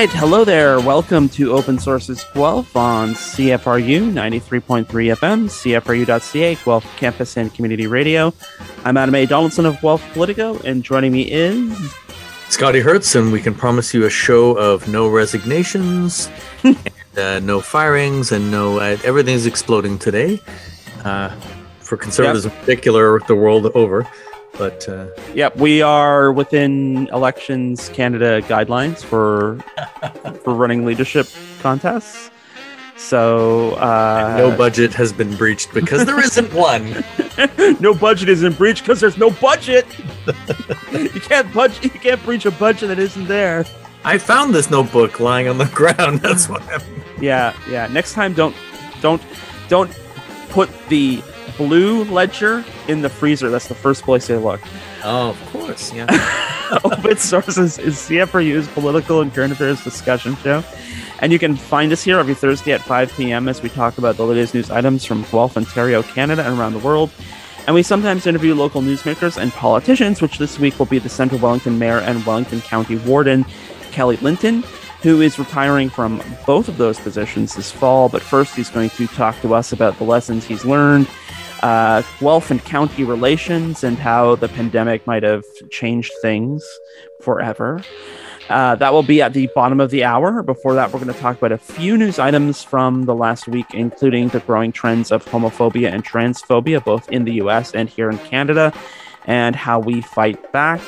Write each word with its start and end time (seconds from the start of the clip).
right, 0.00 0.12
hello 0.12 0.46
there. 0.46 0.80
Welcome 0.80 1.28
to 1.30 1.52
Open 1.52 1.78
Sources 1.78 2.24
Guelph 2.32 2.74
on 2.74 3.10
CFRU 3.10 4.10
93.3 4.10 4.86
FM, 4.86 5.44
CFRU.ca, 5.44 6.54
Guelph 6.64 6.96
Campus 6.96 7.36
and 7.36 7.52
Community 7.52 7.86
Radio. 7.86 8.32
I'm 8.86 8.96
Adam 8.96 9.14
A. 9.14 9.26
Donaldson 9.26 9.66
of 9.66 9.78
Guelph 9.82 10.02
Politico, 10.14 10.58
and 10.60 10.82
joining 10.82 11.12
me 11.12 11.30
is 11.30 11.94
Scotty 12.48 12.80
Hertz, 12.80 13.14
and 13.14 13.30
we 13.30 13.42
can 13.42 13.54
promise 13.54 13.92
you 13.92 14.06
a 14.06 14.10
show 14.10 14.56
of 14.56 14.88
no 14.88 15.06
resignations, 15.06 16.30
and, 16.64 16.78
uh, 17.18 17.40
no 17.40 17.60
firings, 17.60 18.32
and 18.32 18.50
no 18.50 18.78
uh, 18.78 18.96
everything's 19.04 19.44
exploding 19.44 19.98
today. 19.98 20.40
Uh, 21.04 21.28
for 21.80 21.98
conservatives 21.98 22.46
yep. 22.46 22.54
in 22.54 22.60
particular, 22.60 23.20
the 23.26 23.34
world 23.34 23.66
over. 23.74 24.10
But 24.60 24.86
uh, 24.90 25.06
yep, 25.34 25.56
we 25.56 25.80
are 25.80 26.30
within 26.32 27.08
elections 27.14 27.88
Canada 27.94 28.42
guidelines 28.42 29.02
for 29.02 29.56
for 30.44 30.52
running 30.52 30.84
leadership 30.84 31.26
contests. 31.62 32.30
So 32.98 33.76
uh, 33.76 34.34
no 34.36 34.54
budget 34.54 34.92
has 34.92 35.14
been 35.14 35.34
breached 35.34 35.72
because 35.72 36.04
there 36.04 36.20
isn't 36.20 36.52
one. 36.68 37.02
no 37.80 37.94
budget 37.94 38.28
isn't 38.28 38.58
breached 38.58 38.82
because 38.82 39.00
there's 39.00 39.16
no 39.16 39.30
budget. 39.30 39.86
you 40.92 41.20
can't 41.20 41.50
budget. 41.54 41.82
You 41.82 41.98
can't 41.98 42.22
breach 42.22 42.44
a 42.44 42.50
budget 42.50 42.88
that 42.88 42.98
isn't 42.98 43.28
there. 43.28 43.64
I 44.04 44.18
found 44.18 44.54
this 44.54 44.70
notebook 44.70 45.20
lying 45.20 45.48
on 45.48 45.56
the 45.56 45.70
ground. 45.80 46.20
That's 46.20 46.50
what. 46.50 46.60
Happened. 46.64 47.02
Yeah, 47.18 47.56
yeah. 47.70 47.86
Next 47.86 48.12
time, 48.12 48.34
don't, 48.34 48.54
don't, 49.00 49.22
don't 49.70 49.90
put 50.50 50.68
the 50.90 51.22
blue 51.60 52.04
ledger 52.04 52.64
in 52.88 53.02
the 53.02 53.10
freezer. 53.10 53.50
That's 53.50 53.68
the 53.68 53.74
first 53.74 54.02
place 54.02 54.28
they 54.28 54.36
look. 54.38 54.62
Oh, 55.04 55.30
of 55.30 55.46
course, 55.52 55.92
yeah. 55.92 56.06
Open 56.84 57.18
Sources 57.18 57.78
is 57.78 57.96
CFRU's 57.96 58.66
political 58.68 59.20
and 59.20 59.32
current 59.32 59.52
affairs 59.52 59.84
discussion 59.84 60.36
show. 60.36 60.64
And 61.18 61.32
you 61.32 61.38
can 61.38 61.56
find 61.56 61.92
us 61.92 62.02
here 62.02 62.18
every 62.18 62.32
Thursday 62.32 62.72
at 62.72 62.80
5 62.80 63.12
p.m. 63.14 63.46
as 63.46 63.60
we 63.60 63.68
talk 63.68 63.98
about 63.98 64.16
the 64.16 64.24
latest 64.24 64.54
news 64.54 64.70
items 64.70 65.04
from 65.04 65.22
Guelph, 65.24 65.58
Ontario, 65.58 66.02
Canada, 66.02 66.46
and 66.46 66.58
around 66.58 66.72
the 66.72 66.78
world. 66.78 67.10
And 67.66 67.74
we 67.74 67.82
sometimes 67.82 68.26
interview 68.26 68.54
local 68.54 68.80
newsmakers 68.80 69.36
and 69.36 69.52
politicians, 69.52 70.22
which 70.22 70.38
this 70.38 70.58
week 70.58 70.78
will 70.78 70.86
be 70.86 70.98
the 70.98 71.10
Central 71.10 71.42
Wellington 71.42 71.78
Mayor 71.78 71.98
and 71.98 72.24
Wellington 72.24 72.62
County 72.62 72.96
Warden, 72.96 73.44
Kelly 73.92 74.16
Linton, 74.16 74.64
who 75.02 75.20
is 75.20 75.38
retiring 75.38 75.90
from 75.90 76.22
both 76.46 76.68
of 76.68 76.78
those 76.78 76.98
positions 76.98 77.54
this 77.54 77.70
fall. 77.70 78.08
But 78.08 78.22
first, 78.22 78.56
he's 78.56 78.70
going 78.70 78.88
to 78.90 79.06
talk 79.08 79.38
to 79.42 79.52
us 79.52 79.72
about 79.72 79.98
the 79.98 80.04
lessons 80.04 80.46
he's 80.46 80.64
learned 80.64 81.06
uh, 81.62 82.02
Guelph 82.18 82.50
and 82.50 82.64
county 82.64 83.04
relations 83.04 83.84
and 83.84 83.98
how 83.98 84.34
the 84.36 84.48
pandemic 84.48 85.06
might 85.06 85.22
have 85.22 85.44
changed 85.70 86.12
things 86.22 86.64
forever. 87.22 87.82
Uh, 88.48 88.74
that 88.74 88.92
will 88.92 89.04
be 89.04 89.22
at 89.22 89.32
the 89.32 89.48
bottom 89.54 89.78
of 89.78 89.90
the 89.90 90.02
hour. 90.02 90.42
Before 90.42 90.74
that, 90.74 90.92
we're 90.92 90.98
going 90.98 91.12
to 91.12 91.20
talk 91.20 91.38
about 91.38 91.52
a 91.52 91.58
few 91.58 91.96
news 91.96 92.18
items 92.18 92.64
from 92.64 93.04
the 93.04 93.14
last 93.14 93.46
week, 93.46 93.66
including 93.74 94.28
the 94.28 94.40
growing 94.40 94.72
trends 94.72 95.12
of 95.12 95.24
homophobia 95.24 95.92
and 95.92 96.04
transphobia, 96.04 96.84
both 96.84 97.08
in 97.10 97.24
the 97.24 97.34
US 97.34 97.72
and 97.74 97.88
here 97.88 98.10
in 98.10 98.18
Canada, 98.18 98.72
and 99.24 99.54
how 99.54 99.78
we 99.78 100.00
fight 100.00 100.50
back. 100.52 100.80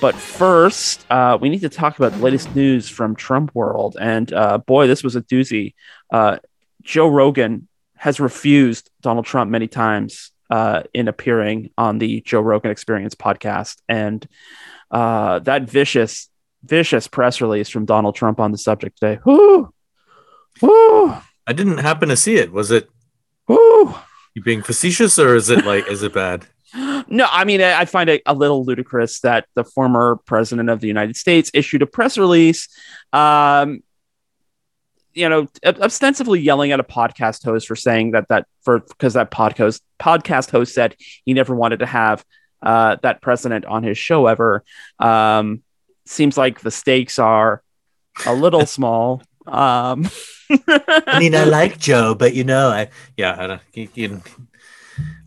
But 0.00 0.14
first, 0.14 1.04
uh, 1.10 1.36
we 1.38 1.50
need 1.50 1.60
to 1.60 1.68
talk 1.68 1.98
about 1.98 2.12
the 2.12 2.18
latest 2.18 2.54
news 2.54 2.88
from 2.88 3.14
Trump 3.16 3.54
world. 3.54 3.98
And 4.00 4.32
uh, 4.32 4.58
boy, 4.58 4.86
this 4.86 5.02
was 5.02 5.14
a 5.14 5.20
doozy. 5.20 5.74
Uh, 6.10 6.38
Joe 6.82 7.08
Rogan 7.08 7.68
has 7.98 8.20
refused 8.20 8.90
Donald 9.00 9.26
Trump 9.26 9.50
many 9.50 9.66
times 9.68 10.30
uh, 10.50 10.82
in 10.94 11.08
appearing 11.08 11.70
on 11.76 11.98
the 11.98 12.20
Joe 12.22 12.40
Rogan 12.40 12.70
Experience 12.70 13.14
podcast, 13.14 13.76
and 13.88 14.26
uh, 14.90 15.40
that 15.40 15.64
vicious, 15.64 16.28
vicious 16.62 17.08
press 17.08 17.40
release 17.40 17.68
from 17.68 17.84
Donald 17.84 18.14
Trump 18.14 18.40
on 18.40 18.52
the 18.52 18.58
subject 18.58 18.98
today. 18.98 19.20
Whoo, 19.24 19.72
whoo! 20.62 21.14
I 21.46 21.52
didn't 21.52 21.78
happen 21.78 22.08
to 22.08 22.16
see 22.16 22.36
it. 22.36 22.52
Was 22.52 22.70
it? 22.70 22.88
Whoo! 23.46 23.94
You 24.34 24.42
being 24.42 24.62
facetious, 24.62 25.18
or 25.18 25.34
is 25.34 25.50
it 25.50 25.66
like 25.66 25.86
is 25.88 26.02
it 26.02 26.14
bad? 26.14 26.46
No, 27.10 27.26
I 27.30 27.44
mean, 27.44 27.62
I 27.62 27.86
find 27.86 28.10
it 28.10 28.20
a 28.26 28.34
little 28.34 28.66
ludicrous 28.66 29.20
that 29.20 29.46
the 29.54 29.64
former 29.64 30.20
president 30.26 30.68
of 30.68 30.80
the 30.80 30.88
United 30.88 31.16
States 31.16 31.50
issued 31.54 31.80
a 31.80 31.86
press 31.86 32.18
release 32.18 32.68
um, 33.14 33.82
you 35.18 35.28
know, 35.28 35.48
ostensibly 35.64 36.40
yelling 36.40 36.70
at 36.70 36.78
a 36.78 36.84
podcast 36.84 37.44
host 37.44 37.66
for 37.66 37.74
saying 37.74 38.12
that 38.12 38.28
that 38.28 38.46
for 38.62 38.78
because 38.78 39.14
that 39.14 39.32
podcast 39.32 39.80
podcast 39.98 40.50
host 40.50 40.72
said 40.72 40.94
he 41.24 41.34
never 41.34 41.54
wanted 41.54 41.80
to 41.80 41.86
have 41.86 42.24
uh, 42.62 42.96
that 43.02 43.20
president 43.20 43.64
on 43.64 43.82
his 43.82 43.98
show 43.98 44.26
ever. 44.26 44.62
Um, 45.00 45.62
seems 46.06 46.38
like 46.38 46.60
the 46.60 46.70
stakes 46.70 47.18
are 47.18 47.62
a 48.26 48.34
little 48.34 48.64
small. 48.78 49.22
Um, 49.44 50.08
I 50.50 51.18
mean, 51.18 51.34
I 51.34 51.44
like 51.58 51.78
Joe, 51.78 52.14
but 52.14 52.34
you 52.34 52.44
know, 52.44 52.68
I 52.68 52.90
yeah, 53.16 53.34
I 53.36 53.46
don't. 53.48 53.62
You, 53.72 53.88
you, 53.94 54.22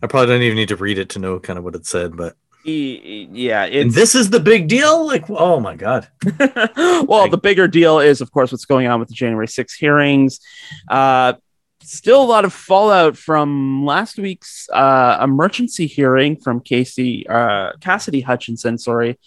I 0.02 0.06
probably 0.06 0.34
don't 0.34 0.42
even 0.42 0.56
need 0.56 0.68
to 0.68 0.76
read 0.76 0.98
it 0.98 1.10
to 1.10 1.18
know 1.18 1.38
kind 1.38 1.58
of 1.58 1.64
what 1.64 1.74
it 1.74 1.84
said, 1.84 2.16
but 2.16 2.34
yeah 2.64 3.64
and 3.64 3.90
this 3.90 4.14
is 4.14 4.30
the 4.30 4.40
big 4.40 4.68
deal? 4.68 5.06
Like 5.06 5.28
oh 5.28 5.60
my 5.60 5.76
god. 5.76 6.08
Well 6.76 7.28
the 7.28 7.40
bigger 7.40 7.68
deal 7.68 7.98
is 7.98 8.20
of 8.20 8.30
course 8.32 8.52
what's 8.52 8.64
going 8.64 8.86
on 8.86 9.00
with 9.00 9.08
the 9.08 9.14
january 9.14 9.48
6 9.48 9.74
hearings. 9.74 10.40
Uh 10.88 11.34
still 11.82 12.22
a 12.22 12.24
lot 12.24 12.44
of 12.44 12.52
fallout 12.52 13.16
from 13.16 13.84
last 13.84 14.18
week's 14.18 14.68
uh 14.72 15.18
emergency 15.22 15.86
hearing 15.86 16.36
from 16.36 16.60
casey 16.60 17.26
uh 17.28 17.72
cassidy 17.80 18.20
hutchinson 18.20 18.78
sorry. 18.78 19.18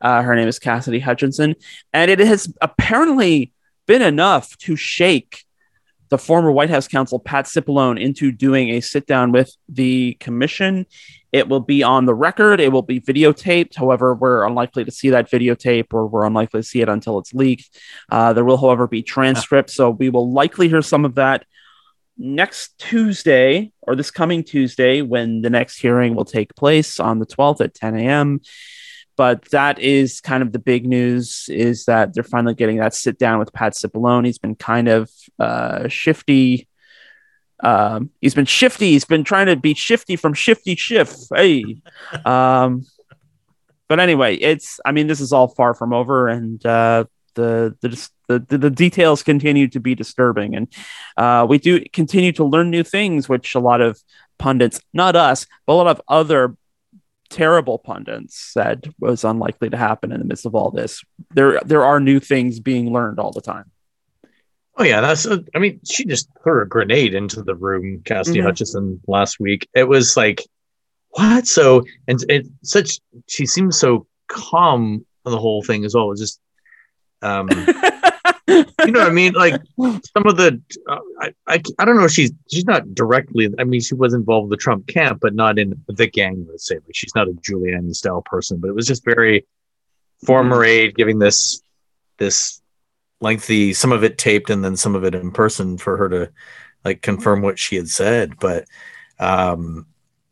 Uh 0.00 0.22
her 0.22 0.34
name 0.34 0.48
is 0.48 0.58
cassidy 0.58 1.00
hutchinson. 1.00 1.54
And 1.92 2.10
it 2.10 2.18
has 2.18 2.52
apparently 2.60 3.52
been 3.86 4.02
enough 4.02 4.56
to 4.58 4.76
shake 4.76 5.44
the 6.12 6.18
former 6.18 6.52
White 6.52 6.68
House 6.68 6.86
counsel 6.86 7.18
Pat 7.18 7.46
Cipollone 7.46 7.98
into 7.98 8.30
doing 8.30 8.68
a 8.68 8.80
sit 8.80 9.06
down 9.06 9.32
with 9.32 9.50
the 9.68 10.14
commission 10.20 10.86
it 11.32 11.48
will 11.48 11.60
be 11.60 11.82
on 11.82 12.04
the 12.04 12.14
record. 12.14 12.60
It 12.60 12.70
will 12.70 12.82
be 12.82 13.00
videotaped. 13.00 13.74
However, 13.74 14.14
we're 14.14 14.44
unlikely 14.46 14.84
to 14.84 14.90
see 14.90 15.10
that 15.10 15.30
videotape 15.30 15.86
or 15.92 16.06
we're 16.06 16.26
unlikely 16.26 16.60
to 16.60 16.66
see 16.66 16.82
it 16.82 16.90
until 16.90 17.18
it's 17.18 17.32
leaked. 17.32 17.70
Uh, 18.10 18.34
there 18.34 18.44
will, 18.44 18.58
however, 18.58 18.86
be 18.86 19.02
transcripts. 19.02 19.74
So 19.74 19.90
we 19.90 20.10
will 20.10 20.30
likely 20.30 20.68
hear 20.68 20.82
some 20.82 21.06
of 21.06 21.14
that 21.14 21.46
next 22.18 22.78
Tuesday 22.78 23.72
or 23.80 23.96
this 23.96 24.10
coming 24.10 24.44
Tuesday 24.44 25.00
when 25.00 25.40
the 25.40 25.48
next 25.48 25.78
hearing 25.78 26.14
will 26.14 26.26
take 26.26 26.54
place 26.54 27.00
on 27.00 27.18
the 27.18 27.26
12th 27.26 27.62
at 27.62 27.74
10 27.74 27.96
a.m. 27.96 28.40
But 29.16 29.50
that 29.50 29.78
is 29.78 30.20
kind 30.20 30.42
of 30.42 30.52
the 30.52 30.58
big 30.58 30.86
news 30.86 31.46
is 31.48 31.86
that 31.86 32.12
they're 32.12 32.22
finally 32.22 32.54
getting 32.54 32.78
that 32.78 32.94
sit 32.94 33.18
down 33.18 33.38
with 33.38 33.52
Pat 33.54 33.72
Cipollone. 33.72 34.26
He's 34.26 34.38
been 34.38 34.54
kind 34.54 34.88
of 34.88 35.10
uh, 35.42 35.88
shifty 35.88 36.68
um, 37.62 38.10
he's 38.20 38.34
been 38.34 38.46
shifty. 38.46 38.90
He's 38.90 39.04
been 39.04 39.24
trying 39.24 39.46
to 39.46 39.56
be 39.56 39.74
shifty 39.74 40.16
from 40.16 40.34
shifty 40.34 40.74
shift. 40.74 41.16
Hey, 41.34 41.80
um, 42.24 42.84
but 43.88 44.00
anyway, 44.00 44.36
it's. 44.36 44.80
I 44.84 44.92
mean, 44.92 45.06
this 45.06 45.20
is 45.20 45.32
all 45.32 45.48
far 45.48 45.74
from 45.74 45.92
over, 45.92 46.28
and 46.28 46.64
uh, 46.66 47.04
the, 47.34 47.76
the 47.80 48.08
the 48.28 48.58
the 48.58 48.70
details 48.70 49.22
continue 49.22 49.68
to 49.68 49.80
be 49.80 49.94
disturbing, 49.94 50.56
and 50.56 50.74
uh, 51.16 51.46
we 51.48 51.58
do 51.58 51.84
continue 51.92 52.32
to 52.32 52.44
learn 52.44 52.70
new 52.70 52.82
things, 52.82 53.28
which 53.28 53.54
a 53.54 53.60
lot 53.60 53.80
of 53.80 54.00
pundits, 54.38 54.80
not 54.92 55.14
us, 55.14 55.46
but 55.66 55.74
a 55.74 55.76
lot 55.76 55.86
of 55.86 56.00
other 56.08 56.56
terrible 57.30 57.78
pundits 57.78 58.36
said 58.36 58.92
was 58.98 59.24
unlikely 59.24 59.70
to 59.70 59.76
happen 59.76 60.12
in 60.12 60.18
the 60.18 60.26
midst 60.26 60.46
of 60.46 60.54
all 60.54 60.70
this. 60.70 61.02
There 61.30 61.60
there 61.64 61.84
are 61.84 62.00
new 62.00 62.18
things 62.18 62.60
being 62.60 62.92
learned 62.92 63.20
all 63.20 63.30
the 63.30 63.40
time. 63.40 63.70
Oh 64.76 64.84
yeah, 64.84 65.00
that's. 65.00 65.26
A, 65.26 65.44
I 65.54 65.58
mean, 65.58 65.80
she 65.84 66.04
just 66.04 66.28
threw 66.42 66.62
a 66.62 66.66
grenade 66.66 67.14
into 67.14 67.42
the 67.42 67.54
room, 67.54 68.02
Cassidy 68.04 68.38
mm-hmm. 68.38 68.46
Hutchinson, 68.46 69.00
last 69.06 69.38
week. 69.38 69.68
It 69.74 69.84
was 69.84 70.16
like, 70.16 70.42
what? 71.10 71.46
So 71.46 71.84
and 72.08 72.18
it 72.28 72.46
such. 72.62 73.00
She 73.28 73.44
seems 73.44 73.78
so 73.78 74.06
calm 74.28 75.04
on 75.26 75.32
the 75.32 75.38
whole 75.38 75.62
thing 75.62 75.84
as 75.84 75.94
well. 75.94 76.10
It 76.12 76.18
just, 76.18 76.40
um, 77.20 77.50
you 78.48 78.92
know 78.92 79.00
what 79.00 79.08
I 79.08 79.10
mean? 79.10 79.34
Like 79.34 79.60
some 79.78 80.26
of 80.26 80.38
the, 80.38 80.60
uh, 80.88 80.98
I, 81.20 81.34
I, 81.46 81.62
I 81.78 81.84
don't 81.84 81.96
know. 81.96 82.08
She's 82.08 82.32
she's 82.50 82.64
not 82.64 82.94
directly. 82.94 83.50
I 83.58 83.64
mean, 83.64 83.82
she 83.82 83.94
was 83.94 84.14
involved 84.14 84.48
with 84.48 84.58
the 84.58 84.62
Trump 84.62 84.86
camp, 84.86 85.18
but 85.20 85.34
not 85.34 85.58
in 85.58 85.84
the 85.86 86.06
gang. 86.06 86.46
Let's 86.48 86.66
say, 86.66 86.76
like 86.76 86.94
she's 86.94 87.14
not 87.14 87.28
a 87.28 87.32
Giuliani 87.32 87.94
style 87.94 88.22
person. 88.22 88.58
But 88.58 88.68
it 88.68 88.74
was 88.74 88.86
just 88.86 89.04
very 89.04 89.46
former 90.24 90.56
mm-hmm. 90.56 90.64
aide 90.64 90.94
giving 90.94 91.18
this 91.18 91.62
this 92.16 92.61
lengthy, 93.22 93.72
some 93.72 93.92
of 93.92 94.04
it 94.04 94.18
taped 94.18 94.50
and 94.50 94.64
then 94.64 94.76
some 94.76 94.94
of 94.94 95.04
it 95.04 95.14
in 95.14 95.30
person 95.30 95.78
for 95.78 95.96
her 95.96 96.08
to 96.08 96.32
like 96.84 97.00
confirm 97.02 97.42
what 97.42 97.58
she 97.58 97.76
had 97.76 97.88
said. 97.88 98.38
But, 98.38 98.66
um, 99.18 99.86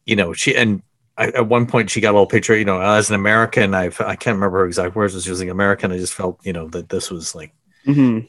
you 0.05 0.17
know, 0.17 0.33
she, 0.33 0.57
and 0.57 0.83
I, 1.17 1.29
at 1.29 1.49
one 1.49 1.67
point 1.67 1.91
she 1.91 2.01
got 2.01 2.11
a 2.11 2.17
little 2.19 2.27
picture, 2.27 2.57
you 2.57 2.65
know, 2.65 2.81
as 2.81 3.09
an 3.09 3.15
American, 3.15 3.75
I, 3.75 3.87
I 4.01 4.17
can't 4.17 4.35
remember 4.35 4.59
her 4.59 4.67
exact 4.67 4.97
words 4.97 5.15
was 5.15 5.27
using 5.27 5.51
American. 5.51 5.93
I 5.93 5.99
just 5.99 6.15
felt, 6.15 6.45
you 6.45 6.53
know, 6.53 6.69
that 6.69 6.89
this 6.89 7.11
was 7.11 7.35
like, 7.35 7.55
mm-hmm. 7.87 8.27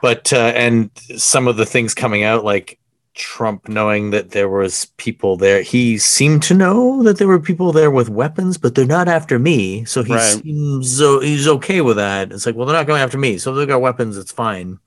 but, 0.00 0.32
uh, 0.32 0.52
and 0.54 0.90
some 1.16 1.48
of 1.48 1.56
the 1.56 1.66
things 1.66 1.94
coming 1.94 2.24
out, 2.24 2.44
like, 2.44 2.78
Trump 3.14 3.68
knowing 3.68 4.10
that 4.10 4.30
there 4.30 4.48
was 4.48 4.86
people 4.96 5.36
there. 5.36 5.62
He 5.62 5.98
seemed 5.98 6.42
to 6.44 6.54
know 6.54 7.02
that 7.02 7.18
there 7.18 7.28
were 7.28 7.40
people 7.40 7.72
there 7.72 7.90
with 7.90 8.08
weapons, 8.08 8.56
but 8.58 8.74
they're 8.74 8.86
not 8.86 9.08
after 9.08 9.38
me. 9.38 9.84
So 9.84 10.02
he 10.02 10.14
Right. 10.14 10.18
seems 10.18 10.96
so 10.96 11.20
he's 11.20 11.46
okay 11.46 11.80
with 11.82 11.96
that. 11.96 12.32
It's 12.32 12.46
like, 12.46 12.54
well, 12.54 12.66
they're 12.66 12.76
not 12.76 12.86
going 12.86 13.02
after 13.02 13.18
me, 13.18 13.38
so 13.38 13.52
if 13.52 13.58
they 13.58 13.66
got 13.66 13.80
weapons. 13.82 14.16
It's 14.16 14.32
fine. 14.32 14.78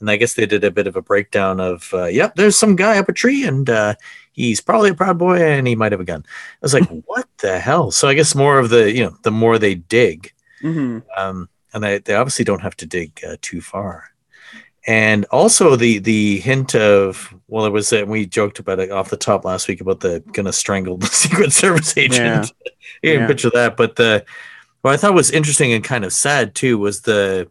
And 0.00 0.10
I 0.10 0.16
guess 0.16 0.34
they 0.34 0.46
did 0.46 0.64
a 0.64 0.70
bit 0.70 0.86
of 0.88 0.96
a 0.96 1.02
breakdown 1.02 1.60
of, 1.60 1.90
uh, 1.94 2.06
yep, 2.06 2.34
there's 2.36 2.56
some 2.58 2.76
guy 2.76 2.98
up 2.98 3.08
a 3.08 3.12
tree, 3.12 3.46
and 3.46 3.70
uh, 3.70 3.94
he's 4.32 4.60
probably 4.60 4.90
a 4.90 4.94
proud 4.94 5.18
boy, 5.18 5.42
and 5.42 5.66
he 5.66 5.76
might 5.76 5.92
have 5.92 6.00
a 6.00 6.04
gun. 6.04 6.24
I 6.28 6.58
was 6.62 6.74
like, 6.74 6.86
what 7.06 7.28
the 7.38 7.60
hell? 7.60 7.90
So 7.92 8.08
I 8.08 8.14
guess 8.14 8.34
more 8.34 8.58
of 8.58 8.70
the, 8.70 8.92
you 8.92 9.04
know, 9.04 9.16
the 9.22 9.30
more 9.32 9.58
they 9.58 9.76
dig, 9.76 10.32
hmm 10.62 11.02
um, 11.16 11.48
and 11.74 11.84
they, 11.84 11.98
they 11.98 12.14
obviously 12.14 12.44
don't 12.46 12.62
have 12.62 12.76
to 12.78 12.86
dig 12.86 13.20
uh, 13.28 13.36
too 13.42 13.60
far. 13.62 14.11
And 14.86 15.24
also 15.26 15.76
the 15.76 15.98
the 15.98 16.40
hint 16.40 16.74
of 16.74 17.32
well, 17.48 17.64
it 17.66 17.70
was 17.70 17.92
uh, 17.92 18.04
we 18.06 18.26
joked 18.26 18.58
about 18.58 18.80
it 18.80 18.90
off 18.90 19.10
the 19.10 19.16
top 19.16 19.44
last 19.44 19.68
week 19.68 19.80
about 19.80 20.00
the 20.00 20.20
gonna 20.32 20.52
strangle 20.52 20.96
the 20.96 21.06
Secret 21.22 21.52
Service 21.52 21.96
agent. 21.96 22.52
you 23.02 23.12
can 23.12 23.20
Yeah. 23.20 23.26
picture 23.28 23.50
that, 23.54 23.76
but 23.76 23.94
the 23.96 24.24
what 24.80 24.92
I 24.92 24.96
thought 24.96 25.14
was 25.14 25.30
interesting 25.30 25.72
and 25.72 25.84
kind 25.84 26.04
of 26.04 26.12
sad 26.12 26.56
too 26.56 26.78
was 26.78 27.02
the 27.02 27.48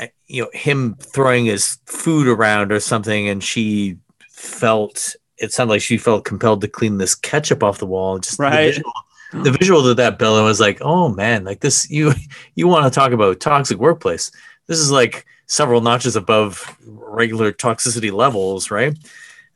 uh, 0.00 0.06
you 0.28 0.42
know 0.42 0.50
him 0.52 0.94
throwing 1.00 1.46
his 1.46 1.78
food 1.86 2.28
around 2.28 2.70
or 2.70 2.78
something, 2.80 3.28
and 3.28 3.42
she 3.42 3.96
felt 4.30 5.16
it 5.38 5.52
sounded 5.52 5.72
like 5.72 5.82
she 5.82 5.98
felt 5.98 6.24
compelled 6.24 6.60
to 6.60 6.68
clean 6.68 6.98
this 6.98 7.14
ketchup 7.16 7.62
off 7.64 7.78
the 7.78 7.86
wall. 7.86 8.18
Just 8.20 8.36
the 8.38 8.42
Right. 8.44 8.66
visual- 8.74 8.92
the 9.32 9.50
visual 9.52 9.86
of 9.86 9.98
that 9.98 10.18
bill, 10.18 10.36
I 10.36 10.42
was 10.42 10.58
like, 10.58 10.78
oh 10.80 11.08
man, 11.10 11.44
like 11.44 11.60
this, 11.60 11.90
you 11.90 12.12
you 12.54 12.66
want 12.68 12.84
to 12.90 12.96
talk 12.96 13.10
about 13.12 13.40
toxic 13.40 13.78
workplace? 13.78 14.30
This 14.68 14.78
is 14.78 14.90
like 14.90 15.26
several 15.48 15.80
notches 15.80 16.14
above 16.14 16.76
regular 16.86 17.50
toxicity 17.52 18.12
levels, 18.12 18.70
right? 18.70 18.96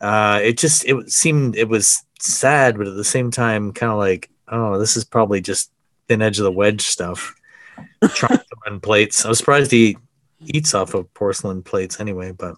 Uh, 0.00 0.40
it 0.42 0.58
just 0.58 0.84
it 0.86 1.10
seemed 1.12 1.54
it 1.54 1.68
was 1.68 2.02
sad, 2.18 2.76
but 2.76 2.88
at 2.88 2.96
the 2.96 3.04
same 3.04 3.30
time, 3.30 3.72
kind 3.72 3.92
of 3.92 3.98
like, 3.98 4.28
oh, 4.48 4.78
this 4.78 4.96
is 4.96 5.04
probably 5.04 5.40
just 5.40 5.70
thin 6.08 6.20
edge 6.20 6.38
of 6.38 6.44
the 6.44 6.50
wedge 6.50 6.82
stuff. 6.82 7.36
Trying 8.08 8.38
to 8.38 8.56
run 8.66 8.80
plates. 8.80 9.24
I 9.24 9.28
was 9.28 9.38
surprised 9.38 9.70
he 9.70 9.96
eats 10.40 10.74
off 10.74 10.94
of 10.94 11.12
porcelain 11.14 11.62
plates 11.62 12.00
anyway, 12.00 12.32
but 12.32 12.56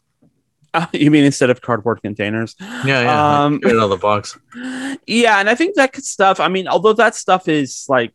you 0.93 1.11
mean 1.11 1.25
instead 1.25 1.51
of 1.51 1.61
cardboard 1.61 2.01
containers? 2.03 2.57
yeah, 2.61 3.03
yeah, 3.03 3.45
Um, 3.45 3.59
get 3.59 3.73
it 3.73 3.77
out 3.77 3.85
of 3.85 3.91
the 3.91 3.97
box. 3.97 4.39
yeah 5.07 5.39
and 5.39 5.51
i 5.51 5.55
think 5.55 5.75
that 5.75 5.95
stuff 5.97 6.41
i 6.41 6.49
mean 6.49 6.67
although 6.67 6.93
that 6.93 7.15
stuff 7.15 7.47
is 7.49 7.85
like 7.89 8.15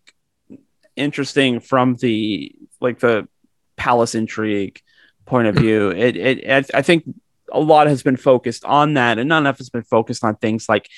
interesting 0.95 1.60
from 1.60 1.95
the 1.95 2.54
like 2.81 3.00
the 3.00 3.27
palace 3.75 4.16
intrigue 4.16 4.81
point 5.30 5.48
of 5.48 5.56
view 5.56 5.90
it, 5.92 6.16
it 6.18 6.70
i 6.74 6.81
think 6.81 7.04
a 7.52 7.60
lot 7.60 7.88
has 7.88 8.04
been 8.04 8.18
focused 8.18 8.64
on 8.66 8.94
that 8.96 9.18
and 9.20 9.30
not 9.30 9.40
enough 9.40 9.58
has 9.60 9.70
been 9.70 9.84
focused 9.84 10.24
on 10.24 10.36
things 10.36 10.68
like 10.68 10.90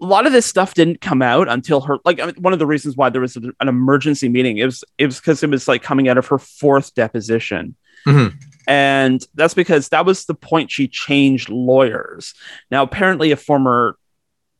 a 0.00 0.04
lot 0.04 0.26
of 0.26 0.32
this 0.32 0.46
stuff 0.46 0.74
didn't 0.74 1.00
come 1.00 1.22
out 1.22 1.46
until 1.48 1.80
her 1.82 1.98
like 2.04 2.18
I 2.20 2.26
mean, 2.26 2.34
one 2.40 2.52
of 2.52 2.58
the 2.58 2.66
reasons 2.66 2.96
why 2.96 3.08
there 3.10 3.20
was 3.20 3.36
an 3.36 3.54
emergency 3.60 4.28
meeting 4.28 4.58
it 4.58 4.64
was 4.64 4.82
it 4.98 5.06
was 5.06 5.20
because 5.20 5.42
it 5.42 5.50
was 5.50 5.68
like 5.68 5.82
coming 5.82 6.08
out 6.08 6.18
of 6.18 6.26
her 6.26 6.38
fourth 6.38 6.94
deposition 6.94 7.76
Mhm. 8.04 8.34
and 8.66 9.24
that's 9.34 9.54
because 9.54 9.90
that 9.90 10.04
was 10.04 10.24
the 10.24 10.34
point 10.34 10.72
she 10.72 10.88
changed 10.88 11.48
lawyers 11.48 12.34
now 12.68 12.82
apparently 12.82 13.30
a 13.30 13.36
former 13.36 13.96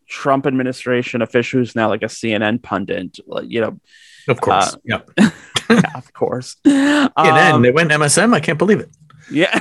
trump 0.08 0.46
administration 0.46 1.22
official 1.22 1.58
who's 1.58 1.74
now 1.74 1.88
like 1.88 2.02
a 2.04 2.06
cnn 2.06 2.62
pundit 2.62 3.18
you 3.42 3.60
know 3.60 3.80
Of 4.28 4.40
course, 4.40 4.74
Uh, 4.74 4.76
yeah. 4.84 5.00
of 5.94 6.12
course 6.12 6.56
Yeah, 6.64 7.08
then 7.16 7.54
Um, 7.54 7.62
they 7.62 7.70
went 7.70 7.90
MSM. 7.90 8.34
I 8.34 8.40
can't 8.40 8.58
believe 8.58 8.80
it. 8.80 8.90
yeah 9.30 9.60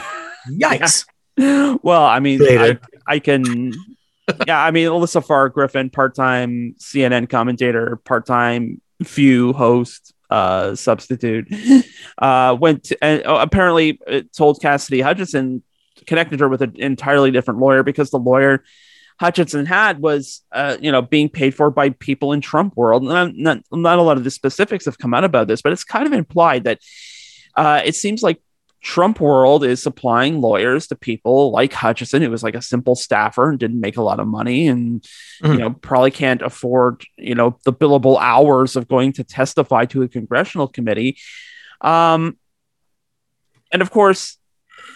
Yikes! 0.49 1.05
well 1.83 2.03
i 2.03 2.19
mean 2.19 2.41
I, 2.43 2.77
I 3.07 3.19
can 3.19 3.73
yeah 4.47 4.59
i 4.63 4.71
mean 4.71 4.87
alyssa 4.87 5.25
farah 5.25 5.51
griffin 5.51 5.89
part-time 5.89 6.75
cnn 6.79 7.29
commentator 7.29 7.99
part-time 8.05 8.81
Few 9.03 9.53
host 9.53 10.13
uh 10.29 10.75
substitute 10.75 11.47
uh 12.19 12.55
went 12.59 12.83
to, 12.85 12.97
and 13.03 13.25
uh, 13.25 13.37
apparently 13.41 13.99
told 14.35 14.61
cassidy 14.61 15.01
hutchinson 15.01 15.63
connected 16.05 16.39
her 16.39 16.49
with 16.49 16.61
an 16.61 16.73
entirely 16.75 17.31
different 17.31 17.59
lawyer 17.59 17.81
because 17.83 18.09
the 18.11 18.19
lawyer 18.19 18.63
hutchinson 19.21 19.65
had 19.67 19.99
was 19.99 20.41
uh 20.51 20.75
you 20.81 20.91
know 20.91 21.01
being 21.01 21.29
paid 21.29 21.53
for 21.53 21.69
by 21.69 21.89
people 21.89 22.33
in 22.33 22.41
trump 22.41 22.75
world 22.75 23.03
not, 23.03 23.35
not, 23.35 23.59
not 23.71 23.99
a 23.99 24.01
lot 24.01 24.17
of 24.17 24.23
the 24.23 24.31
specifics 24.31 24.85
have 24.85 24.97
come 24.97 25.13
out 25.13 25.23
about 25.23 25.47
this 25.47 25.61
but 25.61 25.71
it's 25.71 25.83
kind 25.83 26.07
of 26.07 26.13
implied 26.13 26.63
that 26.63 26.79
uh 27.55 27.81
it 27.85 27.95
seems 27.95 28.21
like 28.23 28.39
Trump 28.83 29.19
world 29.19 29.63
is 29.63 29.79
supplying 29.83 30.41
lawyers 30.41 30.87
to 30.87 30.95
people 30.95 31.51
like 31.51 31.71
Hutchinson, 31.71 32.23
who 32.23 32.31
was 32.31 32.41
like 32.41 32.55
a 32.55 32.63
simple 32.63 32.95
staffer 32.95 33.47
and 33.47 33.59
didn't 33.59 33.79
make 33.79 33.95
a 33.95 34.01
lot 34.01 34.19
of 34.19 34.25
money 34.27 34.67
and, 34.67 35.03
Mhm. 35.43 35.53
you 35.53 35.59
know, 35.59 35.69
probably 35.69 36.09
can't 36.09 36.41
afford, 36.41 37.03
you 37.15 37.35
know, 37.35 37.59
the 37.63 37.73
billable 37.73 38.17
hours 38.19 38.75
of 38.75 38.87
going 38.87 39.13
to 39.13 39.23
testify 39.23 39.85
to 39.85 40.01
a 40.01 40.07
congressional 40.07 40.67
committee. 40.67 41.17
Um, 41.81 42.37
and 43.71 43.83
of 43.83 43.91
course, 43.91 44.39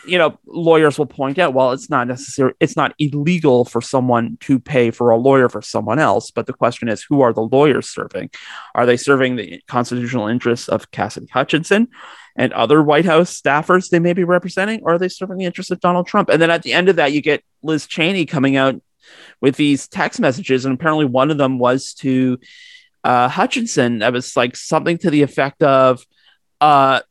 you 0.07 0.17
know, 0.17 0.39
lawyers 0.45 0.97
will 0.97 1.05
point 1.05 1.39
out, 1.39 1.53
well, 1.53 1.71
it's 1.71 1.89
not 1.89 2.07
necessary, 2.07 2.53
it's 2.59 2.75
not 2.75 2.93
illegal 2.99 3.65
for 3.65 3.81
someone 3.81 4.37
to 4.41 4.59
pay 4.59 4.91
for 4.91 5.09
a 5.09 5.17
lawyer 5.17 5.49
for 5.49 5.61
someone 5.61 5.99
else. 5.99 6.31
But 6.31 6.45
the 6.45 6.53
question 6.53 6.89
is, 6.89 7.03
who 7.03 7.21
are 7.21 7.33
the 7.33 7.41
lawyers 7.41 7.89
serving? 7.89 8.29
Are 8.73 8.85
they 8.85 8.97
serving 8.97 9.35
the 9.35 9.61
constitutional 9.67 10.27
interests 10.27 10.69
of 10.69 10.91
Cassidy 10.91 11.27
Hutchinson 11.31 11.87
and 12.35 12.53
other 12.53 12.83
White 12.83 13.05
House 13.05 13.39
staffers 13.39 13.89
they 13.89 13.99
may 13.99 14.13
be 14.13 14.23
representing, 14.23 14.81
or 14.83 14.93
are 14.93 14.99
they 14.99 15.09
serving 15.09 15.37
the 15.37 15.45
interests 15.45 15.71
of 15.71 15.79
Donald 15.79 16.07
Trump? 16.07 16.29
And 16.29 16.41
then 16.41 16.51
at 16.51 16.63
the 16.63 16.73
end 16.73 16.89
of 16.89 16.97
that, 16.97 17.13
you 17.13 17.21
get 17.21 17.43
Liz 17.63 17.87
Cheney 17.87 18.25
coming 18.25 18.55
out 18.55 18.81
with 19.41 19.55
these 19.55 19.87
text 19.87 20.19
messages, 20.19 20.65
and 20.65 20.73
apparently 20.73 21.05
one 21.05 21.31
of 21.31 21.37
them 21.37 21.59
was 21.59 21.93
to 21.95 22.39
uh, 23.03 23.27
Hutchinson. 23.29 23.99
That 23.99 24.13
was 24.13 24.35
like 24.35 24.55
something 24.55 24.97
to 24.99 25.09
the 25.09 25.21
effect 25.21 25.63
of, 25.63 26.03
uh, 26.59 27.01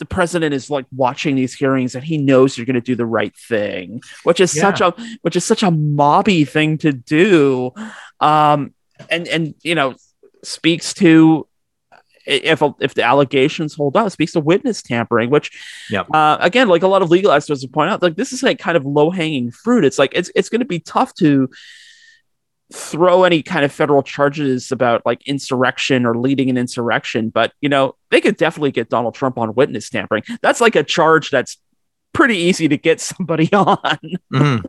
the 0.00 0.04
president 0.04 0.52
is 0.52 0.68
like 0.68 0.86
watching 0.90 1.36
these 1.36 1.54
hearings 1.54 1.94
and 1.94 2.02
he 2.02 2.18
knows 2.18 2.58
you're 2.58 2.66
going 2.66 2.74
to 2.74 2.80
do 2.80 2.96
the 2.96 3.06
right 3.06 3.36
thing, 3.36 4.00
which 4.24 4.40
is 4.40 4.54
Yeah. 4.56 4.62
such 4.62 4.80
a 4.80 4.90
which 5.22 5.36
is 5.36 5.44
such 5.44 5.62
a 5.62 5.70
mobby 5.70 6.46
thing 6.48 6.76
to 6.78 6.92
do, 6.92 7.70
um, 8.18 8.74
and 9.08 9.28
and 9.28 9.54
you 9.62 9.76
know 9.76 9.94
speaks 10.42 10.92
to 10.94 11.46
if 12.26 12.62
if 12.80 12.94
the 12.94 13.02
allegations 13.02 13.74
hold 13.74 13.96
up, 13.96 14.10
speaks 14.12 14.32
to 14.32 14.40
witness 14.40 14.82
tampering, 14.82 15.30
which 15.30 15.50
Yep. 15.90 16.06
uh, 16.12 16.36
again, 16.40 16.68
like 16.68 16.82
a 16.82 16.88
lot 16.88 17.02
of 17.02 17.10
legal 17.10 17.32
experts 17.32 17.62
would 17.62 17.72
point 17.72 17.90
out, 17.90 18.02
like 18.02 18.16
this 18.16 18.32
is 18.32 18.42
like 18.42 18.58
kind 18.58 18.76
of 18.76 18.84
low 18.84 19.10
hanging 19.10 19.50
fruit. 19.50 19.84
It's 19.84 19.98
like 19.98 20.12
it's 20.14 20.30
it's 20.34 20.48
going 20.48 20.60
to 20.60 20.66
be 20.66 20.80
tough 20.80 21.14
to 21.14 21.48
throw 22.72 23.24
any 23.24 23.42
kind 23.42 23.64
of 23.64 23.72
federal 23.72 24.02
charges 24.02 24.70
about 24.70 25.02
like 25.04 25.26
insurrection 25.26 26.06
or 26.06 26.16
leading 26.16 26.48
an 26.50 26.56
insurrection, 26.56 27.28
but 27.28 27.52
you 27.60 27.68
know 27.68 27.96
they 28.10 28.20
could 28.20 28.36
definitely 28.36 28.70
get 28.70 28.88
Donald 28.88 29.14
Trump 29.14 29.38
on 29.38 29.54
witness 29.54 29.90
tampering. 29.90 30.22
That's 30.42 30.60
like 30.60 30.76
a 30.76 30.82
charge 30.84 31.30
that's 31.30 31.58
pretty 32.12 32.36
easy 32.36 32.68
to 32.68 32.76
get 32.76 33.00
somebody 33.00 33.52
on. 33.52 33.98
Mhm. 34.32 34.64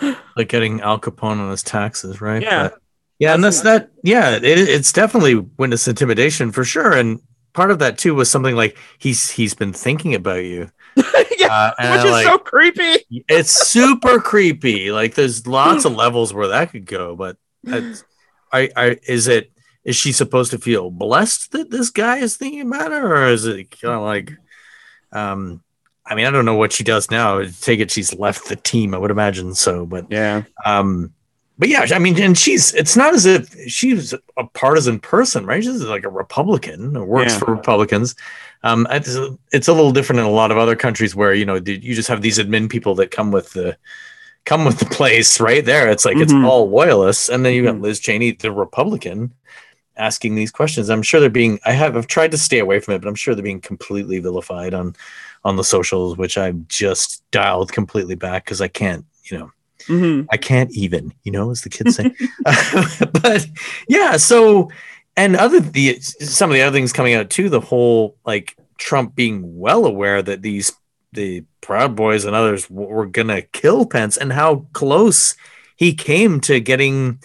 like 0.36 0.48
getting 0.48 0.80
Al 0.80 0.98
Capone 1.00 1.38
on 1.40 1.50
his 1.50 1.62
taxes, 1.62 2.20
right? 2.20 2.42
Yeah. 2.42 2.68
But- 2.68 2.78
yeah, 3.20 3.34
and 3.34 3.42
that's 3.42 3.62
that. 3.62 3.90
Yeah, 4.04 4.36
it, 4.36 4.44
it's 4.44 4.92
definitely 4.92 5.34
witness 5.34 5.88
intimidation 5.88 6.52
for 6.52 6.64
sure. 6.64 6.92
And 6.92 7.18
part 7.52 7.72
of 7.72 7.80
that 7.80 7.98
too 7.98 8.14
was 8.14 8.30
something 8.30 8.54
like 8.54 8.76
he's 8.98 9.28
he's 9.28 9.54
been 9.54 9.72
thinking 9.72 10.14
about 10.14 10.44
you. 10.44 10.70
yeah, 11.38 11.46
Uh, 11.52 11.72
and 11.78 11.92
which 11.92 12.04
is 12.06 12.10
like, 12.12 12.26
so 12.26 12.38
creepy. 12.38 13.06
it's 13.28 13.50
super 13.68 14.20
creepy. 14.30 14.90
Like 14.92 15.14
there's 15.14 15.46
lots 15.46 15.84
of 15.84 15.92
levels 16.04 16.32
where 16.34 16.48
that 16.48 16.70
could 16.72 16.86
go, 16.86 17.16
but 17.16 17.36
that's, 17.62 18.04
I, 18.52 18.70
I 18.76 18.96
is 19.06 19.28
it 19.28 19.52
is 19.84 19.96
she 19.96 20.12
supposed 20.12 20.50
to 20.50 20.58
feel 20.58 20.90
blessed 20.90 21.52
that 21.52 21.70
this 21.70 21.90
guy 21.90 22.18
is 22.18 22.36
thinking 22.36 22.62
about 22.66 22.90
her, 22.92 23.16
or 23.24 23.26
is 23.28 23.46
it 23.46 23.70
kind 23.80 23.94
of 23.94 24.02
like, 24.02 24.32
um, 25.12 25.62
I 26.04 26.14
mean, 26.14 26.26
I 26.26 26.30
don't 26.30 26.44
know 26.44 26.56
what 26.56 26.72
she 26.72 26.84
does 26.84 27.10
now. 27.10 27.38
I 27.38 27.46
take 27.60 27.80
it 27.80 27.90
she's 27.90 28.14
left 28.14 28.48
the 28.48 28.56
team. 28.56 28.94
I 28.94 28.98
would 28.98 29.10
imagine 29.10 29.54
so, 29.54 29.86
but 29.86 30.06
Yeah, 30.10 30.42
um, 30.64 31.12
but 31.58 31.68
yeah, 31.68 31.86
I 31.92 31.98
mean, 31.98 32.20
and 32.20 32.36
she's 32.38 32.72
it's 32.74 32.96
not 32.96 33.14
as 33.14 33.26
if 33.26 33.52
she's 33.68 34.14
a 34.36 34.44
partisan 34.54 35.00
person, 35.00 35.44
right? 35.44 35.62
She's 35.62 35.82
like 35.82 36.04
a 36.04 36.08
Republican 36.08 36.96
or 36.96 37.04
works 37.04 37.32
Yeah. 37.32 37.38
for 37.40 37.54
Republicans. 37.54 38.14
Um, 38.62 38.86
it's, 38.90 39.16
it's 39.52 39.68
a 39.68 39.72
little 39.72 39.92
different 39.92 40.20
in 40.20 40.26
a 40.26 40.30
lot 40.30 40.50
of 40.50 40.58
other 40.58 40.76
countries 40.76 41.14
where 41.14 41.34
you 41.34 41.44
know 41.44 41.56
you 41.56 41.94
just 41.94 42.08
have 42.08 42.22
these 42.22 42.38
admin 42.38 42.68
people 42.70 42.94
that 42.96 43.10
come 43.10 43.30
with 43.32 43.52
the 43.52 43.76
come 44.44 44.64
with 44.64 44.78
the 44.78 44.86
place 44.86 45.40
right 45.40 45.64
there. 45.64 45.90
It's 45.90 46.04
like 46.04 46.16
Mhm. 46.16 46.22
it's 46.22 46.32
all 46.32 46.70
loyalists, 46.70 47.28
and 47.28 47.44
then 47.44 47.54
you 47.54 47.64
got 47.64 47.74
Mhm. 47.76 47.82
Liz 47.82 48.00
Cheney, 48.00 48.32
the 48.32 48.50
Republican, 48.52 49.32
asking 49.96 50.36
these 50.36 50.50
questions. 50.50 50.88
I'm 50.90 51.02
sure 51.02 51.20
they're 51.20 51.28
being. 51.28 51.58
I 51.66 51.72
have 51.72 51.96
I've 51.96 52.06
tried 52.06 52.30
to 52.30 52.38
stay 52.38 52.58
away 52.60 52.78
from 52.80 52.94
it, 52.94 53.00
but 53.02 53.08
I'm 53.08 53.14
sure 53.14 53.34
they're 53.34 53.42
being 53.42 53.60
completely 53.60 54.18
vilified 54.20 54.74
on 54.74 54.94
on 55.44 55.56
the 55.56 55.64
socials, 55.64 56.16
which 56.16 56.36
I've 56.38 56.66
just 56.68 57.22
dialed 57.30 57.72
completely 57.72 58.14
back 58.16 58.44
because 58.44 58.60
I 58.60 58.68
can't, 58.68 59.04
you 59.30 59.38
know. 59.38 59.50
Mhm. 59.88 60.26
I 60.30 60.36
can't 60.36 60.70
even, 60.72 61.12
you 61.24 61.32
know, 61.32 61.50
as 61.50 61.62
the 61.62 61.68
kids 61.68 61.96
say. 61.96 62.14
but 63.22 63.46
yeah, 63.88 64.16
so 64.16 64.70
and 65.16 65.34
other 65.34 65.60
the 65.60 65.98
some 66.00 66.50
of 66.50 66.54
the 66.54 66.62
other 66.62 66.76
things 66.76 66.92
coming 66.92 67.14
out 67.14 67.30
too, 67.30 67.48
the 67.48 67.60
whole 67.60 68.16
like 68.24 68.56
Trump 68.78 69.14
being 69.14 69.58
well 69.58 69.84
aware 69.84 70.22
that 70.22 70.42
these 70.42 70.72
the 71.12 71.44
Proud 71.60 71.96
Boys 71.96 72.24
and 72.24 72.36
others 72.36 72.70
were 72.70 73.06
gonna 73.06 73.42
kill 73.42 73.86
Pence, 73.86 74.16
and 74.16 74.32
how 74.32 74.66
close 74.72 75.34
he 75.76 75.94
came 75.94 76.40
to 76.42 76.60
getting, 76.60 77.20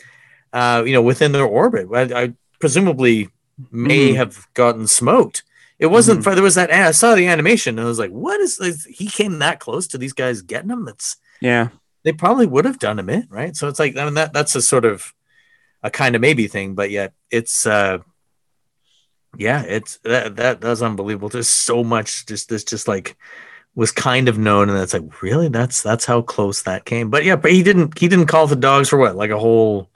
uh, 0.53 0.83
you 0.85 0.93
know, 0.93 1.01
within 1.01 1.31
their 1.31 1.45
orbit. 1.45 1.87
I, 1.93 2.23
I 2.23 2.33
presumably 2.59 3.29
may 3.71 4.09
mm-hmm. 4.09 4.17
have 4.17 4.47
gotten 4.53 4.87
smoked. 4.87 5.43
It 5.79 5.87
wasn't 5.87 6.19
mm-hmm. 6.19 6.23
for 6.23 6.35
there 6.35 6.43
was 6.43 6.55
that 6.55 6.71
I 6.71 6.91
saw 6.91 7.15
the 7.15 7.27
animation 7.27 7.77
and 7.77 7.85
I 7.85 7.89
was 7.89 7.99
like, 7.99 8.11
what 8.11 8.39
is 8.39 8.57
this? 8.57 8.85
He 8.85 9.07
came 9.07 9.39
that 9.39 9.59
close 9.59 9.87
to 9.87 9.97
these 9.97 10.13
guys 10.13 10.41
getting 10.41 10.69
him. 10.69 10.85
That's 10.85 11.17
yeah. 11.41 11.69
They 12.03 12.11
probably 12.11 12.45
would 12.45 12.65
have 12.65 12.79
done 12.79 12.99
him 12.99 13.09
in, 13.09 13.27
right? 13.29 13.55
So 13.55 13.67
it's 13.67 13.79
like 13.79 13.97
I 13.97 14.05
mean 14.05 14.15
that 14.15 14.33
that's 14.33 14.55
a 14.55 14.61
sort 14.61 14.85
of 14.85 15.13
a 15.81 15.89
kind 15.89 16.15
of 16.15 16.21
maybe 16.21 16.47
thing, 16.47 16.75
but 16.75 16.91
yet 16.91 17.13
it's 17.31 17.65
uh 17.65 17.99
yeah, 19.37 19.63
it's 19.63 19.97
that 20.03 20.35
that 20.35 20.61
that's 20.61 20.81
unbelievable. 20.81 21.29
There's 21.29 21.49
so 21.49 21.83
much 21.83 22.25
just 22.25 22.49
this 22.49 22.63
just 22.63 22.87
like 22.87 23.17
was 23.75 23.91
kind 23.91 24.29
of 24.29 24.37
known 24.37 24.69
and 24.69 24.77
it's 24.77 24.93
like 24.93 25.21
really 25.23 25.47
that's 25.47 25.81
that's 25.81 26.05
how 26.05 26.21
close 26.21 26.63
that 26.63 26.85
came. 26.85 27.09
But 27.09 27.23
yeah, 27.23 27.35
but 27.35 27.51
he 27.51 27.63
didn't 27.63 27.97
he 27.97 28.07
didn't 28.07 28.27
call 28.27 28.47
the 28.47 28.55
dogs 28.55 28.89
for 28.89 28.97
what? 28.97 29.15
Like 29.15 29.31
a 29.31 29.39
whole 29.39 29.89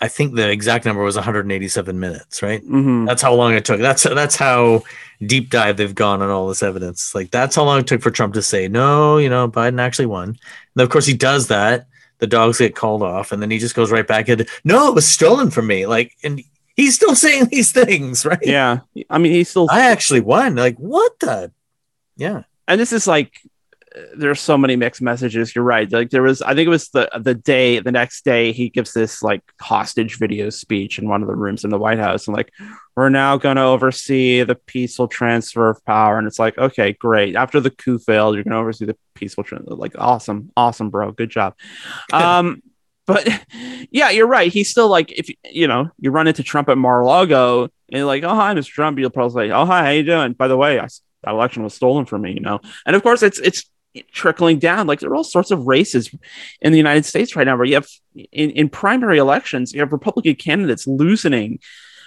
I 0.00 0.08
think 0.08 0.34
the 0.34 0.50
exact 0.50 0.84
number 0.84 1.02
was 1.02 1.14
187 1.14 1.98
minutes, 1.98 2.42
right? 2.42 2.62
Mm-hmm. 2.62 3.06
That's 3.06 3.22
how 3.22 3.34
long 3.34 3.54
it 3.54 3.64
took. 3.64 3.80
That's 3.80 4.02
that's 4.02 4.36
how 4.36 4.82
deep 5.24 5.48
dive 5.48 5.78
they've 5.78 5.94
gone 5.94 6.20
on 6.20 6.28
all 6.28 6.48
this 6.48 6.62
evidence. 6.62 7.14
Like 7.14 7.30
that's 7.30 7.56
how 7.56 7.64
long 7.64 7.80
it 7.80 7.86
took 7.86 8.02
for 8.02 8.10
Trump 8.10 8.34
to 8.34 8.42
say 8.42 8.68
no. 8.68 9.16
You 9.16 9.30
know, 9.30 9.48
Biden 9.48 9.80
actually 9.80 10.06
won. 10.06 10.28
And 10.28 10.82
of 10.82 10.90
course, 10.90 11.06
he 11.06 11.14
does 11.14 11.48
that. 11.48 11.86
The 12.18 12.26
dogs 12.26 12.58
get 12.58 12.74
called 12.74 13.02
off, 13.02 13.32
and 13.32 13.42
then 13.42 13.50
he 13.50 13.58
just 13.58 13.74
goes 13.74 13.90
right 13.90 14.06
back 14.06 14.28
into 14.28 14.46
no, 14.64 14.88
it 14.88 14.94
was 14.94 15.06
stolen 15.06 15.50
from 15.50 15.66
me. 15.66 15.86
Like, 15.86 16.12
and 16.22 16.42
he's 16.74 16.94
still 16.94 17.14
saying 17.14 17.46
these 17.46 17.72
things, 17.72 18.26
right? 18.26 18.38
Yeah, 18.42 18.80
I 19.08 19.18
mean, 19.18 19.32
he's 19.32 19.48
still. 19.48 19.66
I 19.70 19.90
actually 19.90 20.20
won. 20.20 20.56
Like, 20.56 20.76
what 20.76 21.18
the? 21.20 21.52
Yeah, 22.16 22.42
and 22.68 22.80
this 22.80 22.92
is 22.92 23.06
like 23.06 23.32
there's 24.16 24.40
so 24.40 24.58
many 24.58 24.76
mixed 24.76 25.00
messages. 25.00 25.54
You're 25.54 25.64
right. 25.64 25.90
Like 25.90 26.10
there 26.10 26.22
was, 26.22 26.42
I 26.42 26.54
think 26.54 26.66
it 26.66 26.70
was 26.70 26.88
the 26.88 27.08
the 27.18 27.34
day, 27.34 27.78
the 27.78 27.92
next 27.92 28.24
day, 28.24 28.52
he 28.52 28.68
gives 28.68 28.92
this 28.92 29.22
like 29.22 29.42
hostage 29.60 30.18
video 30.18 30.50
speech 30.50 30.98
in 30.98 31.08
one 31.08 31.22
of 31.22 31.28
the 31.28 31.34
rooms 31.34 31.64
in 31.64 31.70
the 31.70 31.78
White 31.78 31.98
House, 31.98 32.26
and 32.26 32.36
like 32.36 32.52
we're 32.94 33.08
now 33.08 33.36
going 33.36 33.56
to 33.56 33.62
oversee 33.62 34.42
the 34.42 34.54
peaceful 34.54 35.08
transfer 35.08 35.68
of 35.68 35.84
power. 35.84 36.18
And 36.18 36.26
it's 36.26 36.38
like, 36.38 36.58
okay, 36.58 36.92
great. 36.92 37.36
After 37.36 37.60
the 37.60 37.70
coup 37.70 37.98
failed, 37.98 38.34
you're 38.34 38.44
going 38.44 38.52
to 38.52 38.58
oversee 38.58 38.86
the 38.86 38.96
peaceful 39.14 39.44
transfer. 39.44 39.74
Like, 39.74 39.94
awesome, 39.98 40.50
awesome, 40.56 40.90
bro, 40.90 41.12
good 41.12 41.30
job. 41.30 41.54
um, 42.12 42.62
but 43.06 43.28
yeah, 43.90 44.10
you're 44.10 44.26
right. 44.26 44.52
He's 44.52 44.70
still 44.70 44.88
like, 44.88 45.12
if 45.12 45.30
you 45.50 45.68
know, 45.68 45.90
you 45.98 46.10
run 46.10 46.26
into 46.26 46.42
Trump 46.42 46.68
at 46.68 46.78
Mar-a-Lago, 46.78 47.62
and 47.64 47.70
you're 47.88 48.04
like, 48.04 48.24
oh 48.24 48.34
hi, 48.34 48.52
Mr. 48.54 48.68
Trump. 48.68 48.98
You'll 48.98 49.10
probably 49.10 49.48
say, 49.48 49.52
oh 49.52 49.64
hi, 49.64 49.84
how 49.84 49.90
you 49.90 50.02
doing? 50.02 50.32
By 50.32 50.48
the 50.48 50.56
way, 50.56 50.80
I, 50.80 50.88
that 51.22 51.30
election 51.30 51.62
was 51.62 51.72
stolen 51.72 52.04
from 52.04 52.22
me. 52.22 52.32
You 52.32 52.40
know, 52.40 52.60
and 52.84 52.96
of 52.96 53.02
course, 53.02 53.22
it's 53.22 53.38
it's 53.38 53.70
trickling 54.12 54.58
down. 54.58 54.86
Like 54.86 55.00
there 55.00 55.10
are 55.10 55.14
all 55.14 55.24
sorts 55.24 55.50
of 55.50 55.66
races 55.66 56.10
in 56.60 56.72
the 56.72 56.78
United 56.78 57.04
States 57.04 57.36
right 57.36 57.44
now 57.44 57.56
where 57.56 57.66
you 57.66 57.74
have 57.74 57.88
in, 58.14 58.50
in 58.50 58.68
primary 58.68 59.18
elections, 59.18 59.72
you 59.72 59.80
have 59.80 59.92
Republican 59.92 60.34
candidates 60.34 60.86
losing, 60.86 61.60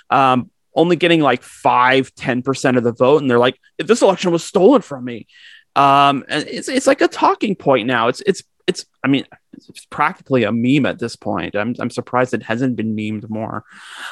um, 0.10 0.50
only 0.75 0.96
getting 0.96 1.22
like 1.22 1.43
five, 1.43 2.13
10% 2.15 2.77
of 2.77 2.84
the 2.84 2.93
vote. 2.93 3.22
And 3.22 3.29
they're 3.29 3.39
like, 3.39 3.60
this 3.77 4.01
election 4.01 4.31
was 4.31 4.43
stolen 4.43 4.81
from 4.81 5.05
me. 5.05 5.27
Um, 5.75 6.25
and 6.27 6.48
it's, 6.48 6.67
it's 6.67 6.88
like 6.88 7.01
a 7.01 7.08
talking 7.08 7.55
point 7.55 7.88
now. 7.88 8.08
It's, 8.08 8.22
it's, 8.25 8.43
it's, 8.67 8.86
I 9.03 9.08
mean, 9.08 9.25
it's 9.53 9.86
practically 9.86 10.43
a 10.43 10.51
meme 10.51 10.86
at 10.86 11.00
this 11.00 11.15
point. 11.15 11.55
I'm, 11.55 11.75
I'm 11.79 11.89
surprised 11.89 12.34
it 12.34 12.43
hasn't 12.43 12.75
been 12.75 12.96
memed 12.96 13.29
more. 13.29 13.63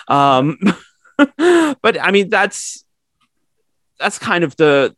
Um, 0.07 0.57
but 1.17 2.01
I 2.01 2.11
mean, 2.11 2.29
that's, 2.29 2.83
that's 3.99 4.19
kind 4.19 4.43
of 4.43 4.55
the, 4.55 4.95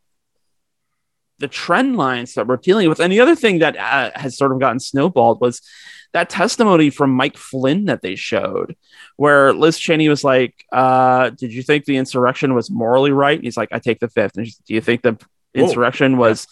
the 1.40 1.48
trend 1.48 1.98
lines 1.98 2.34
that 2.34 2.48
we're 2.48 2.58
dealing 2.58 2.90
with. 2.90 3.00
And 3.00 3.12
the 3.12 3.20
other 3.20 3.36
thing 3.36 3.60
that 3.60 3.78
uh, 3.78 4.12
has 4.16 4.38
sort 4.38 4.52
of 4.52 4.60
gotten 4.60 4.80
snowballed 4.80 5.42
was 5.42 5.62
that 6.14 6.30
testimony 6.30 6.90
from 6.90 7.12
Mike 7.12 7.38
Flynn 7.38 7.86
that 7.86 8.02
they 8.02 8.16
showed, 8.16 8.76
where 9.16 9.54
Liz 9.54 9.78
Cheney 9.78 10.10
was 10.10 10.24
like, 10.24 10.66
uh, 10.72 11.30
"Did 11.32 11.54
you 11.54 11.64
think 11.64 11.86
the 11.86 11.98
insurrection 11.98 12.54
was 12.54 12.70
morally 12.70 13.12
right?" 13.12 13.38
And 13.38 13.44
he's 13.44 13.58
like, 13.58 13.70
"I 13.72 13.80
take 13.80 14.00
the 14.00 14.10
fifth. 14.10 14.38
And 14.38 14.46
"Do 14.66 14.74
you 14.74 14.82
think 14.82 15.02
the 15.02 15.18
insurrection 15.54 16.18
Whoa. 16.18 16.30
was?" 16.30 16.48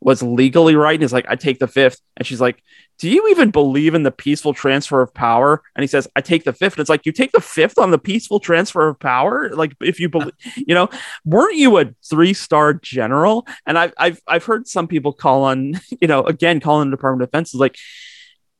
Was 0.00 0.22
legally 0.22 0.76
right. 0.76 0.94
And 0.94 1.02
he's 1.02 1.12
like, 1.12 1.26
I 1.28 1.36
take 1.36 1.58
the 1.58 1.66
fifth. 1.66 2.00
And 2.16 2.26
she's 2.26 2.40
like, 2.40 2.62
Do 2.98 3.10
you 3.10 3.28
even 3.30 3.50
believe 3.50 3.94
in 3.94 4.02
the 4.02 4.10
peaceful 4.10 4.54
transfer 4.54 5.00
of 5.02 5.12
power? 5.12 5.62
And 5.74 5.82
he 5.82 5.86
says, 5.86 6.08
I 6.14 6.20
take 6.20 6.44
the 6.44 6.52
fifth. 6.52 6.74
And 6.74 6.80
it's 6.80 6.90
like, 6.90 7.06
You 7.06 7.12
take 7.12 7.32
the 7.32 7.40
fifth 7.40 7.78
on 7.78 7.90
the 7.90 7.98
peaceful 7.98 8.40
transfer 8.40 8.88
of 8.88 8.98
power? 8.98 9.50
Like, 9.50 9.74
if 9.80 10.00
you 10.00 10.08
believe, 10.08 10.34
you 10.56 10.74
know, 10.74 10.88
weren't 11.24 11.56
you 11.56 11.78
a 11.78 11.86
three 12.08 12.34
star 12.34 12.74
general? 12.74 13.46
And 13.66 13.78
I've, 13.78 13.92
I've, 13.98 14.20
I've 14.26 14.44
heard 14.44 14.68
some 14.68 14.88
people 14.88 15.12
call 15.12 15.44
on, 15.44 15.80
you 16.00 16.08
know, 16.08 16.24
again, 16.24 16.60
calling 16.60 16.90
the 16.90 16.96
Department 16.96 17.22
of 17.22 17.30
Defense 17.30 17.54
is 17.54 17.60
like, 17.60 17.76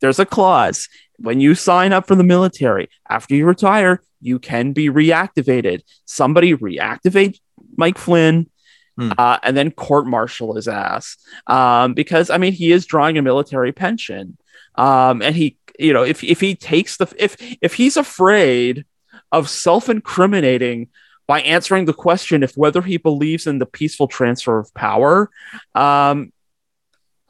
there's 0.01 0.21
a 0.21 0.27
clause 0.27 0.89
when 1.19 1.41
you 1.41 1.55
sign 1.55 1.93
up 1.93 2.07
for 2.07 2.15
the 2.15 2.25
military 2.25 2.89
after 3.09 3.35
you 3.35 3.45
retire, 3.45 4.01
you 4.21 4.39
can 4.39 4.73
be 4.73 4.89
reactivated. 4.89 5.83
Somebody 6.05 6.55
reactivate 6.55 7.41
Mike 7.77 7.99
Flynn 7.99 8.49
Hmm. 8.99 9.13
Uh, 9.17 9.39
and 9.45 9.57
then 9.57 9.71
court 9.71 10.09
martial 10.09 10.57
his 10.57 10.67
ass 10.67 11.17
um, 11.47 11.95
because 11.95 12.31
I 12.31 12.39
mean 12.39 12.53
he 12.53 12.73
is 12.73 12.85
drawing 12.85 13.17
a 13.17 13.23
military 13.23 13.71
pension, 13.71 14.37
um, 14.75 15.23
and 15.23 15.37
he 15.37 15.57
you 15.79 15.93
know 15.93 16.03
if 16.03 16.25
if 16.25 16.41
he 16.41 16.57
takes 16.57 16.97
the 16.97 17.07
if 17.17 17.37
if 17.63 17.75
he's 17.75 17.97
afraid 17.97 18.85
of 19.31 19.49
self 19.49 19.89
incriminating 19.89 20.89
by 21.29 21.43
answering 21.43 21.85
the 21.85 21.95
question 21.95 22.43
if 22.43 22.57
whether 22.57 22.83
he 22.83 22.97
believes 22.97 23.47
in 23.47 23.61
the 23.61 23.67
peaceful 23.67 24.09
transfer 24.09 24.59
of 24.59 24.75
power, 24.75 25.31
um, 25.77 26.33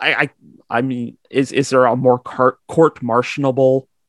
I, 0.00 0.14
I 0.14 0.30
I 0.70 0.80
mean 0.80 1.18
is 1.28 1.52
is 1.52 1.68
there 1.68 1.84
a 1.84 1.96
more 1.96 2.18
court 2.18 2.60
court 2.66 3.02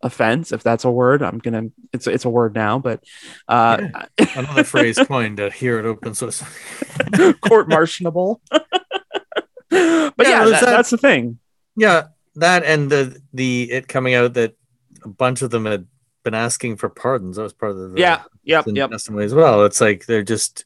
offense 0.01 0.51
if 0.51 0.63
that's 0.63 0.85
a 0.85 0.91
word 0.91 1.21
i'm 1.21 1.39
gonna 1.39 1.63
it's 1.91 2.07
it's 2.07 2.23
a 2.23 2.29
word 2.29 2.55
now 2.55 2.79
but 2.79 3.03
uh 3.47 3.77
yeah. 4.17 4.27
another 4.35 4.63
phrase 4.63 4.97
coined 4.97 5.39
uh, 5.39 5.49
here 5.49 5.77
at 5.77 5.85
open 5.85 6.13
source 6.13 6.43
court 7.41 7.67
martialable. 7.67 8.41
But 9.71 10.27
yeah, 10.27 10.43
yeah 10.43 10.45
that, 10.45 10.61
that, 10.61 10.65
that's 10.65 10.89
the 10.89 10.97
thing. 10.97 11.39
Yeah 11.75 12.07
that 12.35 12.63
and 12.63 12.89
the 12.89 13.21
the 13.33 13.71
it 13.71 13.87
coming 13.87 14.13
out 14.13 14.33
that 14.33 14.55
a 15.03 15.07
bunch 15.07 15.41
of 15.41 15.51
them 15.51 15.65
had 15.65 15.87
been 16.23 16.33
asking 16.33 16.77
for 16.77 16.89
pardons 16.89 17.37
that 17.37 17.43
was 17.43 17.53
part 17.53 17.71
of 17.71 17.91
the 17.91 17.99
yeah 17.99 18.23
yep 18.43 18.65
yep. 18.67 18.91
testimony 18.91 19.25
as 19.25 19.33
well. 19.33 19.65
It's 19.65 19.81
like 19.81 20.05
they're 20.05 20.23
just 20.23 20.65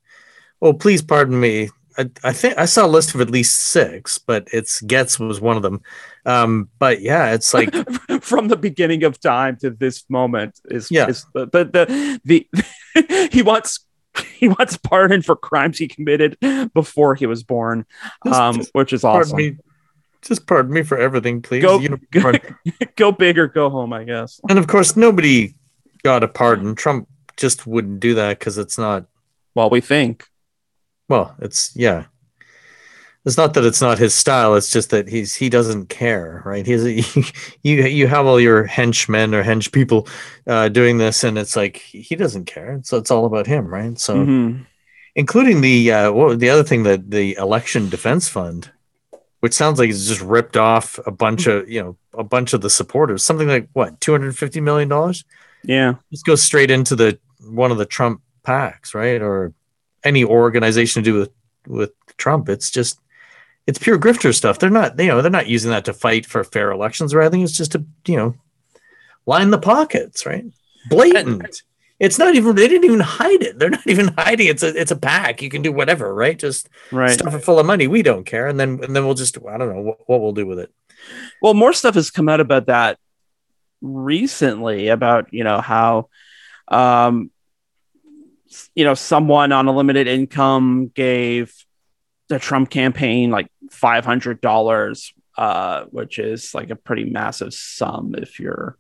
oh 0.62 0.74
please 0.74 1.02
pardon 1.02 1.40
me 1.40 1.70
I, 1.98 2.10
I 2.24 2.34
think 2.34 2.58
I 2.58 2.66
saw 2.66 2.86
a 2.86 2.88
list 2.88 3.16
of 3.16 3.22
at 3.22 3.30
least 3.30 3.58
six, 3.58 4.18
but 4.18 4.48
it's 4.52 4.82
Gaetz 4.82 5.20
was 5.20 5.40
one 5.42 5.58
of 5.58 5.64
them. 5.64 5.82
Um, 6.26 6.70
but 6.80 7.02
yeah, 7.02 7.34
it's 7.34 7.54
like 7.54 7.74
from 8.22 8.48
the 8.48 8.58
beginning 8.58 9.04
of 9.04 9.20
time 9.20 9.58
to 9.58 9.70
this 9.70 10.06
moment 10.10 10.60
is 10.66 10.90
yeah. 10.92 11.08
Is 11.08 11.26
the, 11.34 11.46
the 11.48 11.66
the, 11.66 12.20
the 13.06 13.30
he 13.32 13.42
wants 13.42 13.86
he 14.36 14.48
wants 14.48 14.78
pardon 14.78 15.22
for 15.22 15.36
crimes 15.36 15.78
he 15.78 15.88
committed 15.88 16.38
before 16.74 17.16
he 17.16 17.26
was 17.26 17.44
born, 17.44 17.86
just, 18.26 18.40
um, 18.40 18.56
just 18.58 18.70
which 18.74 18.94
is 18.94 19.04
awesome. 19.04 19.38
Me, 19.38 19.58
just 20.22 20.48
pardon 20.48 20.74
me 20.74 20.84
for 20.84 20.98
everything, 20.98 21.42
please. 21.42 21.62
Go, 21.62 21.80
go, 22.12 22.34
go 22.96 23.12
big 23.12 23.38
or 23.38 23.48
go 23.48 23.70
home, 23.70 23.94
I 23.94 24.04
guess. 24.04 24.40
And 24.50 24.58
of 24.58 24.68
course, 24.68 24.96
nobody 24.96 25.56
got 26.04 26.24
a 26.24 26.28
pardon. 26.28 26.76
Trump 26.76 27.08
just 27.38 27.68
wouldn't 27.68 28.00
do 28.00 28.16
that 28.16 28.40
because 28.40 28.58
it's 28.58 28.78
not. 28.78 29.06
Well, 29.56 29.70
we 29.70 29.82
think. 29.82 30.28
Well, 31.14 31.36
it's 31.38 31.76
yeah. 31.76 32.06
It's 33.24 33.38
not 33.38 33.54
that 33.54 33.64
it's 33.64 33.84
not 33.84 34.00
his 34.00 34.16
style. 34.16 34.56
It's 34.56 34.72
just 34.72 34.90
that 34.90 35.08
he's 35.08 35.36
he 35.36 35.48
doesn't 35.48 35.90
care, 35.90 36.42
right? 36.44 36.66
He's 36.66 37.16
you 37.62 37.84
you 37.84 38.08
have 38.08 38.26
all 38.26 38.40
your 38.40 38.64
henchmen 38.64 39.36
or 39.36 39.44
hench 39.44 39.72
people 39.72 40.08
uh, 40.48 40.70
doing 40.70 40.98
this, 40.98 41.24
and 41.24 41.38
it's 41.38 41.56
like 41.56 41.78
he 41.78 42.16
doesn't 42.16 42.46
care. 42.46 42.80
So 42.82 42.98
it's 42.98 43.12
all 43.12 43.26
about 43.26 43.46
him, 43.46 43.68
right? 43.68 44.00
So, 44.00 44.16
mm-hmm. 44.16 44.64
including 45.14 45.62
the 45.62 45.92
uh, 45.92 46.12
what 46.12 46.40
the 46.40 46.50
other 46.50 46.64
thing 46.64 46.82
that 46.82 47.12
the 47.12 47.36
election 47.36 47.90
defense 47.90 48.28
fund, 48.28 48.72
which 49.42 49.54
sounds 49.54 49.78
like 49.78 49.92
it's 49.92 50.08
just 50.08 50.22
ripped 50.22 50.58
off 50.58 51.00
a 51.06 51.12
bunch 51.12 51.46
of 51.46 51.70
you 51.70 51.80
know 51.84 51.96
a 52.16 52.24
bunch 52.24 52.54
of 52.54 52.62
the 52.62 52.72
supporters, 52.72 53.24
something 53.24 53.48
like 53.48 53.70
what 53.74 54.02
two 54.02 54.14
hundred 54.14 54.36
fifty 54.36 54.62
million 54.62 54.90
dollars. 54.90 55.26
Yeah, 55.64 55.98
just 56.10 56.26
goes 56.26 56.42
straight 56.42 56.72
into 56.72 56.96
the 56.96 57.20
one 57.40 57.72
of 57.72 57.78
the 57.78 57.86
Trump 57.86 58.24
PACs, 58.44 58.96
right? 58.96 59.22
Or 59.22 59.54
any 60.04 60.24
organization 60.24 61.04
to 61.04 61.12
do 61.12 61.20
with 61.20 61.32
with 61.68 61.92
Trump. 62.18 62.50
It's 62.50 62.70
just 62.70 63.00
it's 63.66 63.80
pure 63.80 63.98
grifter 63.98 64.34
stuff. 64.34 64.60
They're 64.60 64.70
not, 64.70 65.00
you 65.00 65.08
know, 65.08 65.22
they're 65.22 65.32
not 65.32 65.48
using 65.48 65.72
that 65.72 65.86
to 65.86 65.94
fight 65.94 66.26
for 66.26 66.44
fair 66.44 66.72
elections 66.72 67.14
or 67.14 67.22
anything. 67.22 67.42
It's 67.42 67.56
just 67.56 67.72
to, 67.74 67.86
you 68.08 68.18
know, 68.18 68.36
line 69.26 69.52
the 69.52 69.58
pockets, 69.58 70.26
right? 70.26 70.46
Blatant. 70.90 71.64
It's 72.00 72.20
not 72.20 72.36
even. 72.36 72.56
They 72.56 72.68
didn't 72.68 72.84
even 72.84 73.00
hide 73.00 73.42
it. 73.44 73.58
They're 73.58 73.70
not 73.70 73.88
even 73.88 74.10
hiding. 74.18 74.48
It's 74.48 74.64
a. 74.64 74.80
It's 74.80 74.92
a 74.92 74.96
PAC. 74.98 75.42
You 75.42 75.50
can 75.50 75.62
do 75.62 75.72
whatever, 75.72 76.14
right? 76.14 76.38
Just 76.38 76.68
right. 76.92 77.12
stuff 77.12 77.34
it 77.34 77.40
full 77.40 77.60
of 77.60 77.66
money. 77.66 77.88
We 77.88 78.02
don't 78.02 78.26
care, 78.26 78.48
and 78.48 78.60
then 78.60 78.84
and 78.84 78.94
then 78.94 79.06
we'll 79.06 79.14
just. 79.14 79.38
I 79.38 79.58
don't 79.58 79.74
know 79.74 79.82
what, 79.82 80.00
what 80.08 80.20
we'll 80.20 80.34
do 80.34 80.46
with 80.46 80.60
it. 80.60 80.74
Well, 81.42 81.54
more 81.54 81.72
stuff 81.72 81.96
has 81.96 82.12
come 82.12 82.28
out 82.28 82.42
about 82.42 82.66
that 82.66 82.98
recently. 83.82 84.90
About 84.90 85.32
you 85.32 85.46
know 85.46 85.62
how, 85.62 86.10
um, 86.68 87.32
you 88.76 88.84
know, 88.84 88.94
someone 88.94 89.52
on 89.52 89.68
a 89.68 89.72
limited 89.76 90.08
income 90.08 90.92
gave 90.94 91.54
the 92.30 92.40
Trump 92.40 92.70
campaign 92.70 93.32
like 93.32 93.48
five 93.72 94.06
hundred 94.06 94.42
dollars, 94.42 95.14
uh, 95.38 95.86
which 95.86 96.20
is 96.20 96.54
like 96.54 96.70
a 96.70 96.76
pretty 96.76 97.06
massive 97.06 97.54
sum 97.54 98.16
if 98.18 98.40
you're 98.40 98.78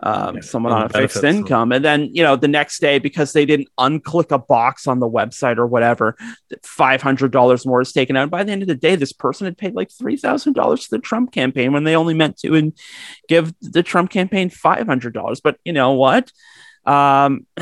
um, 0.00 0.36
Yeah, 0.36 0.40
someone 0.42 0.72
on 0.72 0.82
a 0.82 0.88
fixed 0.88 1.24
income. 1.24 1.72
And 1.72 1.84
then, 1.84 2.10
you 2.12 2.22
know, 2.22 2.36
the 2.36 2.48
next 2.48 2.80
day, 2.80 2.98
because 2.98 3.32
they 3.32 3.46
didn't 3.46 3.68
unclick 3.78 4.30
a 4.30 4.38
box 4.38 4.86
on 4.86 5.00
the 5.00 5.08
website 5.08 5.56
or 5.56 5.66
whatever, 5.66 6.16
$500 6.52 7.66
more 7.66 7.80
is 7.80 7.92
taken 7.92 8.16
out. 8.16 8.30
By 8.30 8.44
the 8.44 8.52
end 8.52 8.62
of 8.62 8.68
the 8.68 8.74
day, 8.74 8.96
this 8.96 9.12
person 9.12 9.46
had 9.46 9.56
paid 9.56 9.74
like 9.74 9.88
$3,000 9.88 10.82
to 10.82 10.90
the 10.90 10.98
Trump 10.98 11.32
campaign 11.32 11.72
when 11.72 11.84
they 11.84 11.96
only 11.96 12.14
meant 12.14 12.36
to 12.38 12.54
and 12.54 12.76
give 13.28 13.54
the 13.60 13.82
Trump 13.82 14.10
campaign 14.10 14.50
$500. 14.50 15.40
But 15.42 15.58
you 15.64 15.72
know 15.72 15.92
what? 15.92 16.30
Um, 16.84 17.46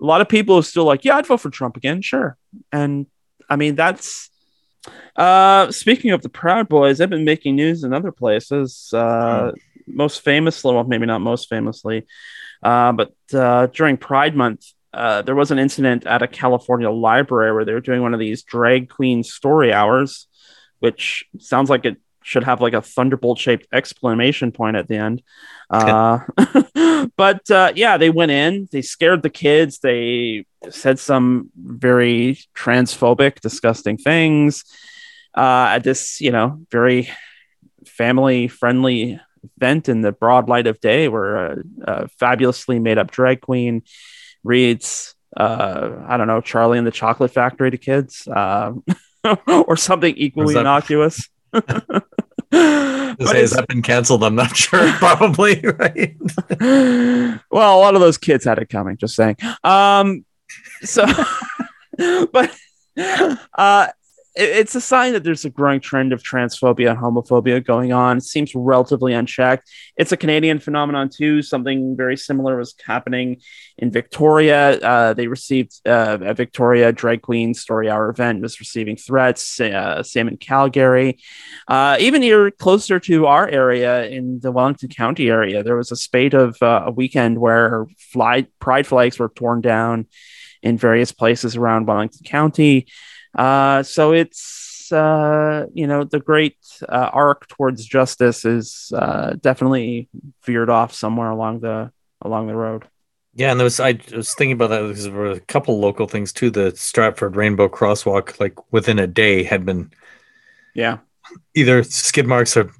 a 0.00 0.04
lot 0.04 0.20
of 0.20 0.28
people 0.28 0.56
are 0.56 0.62
still 0.62 0.84
like, 0.84 1.04
yeah, 1.04 1.16
I'd 1.16 1.26
vote 1.26 1.40
for 1.40 1.50
Trump 1.50 1.76
again. 1.76 2.02
Sure. 2.02 2.36
And 2.72 3.06
I 3.48 3.56
mean, 3.56 3.74
that's, 3.74 4.30
uh, 5.16 5.70
speaking 5.70 6.12
of 6.12 6.22
the 6.22 6.28
Proud 6.28 6.68
Boys, 6.68 6.98
they've 6.98 7.10
been 7.10 7.24
making 7.24 7.56
news 7.56 7.84
in 7.84 7.92
other 7.92 8.12
places. 8.12 8.90
Uh, 8.92 9.52
most 9.86 10.22
famously, 10.22 10.74
well, 10.74 10.84
maybe 10.84 11.06
not 11.06 11.20
most 11.20 11.48
famously, 11.48 12.06
uh, 12.62 12.92
but 12.92 13.12
uh, 13.34 13.66
during 13.66 13.96
Pride 13.96 14.36
Month, 14.36 14.66
uh, 14.92 15.22
there 15.22 15.34
was 15.34 15.50
an 15.50 15.58
incident 15.58 16.06
at 16.06 16.22
a 16.22 16.28
California 16.28 16.90
library 16.90 17.52
where 17.52 17.64
they 17.64 17.72
were 17.72 17.80
doing 17.80 18.02
one 18.02 18.14
of 18.14 18.20
these 18.20 18.42
drag 18.42 18.88
queen 18.88 19.22
story 19.22 19.72
hours, 19.72 20.26
which 20.78 21.26
sounds 21.38 21.70
like 21.70 21.84
it 21.84 21.96
should 22.22 22.44
have 22.44 22.60
like 22.60 22.74
a 22.74 22.82
thunderbolt 22.82 23.38
shaped 23.38 23.66
exclamation 23.72 24.52
point 24.52 24.76
at 24.76 24.88
the 24.88 24.96
end. 24.96 25.22
Uh, 25.70 26.20
but 27.16 27.50
uh, 27.50 27.72
yeah, 27.74 27.96
they 27.96 28.10
went 28.10 28.30
in, 28.30 28.68
they 28.72 28.82
scared 28.82 29.22
the 29.22 29.30
kids, 29.30 29.78
they 29.78 30.44
said 30.68 30.98
some 30.98 31.50
very 31.56 32.38
transphobic, 32.54 33.40
disgusting 33.40 33.96
things 33.96 34.64
uh, 35.36 35.70
at 35.70 35.84
this, 35.84 36.20
you 36.20 36.30
know, 36.30 36.60
very 36.70 37.08
family 37.86 38.48
friendly 38.48 39.20
event 39.56 39.88
in 39.88 40.00
the 40.00 40.12
broad 40.12 40.48
light 40.48 40.66
of 40.66 40.80
day 40.80 41.08
where 41.08 41.36
a, 41.36 41.56
a 41.82 42.08
fabulously 42.08 42.78
made 42.78 42.98
up 42.98 43.10
drag 43.10 43.40
queen 43.40 43.82
reads 44.44 45.14
uh 45.36 45.90
i 46.06 46.16
don't 46.16 46.26
know 46.26 46.40
charlie 46.40 46.78
and 46.78 46.86
the 46.86 46.90
chocolate 46.90 47.30
factory 47.30 47.70
to 47.70 47.78
kids 47.78 48.28
um 48.28 48.84
or 49.46 49.76
something 49.76 50.14
equally 50.16 50.56
innocuous 50.56 51.28
Say, 52.52 53.40
has 53.40 53.50
that 53.52 53.68
been 53.68 53.82
canceled? 53.82 54.24
I'm 54.24 54.34
not 54.34 54.56
sure. 54.56 54.90
Probably 54.94 55.60
right. 55.60 56.16
well, 57.50 57.78
a 57.78 57.80
lot 57.80 57.94
of 57.94 58.00
those 58.00 58.18
kids 58.18 58.44
had 58.44 58.58
it 58.58 58.68
coming. 58.68 58.96
Just 58.96 59.14
saying. 59.14 59.36
Um, 59.62 60.24
so, 60.82 61.06
but 62.32 62.54
uh, 63.54 63.88
it's 64.40 64.74
a 64.74 64.80
sign 64.80 65.12
that 65.12 65.22
there's 65.22 65.44
a 65.44 65.50
growing 65.50 65.80
trend 65.80 66.12
of 66.12 66.22
transphobia 66.22 66.90
and 66.90 66.98
homophobia 66.98 67.64
going 67.64 67.92
on. 67.92 68.16
It 68.18 68.24
seems 68.24 68.54
relatively 68.54 69.12
unchecked. 69.12 69.70
It's 69.96 70.12
a 70.12 70.16
Canadian 70.16 70.58
phenomenon 70.58 71.10
too. 71.10 71.42
Something 71.42 71.96
very 71.96 72.16
similar 72.16 72.56
was 72.56 72.74
happening 72.84 73.40
in 73.76 73.90
Victoria. 73.90 74.78
Uh, 74.78 75.12
they 75.12 75.26
received 75.26 75.80
uh, 75.86 76.18
a 76.20 76.34
Victoria 76.34 76.92
drag 76.92 77.22
queen 77.22 77.52
story 77.54 77.90
hour 77.90 78.08
event 78.08 78.40
was 78.40 78.58
receiving 78.60 78.96
threats. 78.96 79.60
Uh, 79.60 80.02
same 80.02 80.28
in 80.28 80.36
Calgary. 80.36 81.18
Uh, 81.68 81.96
even 82.00 82.22
here, 82.22 82.50
closer 82.50 82.98
to 83.00 83.26
our 83.26 83.48
area 83.48 84.06
in 84.06 84.40
the 84.40 84.50
Wellington 84.50 84.88
County 84.88 85.28
area, 85.28 85.62
there 85.62 85.76
was 85.76 85.92
a 85.92 85.96
spate 85.96 86.34
of 86.34 86.56
uh, 86.62 86.84
a 86.86 86.90
weekend 86.90 87.38
where 87.38 87.86
fly, 87.98 88.46
pride 88.58 88.86
flags 88.86 89.18
were 89.18 89.28
torn 89.28 89.60
down 89.60 90.06
in 90.62 90.76
various 90.76 91.12
places 91.12 91.56
around 91.56 91.86
Wellington 91.86 92.24
County. 92.24 92.86
Uh, 93.34 93.82
so 93.82 94.12
it's 94.12 94.90
uh, 94.92 95.66
you 95.72 95.86
know 95.86 96.04
the 96.04 96.18
great 96.20 96.56
uh, 96.88 97.10
arc 97.12 97.46
towards 97.48 97.84
justice 97.84 98.44
is 98.44 98.92
uh, 98.96 99.34
definitely 99.40 100.08
veered 100.44 100.70
off 100.70 100.92
somewhere 100.92 101.30
along 101.30 101.60
the 101.60 101.90
along 102.22 102.48
the 102.48 102.56
road. 102.56 102.86
Yeah, 103.34 103.52
and 103.52 103.60
there 103.60 103.64
was 103.64 103.78
I 103.78 103.98
was 104.12 104.34
thinking 104.34 104.52
about 104.52 104.70
that 104.70 104.82
because 104.82 105.04
there 105.04 105.12
were 105.12 105.30
a 105.30 105.40
couple 105.40 105.78
local 105.78 106.08
things 106.08 106.32
too. 106.32 106.50
The 106.50 106.74
Stratford 106.74 107.36
Rainbow 107.36 107.68
Crosswalk, 107.68 108.40
like 108.40 108.54
within 108.72 108.98
a 108.98 109.06
day, 109.06 109.44
had 109.44 109.64
been 109.64 109.90
Yeah. 110.74 110.98
either 111.54 111.84
skid 111.84 112.26
marks 112.26 112.56
or 112.56 112.70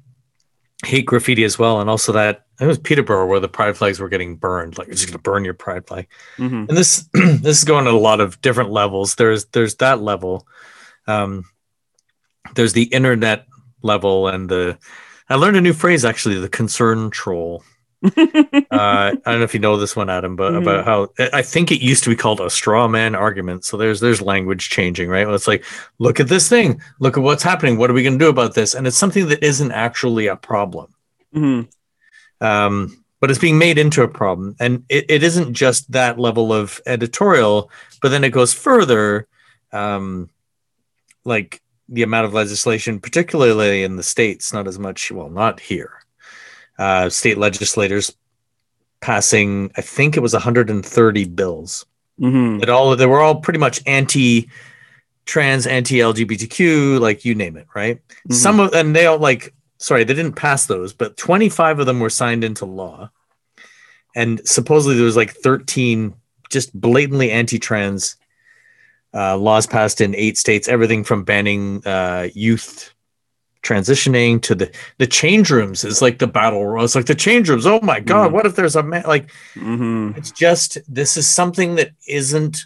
hate 0.85 1.05
graffiti 1.05 1.45
as 1.45 1.57
well, 1.57 1.79
and 1.79 1.89
also 1.89 2.11
that 2.11 2.45
it 2.61 2.67
was 2.67 2.77
Peterborough 2.77 3.25
where 3.25 3.39
the 3.39 3.49
pride 3.49 3.75
flags 3.75 3.99
were 3.99 4.07
getting 4.09 4.35
burned. 4.35 4.77
Like, 4.77 4.87
you're 4.87 4.95
just 4.95 5.07
gonna 5.07 5.17
burn 5.19 5.43
your 5.43 5.53
pride 5.55 5.87
flag. 5.87 6.07
Mhm. 6.37 6.69
and 6.69 6.77
this 6.77 7.09
this 7.13 7.57
is 7.59 7.63
going 7.63 7.87
at 7.87 7.93
a 7.93 7.97
lot 7.97 8.19
of 8.21 8.39
different 8.41 8.69
levels 8.71 9.15
there's 9.15 9.45
there's 9.45 9.75
that 9.75 10.01
level 10.01 10.47
um 11.07 11.45
there's 12.55 12.73
the 12.73 12.83
internet 12.83 13.47
level 13.81 14.27
and 14.27 14.49
the 14.49 14.77
i 15.29 15.35
learned 15.35 15.57
a 15.57 15.61
new 15.61 15.73
phrase 15.73 16.05
actually 16.05 16.35
the 16.39 16.49
concern 16.49 17.09
troll 17.09 17.63
uh 18.05 18.09
i 18.71 19.11
don't 19.25 19.37
know 19.39 19.43
if 19.43 19.53
you 19.53 19.59
know 19.59 19.77
this 19.77 19.95
one 19.95 20.09
adam 20.09 20.35
but 20.35 20.53
Mhm. 20.53 20.61
about 20.61 20.85
how 20.85 21.09
i 21.33 21.41
think 21.41 21.71
it 21.71 21.81
used 21.81 22.03
to 22.03 22.09
be 22.09 22.15
called 22.15 22.39
a 22.41 22.49
straw 22.49 22.87
man 22.87 23.15
argument 23.15 23.63
so 23.65 23.77
there's 23.77 23.99
there's 23.99 24.21
language 24.21 24.69
changing 24.69 25.09
right 25.09 25.25
well, 25.25 25.35
it's 25.35 25.47
like 25.47 25.63
look 25.99 26.19
at 26.19 26.27
this 26.27 26.47
thing 26.49 26.81
look 26.99 27.17
at 27.17 27.23
what's 27.23 27.43
happening 27.43 27.77
what 27.77 27.89
are 27.89 27.93
we 27.93 28.03
going 28.03 28.17
to 28.17 28.25
do 28.25 28.29
about 28.29 28.53
this 28.53 28.73
and 28.75 28.85
it's 28.87 28.97
something 28.97 29.27
that 29.27 29.43
isn't 29.43 29.71
actually 29.71 30.27
a 30.27 30.35
problem 30.35 30.93
Mhm. 31.35 31.67
Um, 32.41 33.03
but 33.19 33.29
it's 33.29 33.39
being 33.39 33.57
made 33.59 33.77
into 33.77 34.01
a 34.03 34.07
problem 34.07 34.55
and 34.59 34.83
it, 34.89 35.05
it 35.09 35.23
isn't 35.23 35.53
just 35.53 35.91
that 35.91 36.19
level 36.19 36.51
of 36.51 36.81
editorial 36.85 37.69
but 38.01 38.09
then 38.09 38.23
it 38.23 38.31
goes 38.31 38.53
further 38.53 39.27
um, 39.71 40.29
like 41.23 41.61
the 41.87 42.03
amount 42.03 42.25
of 42.25 42.33
legislation 42.33 42.99
particularly 42.99 43.83
in 43.83 43.95
the 43.95 44.03
states 44.03 44.51
not 44.53 44.67
as 44.67 44.79
much 44.79 45.11
well 45.11 45.29
not 45.29 45.59
here 45.59 45.91
uh, 46.79 47.09
state 47.09 47.37
legislators 47.37 48.15
passing 49.01 49.71
i 49.77 49.81
think 49.81 50.15
it 50.17 50.21
was 50.21 50.33
130 50.33 51.25
bills 51.25 51.85
Mhm. 52.19 52.59
that 52.59 52.69
all 52.69 52.95
they 52.95 53.05
were 53.07 53.19
all 53.21 53.35
pretty 53.41 53.57
much 53.59 53.81
anti 53.87 54.47
trans 55.25 55.65
anti 55.65 55.97
lgbtq 55.97 56.99
like 56.99 57.25
you 57.25 57.33
name 57.33 57.57
it 57.57 57.65
right 57.75 57.99
Mhm. 58.29 58.33
some 58.33 58.59
of 58.59 58.73
and 58.73 58.95
they 58.95 59.05
all 59.07 59.17
like 59.17 59.53
sorry 59.81 60.03
they 60.03 60.13
didn't 60.13 60.35
pass 60.35 60.65
those 60.67 60.93
but 60.93 61.17
25 61.17 61.79
of 61.79 61.85
them 61.85 61.99
were 61.99 62.09
signed 62.09 62.43
into 62.43 62.65
law 62.65 63.09
and 64.15 64.41
supposedly 64.47 64.95
there 64.95 65.05
was 65.05 65.15
like 65.17 65.31
13 65.31 66.13
just 66.49 66.69
blatantly 66.79 67.31
anti-trans 67.31 68.15
uh, 69.13 69.35
laws 69.37 69.67
passed 69.67 69.99
in 70.01 70.15
eight 70.15 70.37
states 70.37 70.67
everything 70.69 71.03
from 71.03 71.23
banning 71.23 71.81
uh, 71.85 72.27
youth 72.33 72.93
transitioning 73.63 74.41
to 74.41 74.55
the 74.55 74.71
the 74.97 75.05
change 75.07 75.51
rooms 75.51 75.83
is 75.83 76.01
like 76.01 76.17
the 76.19 76.27
battle 76.27 76.81
it's 76.83 76.95
like 76.95 77.05
the 77.05 77.13
change 77.15 77.47
rooms 77.49 77.65
oh 77.67 77.79
my 77.81 77.99
god 77.99 78.29
Mhm. 78.29 78.33
what 78.33 78.45
if 78.45 78.55
there's 78.55 78.75
a 78.75 78.81
man 78.83 79.03
like 79.05 79.29
Mhm. 79.55 80.17
it's 80.17 80.31
just 80.31 80.79
this 80.87 81.15
is 81.15 81.27
something 81.27 81.75
that 81.75 81.91
isn't 82.07 82.57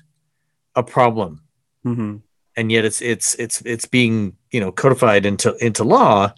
a 0.76 0.84
problem 0.84 1.42
Mhm. 1.86 2.22
and 2.56 2.72
yet 2.72 2.86
it's 2.86 3.02
it's 3.02 3.36
it's 3.36 3.62
it's 3.66 3.86
being 3.86 4.38
you 4.52 4.60
know 4.62 4.72
codified 4.72 5.26
into 5.26 5.54
into 5.66 5.84
law 5.84 6.34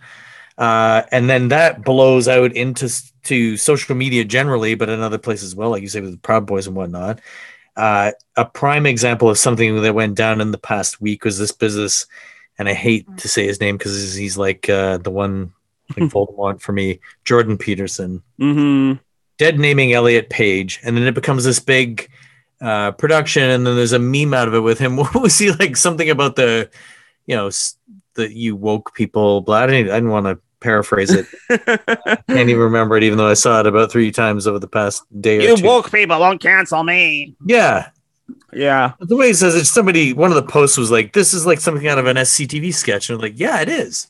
uh, 0.58 1.04
and 1.12 1.30
then 1.30 1.50
that 1.50 1.84
blows 1.84 2.28
out 2.28 2.52
into 2.54 2.90
to 3.24 3.58
social 3.58 3.96
media 3.96 4.24
generally 4.26 4.74
but 4.76 4.90
in 4.90 5.02
other 5.02 5.18
places 5.18 5.50
as 5.52 5.56
well 5.56 5.70
like 5.70 5.82
you 5.82 5.88
say 5.88 6.02
with 6.02 6.12
the 6.12 6.18
proud 6.18 6.46
boys 6.46 6.66
and 6.68 6.76
whatnot 6.76 7.20
uh, 7.76 8.12
a 8.36 8.46
prime 8.46 8.86
example 8.86 9.30
of 9.30 9.38
something 9.38 9.82
that 9.82 9.94
went 9.94 10.16
down 10.16 10.42
in 10.42 10.52
the 10.52 10.58
past 10.58 11.00
week 11.02 11.24
was 11.26 11.38
this 11.38 11.52
business 11.52 12.08
and 12.58 12.68
i 12.70 12.74
hate 12.74 13.06
to 13.18 13.28
say 13.28 13.46
his 13.46 13.60
name 13.62 13.78
because 13.78 14.16
he's 14.16 14.38
like 14.38 14.68
uh, 14.70 14.98
the 14.98 15.12
one 15.12 15.52
like 15.96 16.10
voldemort 16.10 16.60
for 16.62 16.72
me 16.74 17.00
jordan 17.26 17.58
peterson 17.58 18.22
Mhm. 18.40 19.00
dead 19.38 19.60
naming 19.60 19.94
Elliot 19.94 20.30
Page, 20.30 20.80
and 20.84 20.98
then 20.98 21.04
it 21.06 21.14
becomes 21.14 21.44
this 21.44 21.60
big 21.60 22.10
uh, 22.60 22.92
production, 22.94 23.44
and 23.44 23.66
then 23.68 23.76
there's 23.76 23.94
a 23.94 24.00
meme 24.00 24.34
out 24.34 24.48
of 24.48 24.56
it 24.56 24.62
with 24.62 24.80
him. 24.80 24.98
What 24.98 25.14
was 25.14 25.38
he 25.38 25.52
like? 25.52 25.78
Something 25.78 26.10
about 26.10 26.36
the, 26.36 26.70
you 27.28 27.36
know, 27.36 27.48
s- 27.48 27.78
the 28.16 28.34
you 28.34 28.56
woke 28.56 28.96
people. 28.96 29.42
Blah. 29.42 29.58
I 29.58 29.68
didn't, 29.68 29.92
I 29.92 29.96
didn't 29.98 30.10
want 30.10 30.26
to 30.26 30.40
paraphrase 30.60 31.12
it. 31.12 31.26
I 31.50 32.16
Can't 32.28 32.50
even 32.50 32.60
remember 32.60 32.98
it, 32.98 33.04
even 33.04 33.18
though 33.18 33.28
I 33.30 33.34
saw 33.36 33.60
it 33.60 33.68
about 33.68 33.92
three 33.92 34.12
times 34.12 34.48
over 34.48 34.60
the 34.60 34.68
past 34.68 35.04
day 35.22 35.38
or 35.38 35.56
you 35.56 35.64
woke 35.64 35.92
people 35.92 36.20
won't 36.20 36.42
cancel 36.42 36.84
me. 36.84 37.36
yeah, 37.46 37.90
Yeah. 38.54 38.94
the 39.00 39.16
way 39.16 39.28
he 39.28 39.34
says 39.34 39.56
it, 39.56 39.66
somebody 39.66 40.14
one 40.14 40.32
of 40.32 40.36
the 40.36 40.44
posts 40.52 40.78
was 40.78 40.92
like, 40.92 41.14
"This 41.14 41.34
is 41.34 41.46
like 41.46 41.60
something 41.60 41.88
out 41.88 42.00
of 42.00 42.06
an 42.08 42.18
SCTV 42.18 42.74
sketch," 42.74 43.10
and 43.10 43.16
I'm 43.18 43.22
like, 43.22 43.40
"Yeah, 43.40 43.62
it 43.62 43.70
is." 43.70 44.08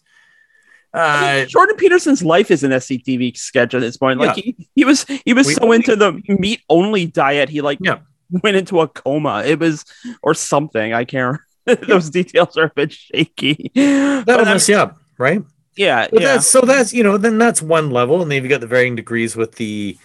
Uh, 0.93 1.45
Jordan 1.45 1.75
Peterson's 1.75 2.23
life 2.23 2.49
is 2.49 2.63
an 2.63 2.71
SCTV 2.71 3.37
sketch 3.37 3.73
at 3.75 3.81
this 3.81 3.97
point. 3.97 4.19
Like 4.19 4.37
Yeah. 4.37 4.43
he, 4.57 4.67
he 4.75 4.85
was 4.85 5.05
he 5.25 5.33
was 5.33 5.47
We- 5.47 5.53
so 5.53 5.71
into 5.71 5.95
the 5.95 6.21
meat 6.27 6.61
only 6.69 7.05
diet, 7.05 7.49
he 7.49 7.61
like 7.61 7.77
Yeah. 7.81 7.99
went 8.29 8.55
into 8.57 8.79
a 8.79 8.87
coma. 8.87 9.43
It 9.45 9.59
was 9.59 9.85
or 10.23 10.33
something. 10.33 10.93
I 10.93 11.03
can't. 11.05 11.39
Those 11.87 12.09
details 12.09 12.55
are 12.57 12.63
a 12.65 12.71
bit 12.73 12.93
shaky. 12.93 13.69
that'll 13.75 14.45
mess 14.45 14.69
you 14.69 14.77
up, 14.77 14.97
right? 15.17 15.43
Yeah, 15.77 16.07
But 16.11 16.21
yeah. 16.21 16.33
that's 16.33 16.47
so 16.47 16.61
that's 16.61 16.93
you 16.93 17.03
know 17.03 17.17
then 17.17 17.37
that's 17.37 17.61
one 17.61 17.89
level, 17.91 18.21
and 18.21 18.29
then 18.31 18.41
you've 18.41 18.49
got 18.49 18.61
the 18.61 18.67
varying 18.67 18.95
degrees 18.95 19.35
with 19.35 19.55
the 19.55 19.97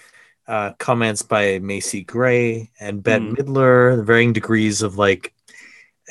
uh, 0.46 0.72
comments 0.78 1.22
by 1.22 1.58
Macy 1.60 2.02
Gray 2.02 2.70
and 2.80 3.02
Bette 3.02 3.24
Mm. 3.24 3.36
Midler, 3.36 3.96
the 3.96 4.02
varying 4.04 4.32
degrees 4.32 4.82
of 4.82 4.98
like 4.98 5.32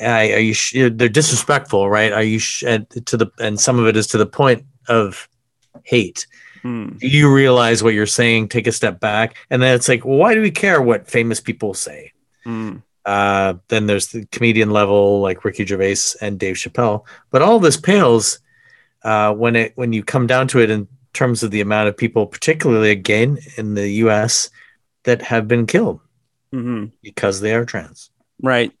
are 0.00 0.24
you 0.24 0.54
sh- 0.54 0.72
they're 0.92 1.08
disrespectful, 1.08 1.88
right? 1.88 2.12
Are 2.12 2.22
you 2.22 2.38
sh- 2.38 2.60
to 2.64 3.16
the 3.16 3.30
and 3.38 3.60
some 3.60 3.78
of 3.78 3.86
it 3.86 3.96
is 3.96 4.06
to 4.08 4.18
the 4.18 4.26
point 4.26 4.64
of 4.88 5.28
hate. 5.84 6.26
Hmm. 6.62 6.90
Do 6.98 7.08
you 7.08 7.32
realize 7.32 7.82
what 7.82 7.94
you're 7.94 8.06
saying? 8.06 8.48
Take 8.48 8.66
a 8.66 8.72
step 8.72 9.00
back, 9.00 9.36
and 9.50 9.60
then 9.60 9.74
it's 9.74 9.88
like, 9.88 10.04
well, 10.04 10.16
why 10.16 10.34
do 10.34 10.40
we 10.40 10.50
care 10.50 10.80
what 10.80 11.08
famous 11.10 11.40
people 11.40 11.74
say? 11.74 12.12
Hmm. 12.44 12.76
Uh, 13.04 13.54
then 13.68 13.86
there's 13.86 14.08
the 14.08 14.26
comedian 14.26 14.70
level 14.70 15.20
like 15.20 15.44
Ricky 15.44 15.66
Gervais 15.66 16.16
and 16.20 16.38
Dave 16.38 16.54
Chappelle, 16.56 17.04
but 17.30 17.42
all 17.42 17.58
this 17.58 17.76
pales 17.76 18.38
uh, 19.04 19.32
when 19.32 19.56
it 19.56 19.72
when 19.76 19.92
you 19.92 20.02
come 20.02 20.26
down 20.26 20.48
to 20.48 20.60
it 20.60 20.70
in 20.70 20.88
terms 21.12 21.42
of 21.42 21.50
the 21.50 21.60
amount 21.60 21.88
of 21.88 21.96
people, 21.96 22.26
particularly 22.26 22.90
again 22.90 23.38
in 23.56 23.74
the 23.74 23.88
U.S., 23.88 24.50
that 25.04 25.22
have 25.22 25.48
been 25.48 25.66
killed 25.66 26.00
mm-hmm. 26.52 26.86
because 27.02 27.40
they 27.40 27.54
are 27.54 27.64
trans. 27.64 28.10
Right. 28.42 28.72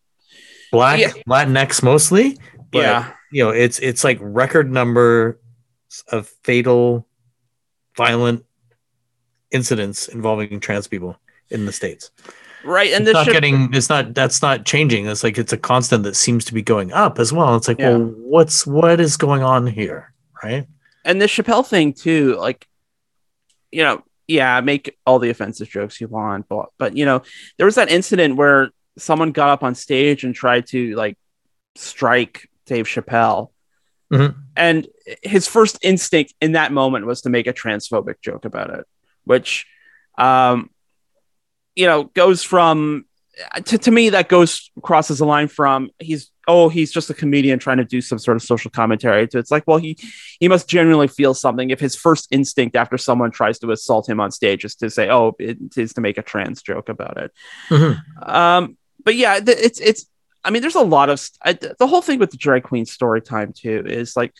Black 0.70 1.00
yeah. 1.00 1.12
Latinx 1.28 1.82
mostly. 1.82 2.38
yeah. 2.72 3.12
You 3.30 3.44
know, 3.44 3.50
it's 3.50 3.78
it's 3.78 4.04
like 4.04 4.18
record 4.20 4.70
number 4.70 5.40
of 6.08 6.28
fatal, 6.42 7.06
violent 7.96 8.44
incidents 9.50 10.08
involving 10.08 10.60
trans 10.60 10.86
people 10.86 11.16
in 11.50 11.66
the 11.66 11.72
states. 11.72 12.10
Right, 12.64 12.92
and 12.92 13.06
it's 13.06 13.14
not 13.14 13.24
should... 13.24 13.32
getting. 13.32 13.72
It's 13.74 13.88
not. 13.88 14.14
That's 14.14 14.42
not 14.42 14.64
changing. 14.64 15.06
It's 15.06 15.24
like 15.24 15.38
it's 15.38 15.52
a 15.52 15.58
constant 15.58 16.04
that 16.04 16.16
seems 16.16 16.44
to 16.46 16.54
be 16.54 16.62
going 16.62 16.92
up 16.92 17.18
as 17.18 17.32
well. 17.32 17.56
It's 17.56 17.68
like, 17.68 17.78
yeah. 17.78 17.90
well, 17.90 18.14
what's 18.16 18.66
what 18.66 19.00
is 19.00 19.16
going 19.16 19.42
on 19.42 19.66
here, 19.66 20.12
right? 20.42 20.66
And 21.04 21.20
the 21.20 21.26
Chappelle 21.26 21.66
thing 21.66 21.92
too, 21.92 22.36
like, 22.36 22.68
you 23.70 23.82
know, 23.82 24.04
yeah, 24.28 24.60
make 24.60 24.96
all 25.04 25.18
the 25.18 25.30
offensive 25.30 25.68
jokes 25.68 26.00
you 26.00 26.08
want, 26.08 26.48
but 26.48 26.70
but 26.78 26.96
you 26.96 27.04
know, 27.04 27.22
there 27.56 27.66
was 27.66 27.74
that 27.74 27.90
incident 27.90 28.36
where 28.36 28.70
someone 28.98 29.32
got 29.32 29.48
up 29.48 29.62
on 29.62 29.74
stage 29.74 30.24
and 30.24 30.34
tried 30.34 30.66
to 30.68 30.94
like 30.94 31.16
strike 31.74 32.48
Dave 32.66 32.86
Chappelle. 32.86 33.50
Mm-hmm. 34.12 34.38
And 34.56 34.86
his 35.22 35.48
first 35.48 35.78
instinct 35.82 36.34
in 36.40 36.52
that 36.52 36.70
moment 36.70 37.06
was 37.06 37.22
to 37.22 37.30
make 37.30 37.46
a 37.46 37.52
transphobic 37.52 38.20
joke 38.20 38.44
about 38.44 38.70
it, 38.70 38.86
which, 39.24 39.66
um, 40.18 40.68
you 41.74 41.86
know, 41.86 42.04
goes 42.04 42.42
from 42.42 43.06
to, 43.64 43.78
to 43.78 43.90
me 43.90 44.10
that 44.10 44.28
goes 44.28 44.70
crosses 44.82 45.18
the 45.18 45.24
line 45.24 45.48
from 45.48 45.90
he's 45.98 46.30
oh 46.48 46.68
he's 46.68 46.92
just 46.92 47.08
a 47.08 47.14
comedian 47.14 47.58
trying 47.58 47.78
to 47.78 47.84
do 47.84 48.00
some 48.00 48.18
sort 48.18 48.36
of 48.36 48.42
social 48.42 48.70
commentary 48.70 49.26
to 49.26 49.38
it's 49.38 49.50
like 49.50 49.64
well 49.66 49.78
he 49.78 49.96
he 50.38 50.48
must 50.48 50.68
genuinely 50.68 51.08
feel 51.08 51.32
something 51.32 51.70
if 51.70 51.80
his 51.80 51.96
first 51.96 52.28
instinct 52.30 52.76
after 52.76 52.98
someone 52.98 53.30
tries 53.30 53.58
to 53.58 53.70
assault 53.70 54.08
him 54.08 54.20
on 54.20 54.30
stage 54.30 54.64
is 54.64 54.74
to 54.74 54.90
say 54.90 55.08
oh 55.08 55.34
it 55.38 55.58
is 55.76 55.94
to 55.94 56.00
make 56.00 56.18
a 56.18 56.22
trans 56.22 56.62
joke 56.62 56.88
about 56.88 57.16
it 57.16 57.32
mm-hmm. 57.68 58.30
um 58.30 58.76
but 59.02 59.14
yeah 59.14 59.40
it's 59.46 59.80
it's 59.80 60.06
i 60.44 60.50
mean 60.50 60.60
there's 60.60 60.74
a 60.74 60.80
lot 60.80 61.08
of 61.08 61.26
I, 61.42 61.54
the 61.54 61.86
whole 61.86 62.02
thing 62.02 62.18
with 62.18 62.30
the 62.30 62.36
drag 62.36 62.64
queen 62.64 62.84
story 62.84 63.22
time 63.22 63.52
too 63.54 63.84
is 63.86 64.14
like 64.16 64.34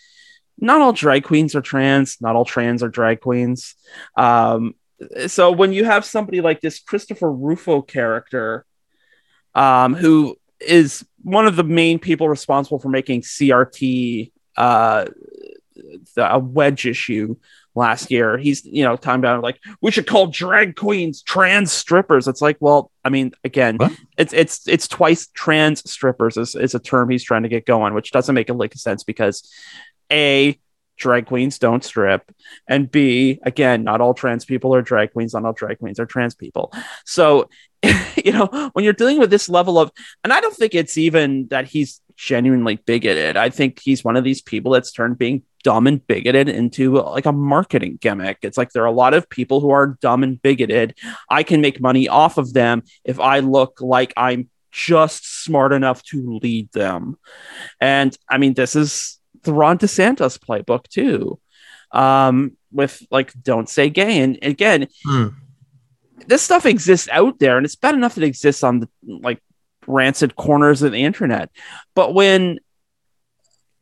not 0.59 0.83
all 0.83 0.93
drag 0.93 1.25
queens 1.25 1.55
are 1.55 1.63
trans 1.63 2.19
not 2.21 2.37
all 2.37 2.45
trans 2.45 2.83
are 2.83 2.89
drag 2.89 3.21
queens 3.21 3.75
um 4.17 4.75
so 5.27 5.51
when 5.51 5.73
you 5.73 5.85
have 5.85 6.05
somebody 6.05 6.41
like 6.41 6.61
this 6.61 6.81
christopher 6.81 7.31
rufo 7.31 7.83
character 7.83 8.65
um, 9.55 9.95
who 9.95 10.37
is 10.61 11.05
one 11.23 11.47
of 11.47 11.57
the 11.57 11.65
main 11.65 11.99
people 11.99 12.29
responsible 12.29 12.79
for 12.79 12.89
making 12.89 13.23
CRT 13.23 14.33
uh, 14.57 15.07
the, 16.15 16.35
a 16.35 16.39
wedge 16.39 16.87
issue 16.87 17.37
last 17.75 18.11
year. 18.11 18.39
He's, 18.39 18.65
you 18.65 18.85
know, 18.85 18.97
talking 18.97 19.21
about 19.21 19.43
like 19.43 19.61
we 19.81 19.91
should 19.91 20.07
call 20.07 20.27
drag 20.29 20.77
queens 20.77 21.23
trans 21.23 21.73
strippers. 21.73 22.29
It's 22.29 22.43
like, 22.43 22.57
well, 22.61 22.91
I 23.05 23.11
mean, 23.11 23.33
again, 23.45 23.77
what? 23.77 23.93
it's 24.19 24.33
it's 24.33 24.67
it's 24.69 24.89
twice 24.89 25.29
trans 25.29 25.89
strippers 25.91 26.37
is, 26.37 26.55
is 26.55 26.75
a 26.75 26.81
term 26.81 27.11
he's 27.11 27.25
trying 27.25 27.45
to 27.45 27.49
get 27.49 27.67
going, 27.67 27.95
which 27.95 28.11
doesn't 28.11 28.35
make 28.35 28.49
a 28.49 28.55
lick 28.55 28.75
of 28.75 28.81
sense 28.81 29.05
because 29.05 29.51
a 30.11 30.59
drag 31.03 31.27
queens 31.27 31.59
don't 31.59 31.85
strip 31.85 32.33
and 32.69 32.91
b 32.91 33.39
again 33.43 33.83
not 33.83 34.01
all 34.01 34.15
trans 34.15 34.45
people 34.45 34.75
are 34.75 34.83
drag 34.83 35.13
queens 35.13 35.35
not 35.35 35.45
all 35.45 35.53
drag 35.53 35.79
queens 35.79 35.99
are 36.01 36.07
trans 36.07 36.35
people 36.35 36.73
so 37.05 37.49
you 38.25 38.33
know, 38.33 38.71
when 38.73 38.85
you're 38.85 38.93
dealing 38.93 39.19
with 39.19 39.31
this 39.31 39.49
level 39.49 39.79
of, 39.79 39.91
and 40.23 40.33
I 40.33 40.41
don't 40.41 40.55
think 40.55 40.75
it's 40.75 40.97
even 40.97 41.49
that 41.49 41.67
he's 41.67 42.01
genuinely 42.17 42.77
bigoted. 42.77 43.37
I 43.37 43.51
think 43.51 43.81
he's 43.83 44.05
one 44.05 44.17
of 44.17 44.25
these 44.25 44.41
people 44.41 44.73
that's 44.73 44.93
turned 44.93 45.19
being 45.19 45.43
dumb 45.65 45.87
and 45.87 46.05
bigoted 46.07 46.49
into 46.49 47.01
like 47.01 47.27
a 47.27 47.33
marketing 47.33 47.99
gimmick. 48.01 48.39
It's 48.43 48.57
like 48.57 48.71
there 48.71 48.85
are 48.85 48.87
a 48.87 48.93
lot 48.93 49.15
of 49.15 49.29
people 49.29 49.61
who 49.61 49.71
are 49.71 49.99
dumb 50.01 50.23
and 50.23 50.41
bigoted. 50.41 50.97
I 51.29 51.43
can 51.43 51.61
make 51.61 51.81
money 51.81 52.09
off 52.09 52.39
of 52.39 52.53
them 52.53 52.83
if 53.05 53.19
I 53.19 53.41
look 53.41 53.81
like 53.81 54.13
I'm 54.17 54.49
just 54.71 55.45
smart 55.45 55.73
enough 55.73 56.03
to 56.05 56.39
lead 56.43 56.71
them. 56.73 57.17
And 57.81 58.17
I 58.29 58.39
mean, 58.39 58.55
this 58.55 58.77
is 58.77 59.19
the 59.43 59.53
Ron 59.53 59.79
DeSantis 59.79 60.39
playbook 60.39 60.89
too. 60.89 61.39
Um, 61.91 62.57
with 62.71 63.03
like 63.11 63.33
don't 63.43 63.69
say 63.69 63.91
gay. 63.91 64.21
And 64.21 64.39
again, 64.43 64.89
hmm 65.05 65.29
this 66.27 66.43
stuff 66.43 66.67
exists 66.67 67.09
out 67.11 67.39
there 67.39 67.57
and 67.57 67.65
it's 67.65 67.77
bad 67.77 67.95
enough 67.95 68.15
that 68.15 68.25
it 68.25 68.27
exists 68.27 68.63
on 68.63 68.81
the 68.81 68.89
like 69.05 69.43
rancid 69.87 70.37
corners 70.37 70.83
of 70.83 70.93
the 70.93 71.03
internet 71.03 71.51
but 71.95 72.15
when 72.15 72.59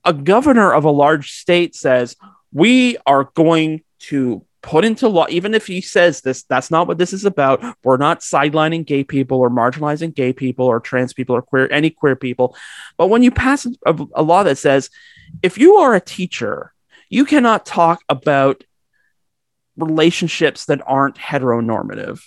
a 0.05 0.13
governor 0.13 0.73
of 0.73 0.85
a 0.85 0.91
large 0.91 1.33
state 1.33 1.75
says 1.75 2.17
we 2.53 2.97
are 3.07 3.25
going 3.35 3.83
to 3.99 4.45
put 4.63 4.85
into 4.85 5.09
law 5.09 5.27
even 5.31 5.55
if 5.55 5.67
he 5.67 5.81
says 5.81 6.21
this 6.21 6.43
that's 6.43 6.71
not 6.71 6.87
what 6.87 6.99
this 6.99 7.13
is 7.13 7.25
about 7.25 7.63
we're 7.83 7.97
not 7.97 8.21
sidelining 8.21 8.85
gay 8.85 9.03
people 9.03 9.39
or 9.39 9.49
marginalizing 9.49 10.15
gay 10.15 10.33
people 10.33 10.67
or 10.67 10.81
trans 10.81 11.15
people 11.15 11.35
or 11.35 11.41
queer 11.41 11.67
any 11.73 11.89
queer 11.89 12.15
people 12.15 12.55
but 12.99 13.09
when 13.09 13.23
you 13.23 13.31
pass 13.31 13.67
a, 13.87 14.07
a 14.15 14.23
law 14.23 14.43
that 14.43 14.59
says 14.59 14.91
if 15.43 15.57
you 15.57 15.77
are 15.77 15.95
a 15.95 16.01
teacher 16.01 16.75
you 17.09 17.25
cannot 17.25 17.67
talk 17.67 18.03
about 18.09 18.63
relationships 19.77 20.67
that 20.67 20.81
aren't 20.87 21.17
heteronormative. 21.17 22.21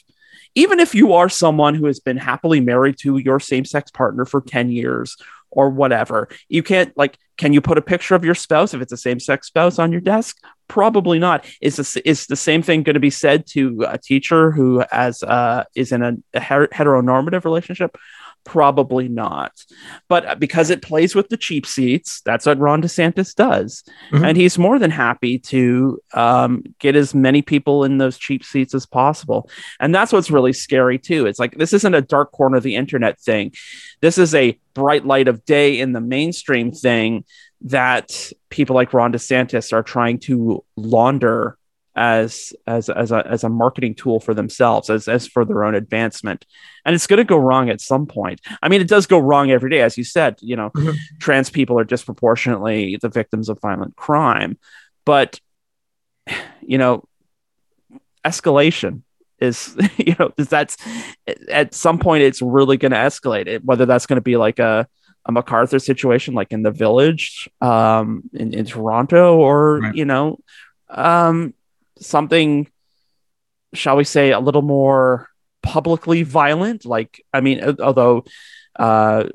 Even 0.55 0.79
if 0.79 0.93
you 0.93 1.13
are 1.13 1.29
someone 1.29 1.73
who 1.73 1.87
has 1.87 1.99
been 1.99 2.17
happily 2.17 2.59
married 2.59 2.97
to 2.99 3.17
your 3.17 3.39
same 3.39 3.65
sex 3.65 3.89
partner 3.89 4.25
for 4.25 4.41
10 4.41 4.69
years 4.69 5.17
or 5.55 5.69
whatever, 5.69 6.29
you 6.49 6.63
can't, 6.63 6.95
like, 6.97 7.17
can 7.37 7.53
you 7.53 7.61
put 7.61 7.77
a 7.77 7.81
picture 7.81 8.15
of 8.15 8.23
your 8.23 8.35
spouse 8.35 8.73
if 8.73 8.81
it's 8.81 8.91
a 8.91 8.97
same 8.97 9.19
sex 9.19 9.47
spouse 9.47 9.79
on 9.79 9.91
your 9.91 10.01
desk? 10.01 10.37
Probably 10.67 11.19
not. 11.19 11.45
Is, 11.61 11.77
this, 11.77 11.97
is 11.97 12.27
the 12.27 12.35
same 12.35 12.61
thing 12.61 12.83
going 12.83 12.93
to 12.93 12.99
be 12.99 13.09
said 13.09 13.45
to 13.47 13.85
a 13.87 13.97
teacher 13.97 14.51
who 14.51 14.83
as, 14.91 15.23
uh, 15.23 15.63
is 15.75 15.91
in 15.91 16.03
a, 16.03 16.13
a 16.33 16.39
heteronormative 16.39 17.43
relationship? 17.43 17.95
Probably 18.45 19.07
not. 19.07 19.53
But 20.09 20.39
because 20.39 20.69
it 20.69 20.81
plays 20.81 21.15
with 21.15 21.29
the 21.29 21.37
cheap 21.37 21.65
seats, 21.65 22.21
that's 22.25 22.45
what 22.45 22.59
Ron 22.59 22.81
DeSantis 22.81 23.33
does. 23.33 23.83
Mm-hmm. 24.11 24.25
And 24.25 24.37
he's 24.37 24.57
more 24.57 24.79
than 24.79 24.91
happy 24.91 25.39
to 25.39 25.99
um, 26.13 26.63
get 26.79 26.95
as 26.95 27.15
many 27.15 27.41
people 27.41 27.83
in 27.83 27.99
those 27.99 28.17
cheap 28.17 28.43
seats 28.43 28.73
as 28.73 28.85
possible. 28.85 29.49
And 29.79 29.95
that's 29.95 30.11
what's 30.11 30.31
really 30.31 30.53
scary, 30.53 30.99
too. 30.99 31.25
It's 31.25 31.39
like 31.39 31.55
this 31.55 31.73
isn't 31.73 31.95
a 31.95 32.01
dark 32.01 32.31
corner 32.31 32.57
of 32.57 32.63
the 32.63 32.75
internet 32.75 33.19
thing, 33.19 33.53
this 34.01 34.17
is 34.17 34.35
a 34.35 34.59
bright 34.73 35.05
light 35.05 35.27
of 35.27 35.45
day 35.45 35.79
in 35.79 35.93
the 35.93 36.01
mainstream 36.01 36.71
thing 36.71 37.23
that 37.61 38.31
people 38.49 38.75
like 38.75 38.93
Ron 38.93 39.13
DeSantis 39.13 39.71
are 39.71 39.83
trying 39.83 40.19
to 40.19 40.63
launder 40.75 41.57
as 41.95 42.53
as 42.65 42.89
as 42.89 43.11
a, 43.11 43.25
as 43.27 43.43
a 43.43 43.49
marketing 43.49 43.93
tool 43.93 44.19
for 44.19 44.33
themselves 44.33 44.89
as 44.89 45.07
as 45.07 45.27
for 45.27 45.45
their 45.45 45.63
own 45.63 45.75
advancement 45.75 46.45
and 46.85 46.95
it's 46.95 47.05
going 47.05 47.17
to 47.17 47.23
go 47.23 47.37
wrong 47.37 47.69
at 47.69 47.79
some 47.79 48.07
point 48.07 48.41
i 48.63 48.69
mean 48.69 48.81
it 48.81 48.87
does 48.87 49.05
go 49.05 49.19
wrong 49.19 49.51
every 49.51 49.69
day 49.69 49.81
as 49.81 49.97
you 49.97 50.03
said 50.03 50.35
you 50.41 50.55
know 50.55 50.71
mm-hmm. 50.71 50.91
trans 51.19 51.49
people 51.49 51.79
are 51.79 51.83
disproportionately 51.83 52.97
the 53.01 53.09
victims 53.09 53.47
of 53.47 53.61
violent 53.61 53.95
crime 53.95 54.57
but 55.05 55.39
you 56.61 56.77
know 56.77 57.07
escalation 58.25 59.01
is 59.39 59.75
you 59.97 60.15
know 60.17 60.31
is 60.37 60.47
that's 60.49 60.77
at 61.49 61.75
some 61.75 61.99
point 61.99 62.23
it's 62.23 62.41
really 62.41 62.77
going 62.77 62.91
to 62.91 62.97
escalate 62.97 63.47
it 63.47 63.63
whether 63.63 63.85
that's 63.85 64.07
going 64.07 64.17
to 64.17 64.21
be 64.21 64.37
like 64.37 64.57
a 64.57 64.87
a 65.25 65.31
McArthur 65.31 65.81
situation, 65.81 66.33
like 66.33 66.51
in 66.51 66.63
the 66.63 66.71
village, 66.71 67.49
um, 67.61 68.23
in, 68.33 68.53
in 68.53 68.65
Toronto, 68.65 69.37
or 69.37 69.79
right. 69.79 69.95
you 69.95 70.03
know, 70.05 70.39
um, 70.89 71.53
something, 71.99 72.69
shall 73.73 73.95
we 73.95 74.03
say, 74.03 74.31
a 74.31 74.39
little 74.39 74.61
more 74.61 75.29
publicly 75.61 76.23
violent. 76.23 76.85
Like, 76.85 77.23
I 77.33 77.41
mean, 77.41 77.79
although 77.79 78.25
uh, 78.77 79.25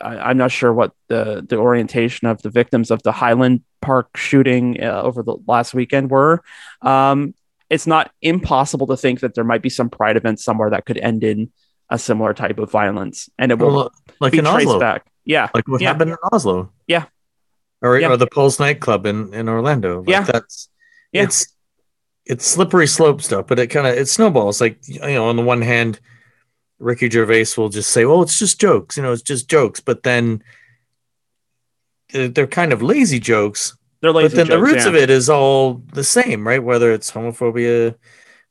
I, 0.00 0.30
am 0.30 0.36
not 0.36 0.50
sure 0.50 0.72
what 0.72 0.92
the 1.08 1.44
the 1.46 1.56
orientation 1.56 2.28
of 2.28 2.42
the 2.42 2.50
victims 2.50 2.90
of 2.90 3.02
the 3.02 3.12
Highland 3.12 3.62
Park 3.80 4.16
shooting 4.16 4.82
uh, 4.82 5.02
over 5.02 5.22
the 5.22 5.36
last 5.46 5.74
weekend 5.74 6.10
were. 6.10 6.42
Um, 6.82 7.34
it's 7.68 7.86
not 7.86 8.10
impossible 8.20 8.88
to 8.88 8.96
think 8.96 9.20
that 9.20 9.34
there 9.34 9.44
might 9.44 9.62
be 9.62 9.70
some 9.70 9.90
pride 9.90 10.16
event 10.16 10.40
somewhere 10.40 10.70
that 10.70 10.86
could 10.86 10.98
end 10.98 11.22
in 11.22 11.52
a 11.88 11.98
similar 11.98 12.34
type 12.34 12.58
of 12.58 12.70
violence, 12.70 13.30
and 13.38 13.52
it 13.52 13.58
will 13.58 13.74
well, 13.74 13.92
like 14.20 14.32
be 14.32 14.38
in 14.38 14.44
traced 14.44 14.66
Oslo. 14.66 14.80
back. 14.80 15.06
Yeah, 15.24 15.48
like 15.54 15.68
what 15.68 15.80
yeah. 15.80 15.88
happened 15.88 16.10
in 16.10 16.16
Oslo. 16.32 16.72
Yeah, 16.86 17.06
or, 17.82 17.98
yeah. 17.98 18.08
or 18.08 18.16
the 18.16 18.26
Pulse 18.26 18.58
nightclub 18.58 19.06
in 19.06 19.32
in 19.34 19.48
Orlando. 19.48 19.98
Like 19.98 20.08
yeah, 20.08 20.22
that's 20.22 20.68
yeah. 21.12 21.22
It's 21.24 21.54
it's 22.30 22.46
slippery 22.46 22.86
slope 22.86 23.20
stuff, 23.20 23.48
but 23.48 23.58
it 23.58 23.66
kind 23.66 23.88
of 23.88 23.94
it 23.94 24.08
snowballs. 24.08 24.60
Like 24.60 24.78
you 24.86 25.00
know, 25.00 25.28
on 25.28 25.34
the 25.34 25.42
one 25.42 25.62
hand, 25.62 25.98
Ricky 26.78 27.10
Gervais 27.10 27.46
will 27.56 27.68
just 27.68 27.90
say, 27.90 28.04
"Well, 28.04 28.22
it's 28.22 28.38
just 28.38 28.60
jokes," 28.60 28.96
you 28.96 29.02
know, 29.02 29.12
it's 29.12 29.20
just 29.22 29.50
jokes. 29.50 29.80
But 29.80 30.04
then 30.04 30.44
they're 32.12 32.46
kind 32.46 32.72
of 32.72 32.82
lazy 32.82 33.18
jokes. 33.18 33.76
They're 34.00 34.12
lazy 34.12 34.28
but 34.28 34.36
then 34.36 34.46
the 34.48 34.62
roots 34.62 34.84
yeah. 34.84 34.90
of 34.90 34.94
it 34.94 35.10
is 35.10 35.28
all 35.28 35.82
the 35.92 36.04
same, 36.04 36.46
right? 36.46 36.62
Whether 36.62 36.92
it's 36.92 37.10
homophobia, 37.10 37.96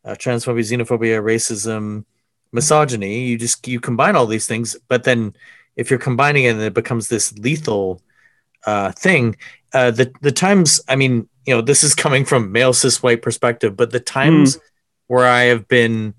uh, 0.04 0.12
transphobia, 0.12 0.60
xenophobia, 0.60 1.24
racism, 1.24 2.04
misogyny, 2.52 3.28
you 3.28 3.38
just 3.38 3.66
you 3.66 3.80
combine 3.80 4.18
all 4.18 4.26
these 4.26 4.46
things. 4.46 4.76
But 4.90 5.06
then 5.06 5.34
if 5.78 5.90
you're 5.90 6.00
combining 6.00 6.44
it, 6.44 6.50
and 6.50 6.62
it 6.62 6.74
becomes 6.74 7.08
this 7.08 7.32
lethal 7.40 8.02
uh, 8.66 8.92
thing. 8.92 9.38
Uh, 9.74 9.92
the 9.92 10.12
the 10.22 10.34
times, 10.34 10.82
I 10.90 10.98
mean, 10.98 11.30
you 11.50 11.56
know, 11.56 11.62
this 11.62 11.84
is 11.84 11.96
coming 11.96 12.26
from 12.26 12.52
male 12.52 12.74
cis 12.74 13.02
white 13.02 13.24
perspective, 13.24 13.76
but 13.76 13.90
the 13.90 14.00
times 14.00 14.54
Hmm. 14.56 14.60
where 15.08 15.26
I 15.26 15.46
have 15.46 15.68
been 15.68 16.14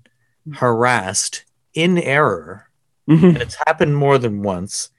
harassed 0.55 1.45
in 1.73 1.97
error 1.97 2.67
Mhm. 3.09 3.29
and 3.29 3.37
it's 3.41 3.55
happened 3.65 3.95
more 3.95 4.17
than 4.17 4.43
once, 4.43 4.89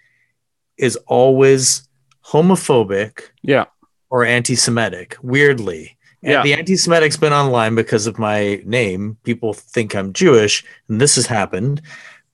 is 0.78 0.96
always 1.06 1.86
homophobic 2.24 3.24
Yeah. 3.42 3.66
or 4.08 4.24
anti-Semitic. 4.24 5.16
Weirdly, 5.22 5.98
and 6.22 6.32
Yeah. 6.32 6.42
the 6.42 6.54
anti-Semitic's 6.54 7.18
been 7.18 7.34
online 7.34 7.74
because 7.74 8.06
of 8.06 8.18
my 8.18 8.62
name. 8.64 9.18
People 9.24 9.52
think 9.52 9.94
I'm 9.94 10.14
Jewish, 10.14 10.64
and 10.88 10.98
this 10.98 11.16
has 11.16 11.26
happened. 11.26 11.82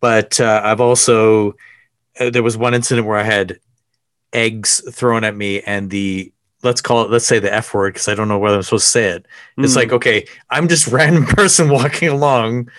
But 0.00 0.40
uh, 0.40 0.60
I've 0.64 0.80
also 0.80 1.56
uh, 2.20 2.30
there 2.30 2.42
was 2.44 2.56
one 2.56 2.74
incident 2.74 3.06
where 3.08 3.18
I 3.18 3.22
had 3.24 3.58
eggs 4.32 4.82
thrown 4.92 5.24
at 5.24 5.34
me, 5.36 5.60
and 5.62 5.90
the 5.90 6.32
let's 6.62 6.80
call 6.80 7.02
it 7.04 7.10
let's 7.10 7.26
say 7.26 7.38
the 7.38 7.52
F 7.52 7.72
word 7.74 7.94
because 7.94 8.08
I 8.08 8.14
don't 8.14 8.28
know 8.28 8.38
whether 8.38 8.56
I'm 8.56 8.62
supposed 8.62 8.86
to 8.86 8.90
say 8.90 9.04
it. 9.10 9.26
It's 9.58 9.72
Mm. 9.74 9.76
like 9.76 9.92
okay, 9.92 10.26
I'm 10.50 10.68
just 10.68 10.88
random 10.88 11.24
person 11.36 11.68
walking 11.70 12.08
along, 12.08 12.70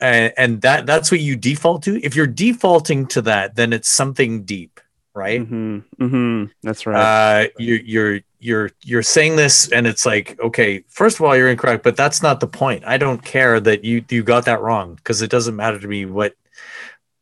and, 0.00 0.32
and 0.36 0.62
that 0.62 0.86
that's 0.86 1.10
what 1.10 1.20
you 1.20 1.36
default 1.36 1.82
to. 1.84 2.00
If 2.04 2.14
you're 2.16 2.26
defaulting 2.26 3.06
to 3.08 3.22
that, 3.22 3.56
then 3.56 3.72
it's 3.72 3.88
something 3.88 4.44
deep, 4.44 4.80
right? 5.14 5.40
mm-hmm. 5.40 5.78
Mm-hmm. 6.02 6.44
That's 6.62 6.86
right. 6.86 7.44
Uh, 7.44 7.48
you, 7.58 7.74
you're 7.84 8.20
you're 8.38 8.70
you're 8.84 9.02
saying 9.02 9.36
this, 9.36 9.70
and 9.70 9.86
it's 9.86 10.06
like 10.06 10.38
okay, 10.40 10.84
first 10.88 11.18
of 11.18 11.24
all, 11.26 11.36
you're 11.36 11.50
incorrect, 11.50 11.82
but 11.82 11.96
that's 11.96 12.22
not 12.22 12.40
the 12.40 12.46
point. 12.46 12.84
I 12.86 12.96
don't 12.96 13.22
care 13.24 13.60
that 13.60 13.84
you 13.84 14.04
you 14.08 14.22
got 14.22 14.44
that 14.46 14.60
wrong 14.62 14.94
because 14.94 15.20
it 15.20 15.30
doesn't 15.30 15.56
matter 15.56 15.78
to 15.78 15.88
me. 15.88 16.04
What 16.06 16.34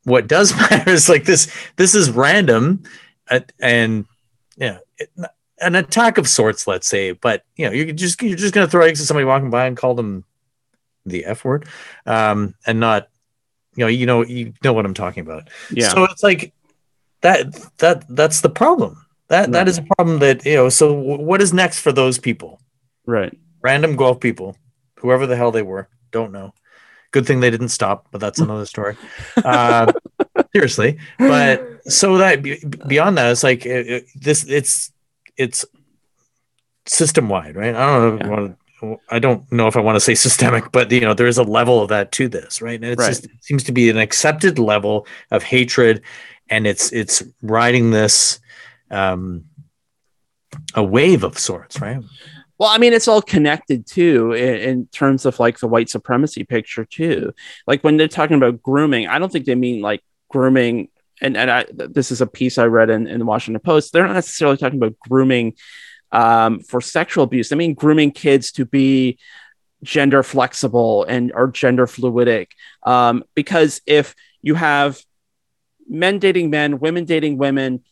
what 0.04 0.26
does 0.28 0.54
matter 0.70 0.90
is 0.90 1.08
like 1.08 1.24
this. 1.24 1.50
This 1.76 1.94
is 1.94 2.10
random, 2.10 2.84
uh, 3.30 3.40
and 3.58 4.06
yeah. 4.56 4.78
It, 4.98 5.10
an 5.60 5.74
attack 5.74 6.18
of 6.18 6.28
sorts, 6.28 6.66
let's 6.66 6.86
say, 6.88 7.12
but 7.12 7.44
you 7.56 7.66
know, 7.66 7.72
you're 7.72 7.92
just 7.92 8.20
you're 8.22 8.36
just 8.36 8.54
gonna 8.54 8.68
throw 8.68 8.84
eggs 8.84 9.00
at 9.00 9.06
somebody 9.06 9.24
walking 9.24 9.50
by 9.50 9.66
and 9.66 9.76
call 9.76 9.94
them 9.94 10.24
the 11.06 11.24
F 11.24 11.44
word, 11.44 11.66
um, 12.06 12.54
and 12.66 12.80
not, 12.80 13.08
you 13.76 13.84
know, 13.84 13.88
you 13.88 14.06
know, 14.06 14.24
you 14.24 14.52
know 14.62 14.72
what 14.72 14.84
I'm 14.84 14.94
talking 14.94 15.22
about. 15.22 15.48
yeah. 15.70 15.88
So 15.88 16.04
it's 16.04 16.22
like 16.22 16.52
that 17.22 17.46
that 17.78 18.04
that's 18.08 18.40
the 18.42 18.50
problem. 18.50 19.04
That 19.28 19.52
that 19.52 19.58
Right. 19.60 19.68
is 19.68 19.78
a 19.78 19.82
problem 19.96 20.18
that 20.20 20.44
you 20.46 20.54
know. 20.56 20.68
So 20.68 20.88
w- 20.94 21.22
what 21.22 21.40
is 21.42 21.52
next 21.52 21.80
for 21.80 21.92
those 21.92 22.18
people? 22.18 22.60
right. 23.06 23.36
Random 23.60 23.96
golf 23.96 24.20
people, 24.20 24.56
whoever 24.98 25.26
the 25.26 25.34
hell 25.36 25.50
they 25.50 25.62
were, 25.62 25.88
don't 26.12 26.30
know. 26.32 26.54
Good 27.10 27.26
thing 27.26 27.40
they 27.40 27.50
didn't 27.50 27.70
stop, 27.70 28.06
but 28.12 28.20
that's 28.20 28.38
another 28.38 28.66
story. 28.66 28.96
Uh, 29.36 29.90
seriously, 30.54 30.98
but 31.18 31.80
so 31.90 32.18
that 32.18 32.42
be- 32.42 32.62
beyond 32.86 33.16
that, 33.18 33.32
it's 33.32 33.42
like 33.42 33.66
it, 33.66 33.86
it- 33.88 34.06
this. 34.14 34.44
It's 34.48 34.92
it's 35.38 35.64
system 36.86 37.28
wide, 37.28 37.56
right? 37.56 37.74
I 37.74 37.98
don't 37.98 38.18
know. 38.18 38.56
if 38.82 38.98
I 39.08 39.18
don't 39.18 39.50
know 39.50 39.66
if 39.66 39.76
I 39.76 39.80
want 39.80 39.96
to 39.96 40.00
say 40.00 40.14
systemic, 40.14 40.70
but 40.72 40.90
you 40.92 41.00
know, 41.00 41.14
there 41.14 41.26
is 41.26 41.38
a 41.38 41.42
level 41.42 41.82
of 41.82 41.88
that 41.88 42.12
to 42.12 42.28
this, 42.28 42.62
right? 42.62 42.74
And 42.76 42.84
it's 42.84 42.98
Right. 43.00 43.08
just 43.08 43.24
it 43.24 43.30
seems 43.40 43.64
to 43.64 43.72
be 43.72 43.90
an 43.90 43.98
accepted 43.98 44.58
level 44.58 45.06
of 45.30 45.42
hatred, 45.42 46.02
and 46.48 46.66
it's 46.66 46.92
it's 46.92 47.22
riding 47.42 47.90
this 47.90 48.40
um 48.90 49.44
a 50.74 50.82
wave 50.82 51.24
of 51.24 51.38
sorts, 51.38 51.80
right? 51.80 52.02
Well, 52.58 52.70
I 52.70 52.78
mean, 52.78 52.92
it's 52.92 53.06
all 53.06 53.22
connected 53.22 53.86
too 53.86 54.32
in, 54.32 54.54
in 54.56 54.86
terms 54.86 55.26
of 55.26 55.38
like 55.38 55.58
the 55.60 55.68
white 55.68 55.88
supremacy 55.90 56.42
picture 56.44 56.84
too. 56.84 57.32
Like 57.66 57.84
when 57.84 57.96
they're 57.96 58.08
talking 58.08 58.36
about 58.36 58.62
grooming, 58.62 59.06
I 59.06 59.18
don't 59.18 59.30
think 59.30 59.44
they 59.44 59.54
mean 59.54 59.80
like 59.80 60.02
grooming. 60.30 60.88
And 61.20 61.36
and 61.36 61.50
I, 61.50 61.66
this 61.72 62.10
is 62.10 62.20
a 62.20 62.26
piece 62.26 62.58
I 62.58 62.66
read 62.66 62.90
in, 62.90 63.06
in 63.06 63.18
the 63.18 63.24
Washington 63.24 63.60
Post. 63.60 63.92
They're 63.92 64.06
not 64.06 64.12
necessarily 64.14 64.56
talking 64.56 64.78
about 64.78 64.98
grooming 65.00 65.54
um, 66.12 66.60
for 66.60 66.80
sexual 66.80 67.24
abuse. 67.24 67.52
I 67.52 67.56
mean, 67.56 67.74
grooming 67.74 68.12
kids 68.12 68.52
to 68.52 68.64
be 68.64 69.18
gender 69.82 70.22
flexible 70.22 71.04
and 71.04 71.32
or 71.32 71.48
gender 71.48 71.86
fluidic. 71.86 72.48
Um, 72.82 73.24
because 73.34 73.80
if 73.86 74.14
you 74.42 74.54
have 74.54 75.00
men 75.88 76.18
dating 76.18 76.50
men, 76.50 76.78
women 76.78 77.04
dating 77.04 77.38
women, 77.38 77.82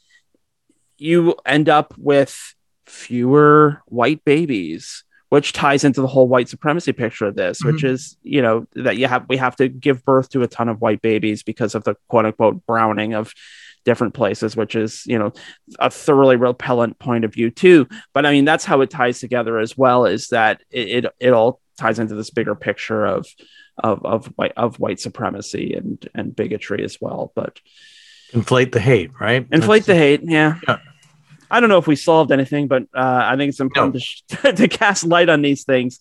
you 0.98 1.36
end 1.44 1.68
up 1.68 1.94
with 1.98 2.54
fewer 2.86 3.82
white 3.86 4.24
babies 4.24 5.04
which 5.28 5.52
ties 5.52 5.84
into 5.84 6.00
the 6.00 6.06
whole 6.06 6.28
white 6.28 6.48
supremacy 6.48 6.92
picture 6.92 7.26
of 7.26 7.36
this 7.36 7.62
which 7.62 7.76
mm-hmm. 7.76 7.94
is 7.94 8.16
you 8.22 8.42
know 8.42 8.66
that 8.74 8.96
you 8.96 9.06
have 9.06 9.26
we 9.28 9.36
have 9.36 9.56
to 9.56 9.68
give 9.68 10.04
birth 10.04 10.28
to 10.28 10.42
a 10.42 10.48
ton 10.48 10.68
of 10.68 10.80
white 10.80 11.02
babies 11.02 11.42
because 11.42 11.74
of 11.74 11.84
the 11.84 11.94
quote 12.08 12.26
unquote 12.26 12.64
browning 12.66 13.14
of 13.14 13.32
different 13.84 14.14
places 14.14 14.56
which 14.56 14.74
is 14.74 15.04
you 15.06 15.18
know 15.18 15.32
a 15.78 15.90
thoroughly 15.90 16.36
repellent 16.36 16.98
point 16.98 17.24
of 17.24 17.32
view 17.32 17.50
too 17.50 17.86
but 18.12 18.26
i 18.26 18.32
mean 18.32 18.44
that's 18.44 18.64
how 18.64 18.80
it 18.80 18.90
ties 18.90 19.20
together 19.20 19.58
as 19.58 19.76
well 19.76 20.06
is 20.06 20.28
that 20.28 20.60
it 20.70 21.04
it, 21.04 21.12
it 21.20 21.32
all 21.32 21.60
ties 21.78 21.98
into 21.98 22.14
this 22.14 22.30
bigger 22.30 22.54
picture 22.54 23.04
of 23.04 23.26
of 23.78 24.04
of 24.04 24.26
white 24.36 24.52
of 24.56 24.80
white 24.80 24.98
supremacy 24.98 25.74
and 25.74 26.08
and 26.14 26.34
bigotry 26.34 26.82
as 26.84 26.98
well 27.00 27.32
but 27.34 27.60
Inflate 28.32 28.72
the 28.72 28.80
hate, 28.80 29.12
right? 29.20 29.46
inflate 29.52 29.84
the 29.84 29.94
hate 29.94 30.20
yeah. 30.24 30.58
Yeah. 30.66 30.78
I 31.50 31.60
don't 31.60 31.68
know 31.68 31.78
if 31.78 31.86
we 31.86 31.96
solved 31.96 32.32
anything 32.32 32.68
but 32.68 32.84
uh, 32.94 33.22
i 33.24 33.36
think 33.36 33.50
it's 33.50 33.60
important 33.60 33.94
to, 33.94 34.00
sh- 34.00 34.22
to 34.56 34.68
cast 34.68 35.04
light 35.04 35.28
on 35.28 35.42
these 35.42 35.64
things. 35.64 36.00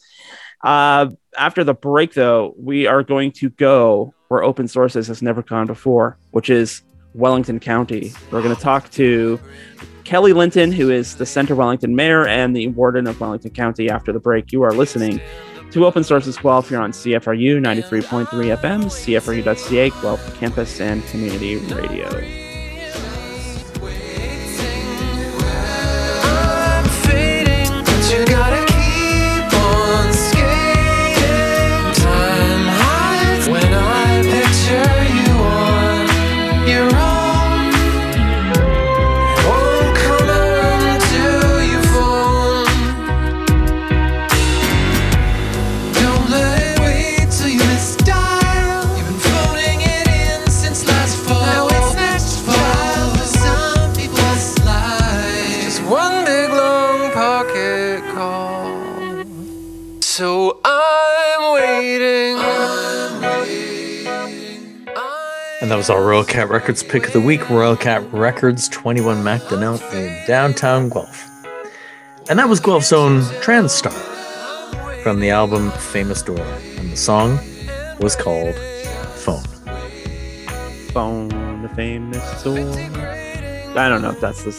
Uh, 0.64 1.08
after 1.38 1.64
the 1.64 1.74
break 1.74 2.14
though 2.14 2.54
we 2.58 2.88
are 2.88 3.04
going 3.04 3.32
to 3.32 3.50
go 3.52 4.14
where 4.30 4.44
open 4.44 4.68
sources 4.68 5.08
has 5.08 5.22
never 5.22 5.44
gone 5.44 5.68
before 5.68 6.18
which 6.32 6.50
is 6.50 6.82
wellington 7.14 7.60
county. 7.60 8.14
We're 8.32 8.42
going 8.42 8.56
to 8.56 8.62
talk 8.62 8.90
to 8.92 9.40
kelly 10.04 10.34
linton 10.34 10.72
who 10.72 10.92
is 10.92 11.16
the 11.16 11.26
centre 11.26 11.56
wellington 11.56 11.96
mayor 11.96 12.28
and 12.28 12.56
the 12.56 12.68
warden 12.70 13.08
of 13.08 13.20
wellington 13.20 13.52
county 13.52 13.90
after 13.90 14.12
the 14.12 14.20
break. 14.20 14.52
You 14.52 14.64
are 14.64 14.72
listening 14.72 15.22
to 15.72 15.86
open 15.86 16.04
sources 16.04 16.38
guelph 16.38 16.70
here 16.70 16.80
on 16.80 16.92
cfru 16.92 17.60
93.3 17.60 18.26
fm 18.28 18.86
cfru.ca 18.86 19.90
guelph 20.02 20.40
campus 20.40 20.80
and 20.80 21.06
community 21.08 21.58
radio 21.58 22.45
that 65.76 65.80
was 65.80 65.90
our 65.90 66.06
Royal 66.06 66.24
City 66.24 66.46
Records 66.46 66.84
pick 66.84 67.08
of 67.08 67.12
the 67.12 67.20
week. 67.20 67.50
Royal 67.50 67.76
City 67.76 68.08
Records 68.14 68.70
21 68.70 69.22
Mac 69.22 69.42
Macdonell 69.42 69.94
in 69.94 70.26
downtown 70.26 70.88
Guelph. 70.88 71.30
And 72.30 72.40
that 72.40 72.48
was 72.48 72.62
Guelph's 72.62 72.94
own 72.94 73.26
Trans 73.42 73.74
Star 73.74 73.92
from 75.04 75.20
the 75.20 75.32
album 75.32 75.72
Famous 75.72 76.22
Door. 76.22 76.40
And 76.40 76.94
the 76.94 76.96
song 76.96 77.40
was 78.00 78.16
called 78.16 78.56
Phone. 79.16 79.44
phone, 80.94 81.62
the 81.62 81.70
famous 81.76 82.42
door. 82.42 82.58
I 83.78 83.90
don't 83.90 84.02
know 84.02 84.12
if 84.12 84.22
that's 84.22 84.46
this 84.46 84.56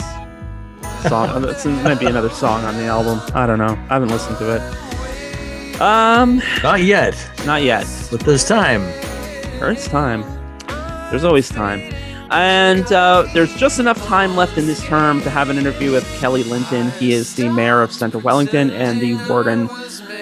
song. 1.09 1.45
It's 1.49 1.65
might 1.65 1.99
be 1.99 2.05
another 2.05 2.29
song 2.29 2.63
on 2.65 2.77
the 2.77 2.85
album. 2.85 3.23
I 3.35 3.47
don't 3.47 3.59
know. 3.59 3.73
I 3.89 3.95
haven't 3.95 4.11
listened 4.11 4.37
to 4.37 4.57
it. 4.57 5.81
Um, 5.81 6.43
Not 6.63 6.83
yet, 6.83 7.17
not 7.47 7.63
yet. 7.63 7.87
but 8.11 8.21
there's 8.21 8.47
time. 8.47 8.83
It's 9.63 9.89
time. 9.89 10.36
There's 11.11 11.25
always 11.25 11.49
time. 11.49 11.81
And 12.31 12.91
uh, 12.93 13.27
there's 13.33 13.55
just 13.55 13.79
enough 13.79 14.05
time 14.05 14.35
left 14.35 14.59
in 14.59 14.67
this 14.67 14.83
term 14.85 15.23
to 15.23 15.31
have 15.31 15.49
an 15.49 15.59
interview 15.59 15.93
with 15.93 16.05
Kelly 16.19 16.43
Linton. 16.43 16.91
He 16.93 17.13
is 17.13 17.37
the 17.37 17.49
mayor 17.49 17.83
of 17.83 17.93
Central 17.93 18.23
Wellington 18.23 18.71
and 18.71 19.01
the 19.01 19.15
warden 19.29 19.69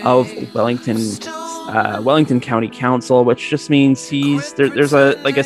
of 0.05 0.31
Wellington, 0.55 0.99
uh, 1.27 2.03
Wellington 2.05 2.41
County 2.41 2.69
Council, 2.69 3.25
which 3.25 3.49
just 3.49 3.71
means 3.71 4.07
he's 4.07 4.53
there, 4.53 4.69
there's 4.69 4.93
a 4.93 5.19
like 5.23 5.39
a 5.39 5.45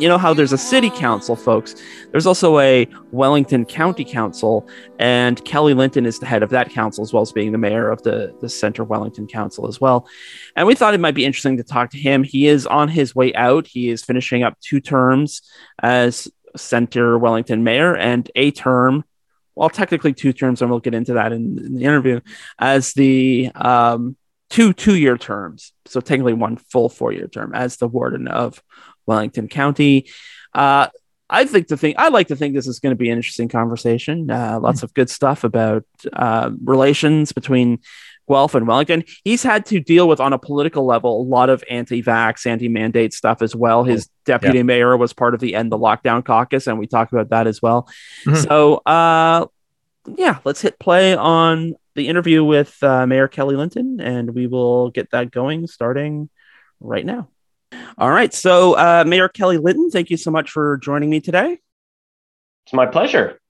you 0.00 0.08
know 0.08 0.18
how 0.18 0.32
there's 0.32 0.52
a 0.52 0.58
city 0.58 0.88
council, 0.88 1.36
folks. 1.36 1.74
There's 2.10 2.26
also 2.26 2.58
a 2.58 2.88
Wellington 3.12 3.66
County 3.66 4.04
Council, 4.04 4.66
and 4.98 5.44
Kelly 5.44 5.74
Linton 5.74 6.06
is 6.06 6.18
the 6.18 6.26
head 6.26 6.42
of 6.42 6.50
that 6.50 6.70
council 6.70 7.04
as 7.04 7.12
well 7.12 7.22
as 7.22 7.32
being 7.32 7.52
the 7.52 7.58
mayor 7.58 7.90
of 7.90 8.02
the 8.02 8.34
the 8.40 8.48
Centre 8.48 8.82
Wellington 8.82 9.26
Council 9.26 9.68
as 9.68 9.80
well. 9.80 10.08
And 10.56 10.66
we 10.66 10.74
thought 10.74 10.94
it 10.94 11.00
might 11.00 11.14
be 11.14 11.26
interesting 11.26 11.58
to 11.58 11.62
talk 11.62 11.90
to 11.90 11.98
him. 11.98 12.22
He 12.22 12.46
is 12.46 12.66
on 12.66 12.88
his 12.88 13.14
way 13.14 13.34
out. 13.34 13.66
He 13.66 13.90
is 13.90 14.02
finishing 14.02 14.42
up 14.42 14.58
two 14.60 14.80
terms 14.80 15.42
as 15.82 16.28
Centre 16.56 17.18
Wellington 17.18 17.62
mayor 17.62 17.94
and 17.94 18.30
a 18.34 18.50
term, 18.50 19.04
well, 19.54 19.70
technically 19.70 20.14
two 20.14 20.32
terms, 20.32 20.62
and 20.62 20.70
we'll 20.70 20.80
get 20.80 20.94
into 20.94 21.14
that 21.14 21.32
in, 21.32 21.58
in 21.58 21.74
the 21.74 21.84
interview, 21.84 22.20
as 22.58 22.94
the 22.94 23.50
um, 23.54 24.16
two 24.48 24.72
two 24.72 24.96
year 24.96 25.16
terms. 25.16 25.72
So 25.86 26.00
technically 26.00 26.34
one 26.34 26.56
full 26.56 26.88
four 26.88 27.12
year 27.12 27.28
term 27.28 27.54
as 27.54 27.76
the 27.76 27.88
warden 27.88 28.28
of 28.28 28.62
Wellington 29.10 29.48
County. 29.48 30.08
Uh, 30.54 30.86
I 31.28 31.44
think 31.44 31.68
the 31.68 31.76
thing 31.76 31.94
I 31.96 32.08
like 32.08 32.28
to 32.28 32.36
think 32.36 32.54
this 32.54 32.66
is 32.66 32.80
going 32.80 32.92
to 32.92 32.96
be 32.96 33.10
an 33.10 33.16
interesting 33.16 33.48
conversation. 33.48 34.30
Uh, 34.30 34.58
lots 34.60 34.82
of 34.82 34.94
good 34.94 35.10
stuff 35.10 35.44
about 35.44 35.84
uh, 36.12 36.50
relations 36.64 37.32
between 37.32 37.78
Guelph 38.28 38.54
and 38.54 38.66
Wellington. 38.66 39.04
He's 39.24 39.42
had 39.42 39.66
to 39.66 39.80
deal 39.80 40.08
with 40.08 40.20
on 40.20 40.32
a 40.32 40.38
political 40.38 40.86
level 40.86 41.22
a 41.22 41.26
lot 41.36 41.48
of 41.48 41.62
anti-vax, 41.70 42.46
anti-mandate 42.46 43.12
stuff 43.12 43.42
as 43.42 43.54
well. 43.54 43.84
His 43.84 44.08
deputy 44.24 44.62
mayor 44.62 44.96
was 44.96 45.12
part 45.12 45.34
of 45.34 45.40
the 45.40 45.54
End 45.54 45.70
the 45.70 45.78
Lockdown 45.78 46.24
caucus, 46.24 46.66
and 46.66 46.78
we 46.78 46.86
talked 46.86 47.12
about 47.12 47.30
that 47.30 47.46
as 47.46 47.60
well. 47.62 47.88
Mhm. 48.26 48.36
So, 48.46 48.82
uh, 48.86 49.46
yeah, 50.16 50.38
let's 50.44 50.62
hit 50.62 50.78
play 50.78 51.14
on 51.14 51.74
the 51.94 52.08
interview 52.08 52.44
with 52.44 52.76
uh, 52.82 53.06
Mayor 53.06 53.28
Kelly 53.28 53.56
Linton, 53.56 54.00
and 54.00 54.34
we 54.34 54.46
will 54.46 54.90
get 54.90 55.10
that 55.10 55.30
going 55.30 55.66
starting 55.66 56.28
right 56.80 57.06
now. 57.06 57.28
All 57.98 58.10
right. 58.10 58.32
So, 58.32 58.74
uh, 58.74 59.04
Mayor 59.06 59.28
Kelly 59.28 59.58
Linton, 59.58 59.90
thank 59.90 60.10
you 60.10 60.16
so 60.16 60.30
much 60.30 60.50
for 60.50 60.78
joining 60.78 61.10
me 61.10 61.20
today. 61.20 61.58
It's 62.64 62.72
my 62.72 62.86
pleasure. 62.86 63.40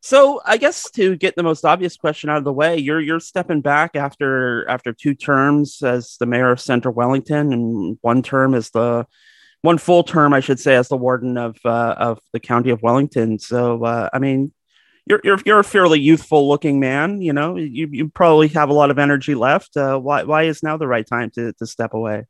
So, 0.00 0.40
I 0.44 0.56
guess 0.56 0.90
to 0.92 1.16
get 1.16 1.34
the 1.34 1.42
most 1.42 1.64
obvious 1.64 1.96
question 1.96 2.30
out 2.30 2.38
of 2.38 2.44
the 2.44 2.52
way, 2.52 2.78
you're 2.78 3.00
you're 3.00 3.20
stepping 3.20 3.60
back 3.60 3.96
after 3.96 4.68
after 4.68 4.92
two 4.92 5.14
terms 5.14 5.82
as 5.82 6.16
the 6.20 6.26
mayor 6.26 6.52
of 6.52 6.60
Centre 6.60 6.90
Wellington, 6.90 7.52
and 7.52 7.98
one 8.02 8.22
term 8.22 8.54
as 8.54 8.70
the 8.70 9.06
one 9.62 9.78
full 9.78 10.04
term, 10.04 10.32
I 10.32 10.40
should 10.40 10.60
say, 10.60 10.76
as 10.76 10.88
the 10.88 10.96
warden 10.96 11.36
of 11.36 11.56
uh, 11.64 11.94
of 11.98 12.20
the 12.32 12.40
county 12.40 12.70
of 12.70 12.82
Wellington. 12.82 13.40
So, 13.40 13.84
uh, 13.84 14.08
I 14.12 14.20
mean, 14.20 14.52
you're 15.06 15.20
you're 15.24 15.40
you're 15.44 15.58
a 15.58 15.64
fairly 15.64 15.98
youthful 15.98 16.48
looking 16.48 16.78
man. 16.78 17.20
You 17.20 17.32
know, 17.32 17.56
you 17.56 17.88
you 17.90 18.08
probably 18.08 18.48
have 18.48 18.68
a 18.68 18.74
lot 18.74 18.90
of 18.90 18.98
energy 18.98 19.34
left. 19.34 19.76
Uh, 19.76 19.98
why 19.98 20.22
why 20.22 20.44
is 20.44 20.62
now 20.62 20.76
the 20.76 20.86
right 20.86 21.06
time 21.06 21.30
to 21.30 21.52
to 21.54 21.66
step 21.66 21.94
away? 21.94 22.24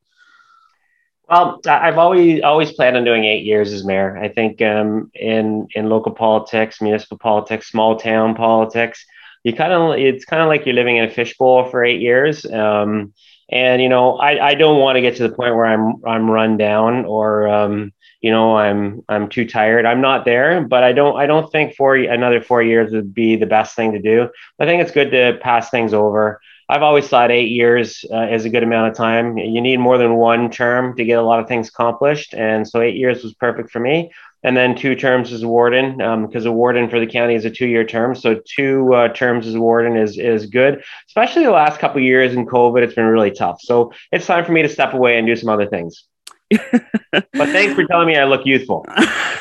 Well, 1.28 1.60
I've 1.66 1.98
always 1.98 2.42
always 2.42 2.72
planned 2.72 2.96
on 2.96 3.04
doing 3.04 3.24
eight 3.24 3.44
years 3.44 3.72
as 3.72 3.84
mayor. 3.84 4.16
I 4.16 4.28
think 4.28 4.62
um, 4.62 5.10
in 5.14 5.66
in 5.74 5.88
local 5.88 6.12
politics, 6.12 6.80
municipal 6.80 7.18
politics, 7.18 7.68
small 7.68 7.96
town 7.96 8.34
politics, 8.36 9.04
you 9.42 9.52
kind 9.52 9.72
of 9.72 9.98
it's 9.98 10.24
kind 10.24 10.40
of 10.40 10.48
like 10.48 10.66
you're 10.66 10.74
living 10.76 10.98
in 10.98 11.04
a 11.04 11.10
fishbowl 11.10 11.68
for 11.68 11.84
eight 11.84 12.00
years. 12.00 12.44
Um, 12.46 13.12
and 13.50 13.82
you 13.82 13.88
know, 13.88 14.16
I, 14.18 14.48
I 14.50 14.54
don't 14.54 14.80
want 14.80 14.96
to 14.96 15.00
get 15.02 15.16
to 15.16 15.24
the 15.28 15.34
point 15.34 15.56
where 15.56 15.66
I'm 15.66 15.94
I'm 16.06 16.30
run 16.30 16.58
down 16.58 17.04
or 17.06 17.48
um, 17.48 17.92
you 18.20 18.30
know 18.30 18.56
I'm 18.56 19.02
I'm 19.08 19.28
too 19.28 19.46
tired. 19.48 19.84
I'm 19.84 20.00
not 20.00 20.24
there, 20.24 20.60
but 20.64 20.84
I 20.84 20.92
don't 20.92 21.16
I 21.16 21.26
don't 21.26 21.50
think 21.50 21.74
for 21.74 21.96
another 21.96 22.40
four 22.40 22.62
years 22.62 22.92
would 22.92 23.12
be 23.12 23.34
the 23.34 23.46
best 23.46 23.74
thing 23.74 23.92
to 23.92 23.98
do. 24.00 24.28
I 24.60 24.64
think 24.64 24.80
it's 24.80 24.92
good 24.92 25.10
to 25.10 25.38
pass 25.42 25.70
things 25.70 25.92
over. 25.92 26.40
I've 26.68 26.82
always 26.82 27.06
thought 27.06 27.30
eight 27.30 27.50
years 27.50 28.04
uh, 28.12 28.26
is 28.28 28.44
a 28.44 28.50
good 28.50 28.64
amount 28.64 28.90
of 28.90 28.96
time. 28.96 29.38
You 29.38 29.60
need 29.60 29.78
more 29.78 29.98
than 29.98 30.16
one 30.16 30.50
term 30.50 30.96
to 30.96 31.04
get 31.04 31.18
a 31.18 31.22
lot 31.22 31.38
of 31.38 31.46
things 31.46 31.68
accomplished, 31.68 32.34
and 32.34 32.66
so 32.66 32.80
eight 32.80 32.96
years 32.96 33.22
was 33.22 33.34
perfect 33.34 33.70
for 33.70 33.78
me. 33.78 34.10
And 34.42 34.56
then 34.56 34.76
two 34.76 34.94
terms 34.94 35.32
as 35.32 35.42
a 35.42 35.48
warden, 35.48 35.98
because 36.26 36.44
a 36.44 36.52
warden 36.52 36.88
for 36.88 37.00
the 37.00 37.06
county 37.06 37.34
is 37.34 37.44
a 37.44 37.50
two-year 37.50 37.84
term. 37.84 38.14
So 38.14 38.40
two 38.44 38.94
uh, 38.94 39.08
terms 39.08 39.46
as 39.46 39.54
a 39.54 39.60
warden 39.60 39.96
is 39.96 40.18
is 40.18 40.46
good. 40.46 40.82
Especially 41.08 41.44
the 41.44 41.50
last 41.50 41.80
couple 41.80 41.98
of 41.98 42.04
years 42.04 42.34
in 42.34 42.46
COVID, 42.46 42.82
it's 42.82 42.94
been 42.94 43.06
really 43.06 43.30
tough. 43.30 43.60
So 43.60 43.92
it's 44.12 44.26
time 44.26 44.44
for 44.44 44.52
me 44.52 44.62
to 44.62 44.68
step 44.68 44.92
away 44.92 45.18
and 45.18 45.26
do 45.26 45.36
some 45.36 45.48
other 45.48 45.66
things. 45.66 46.04
but 46.50 47.24
thanks 47.32 47.74
for 47.74 47.84
telling 47.84 48.06
me 48.06 48.16
I 48.16 48.24
look 48.24 48.46
youthful. 48.46 48.84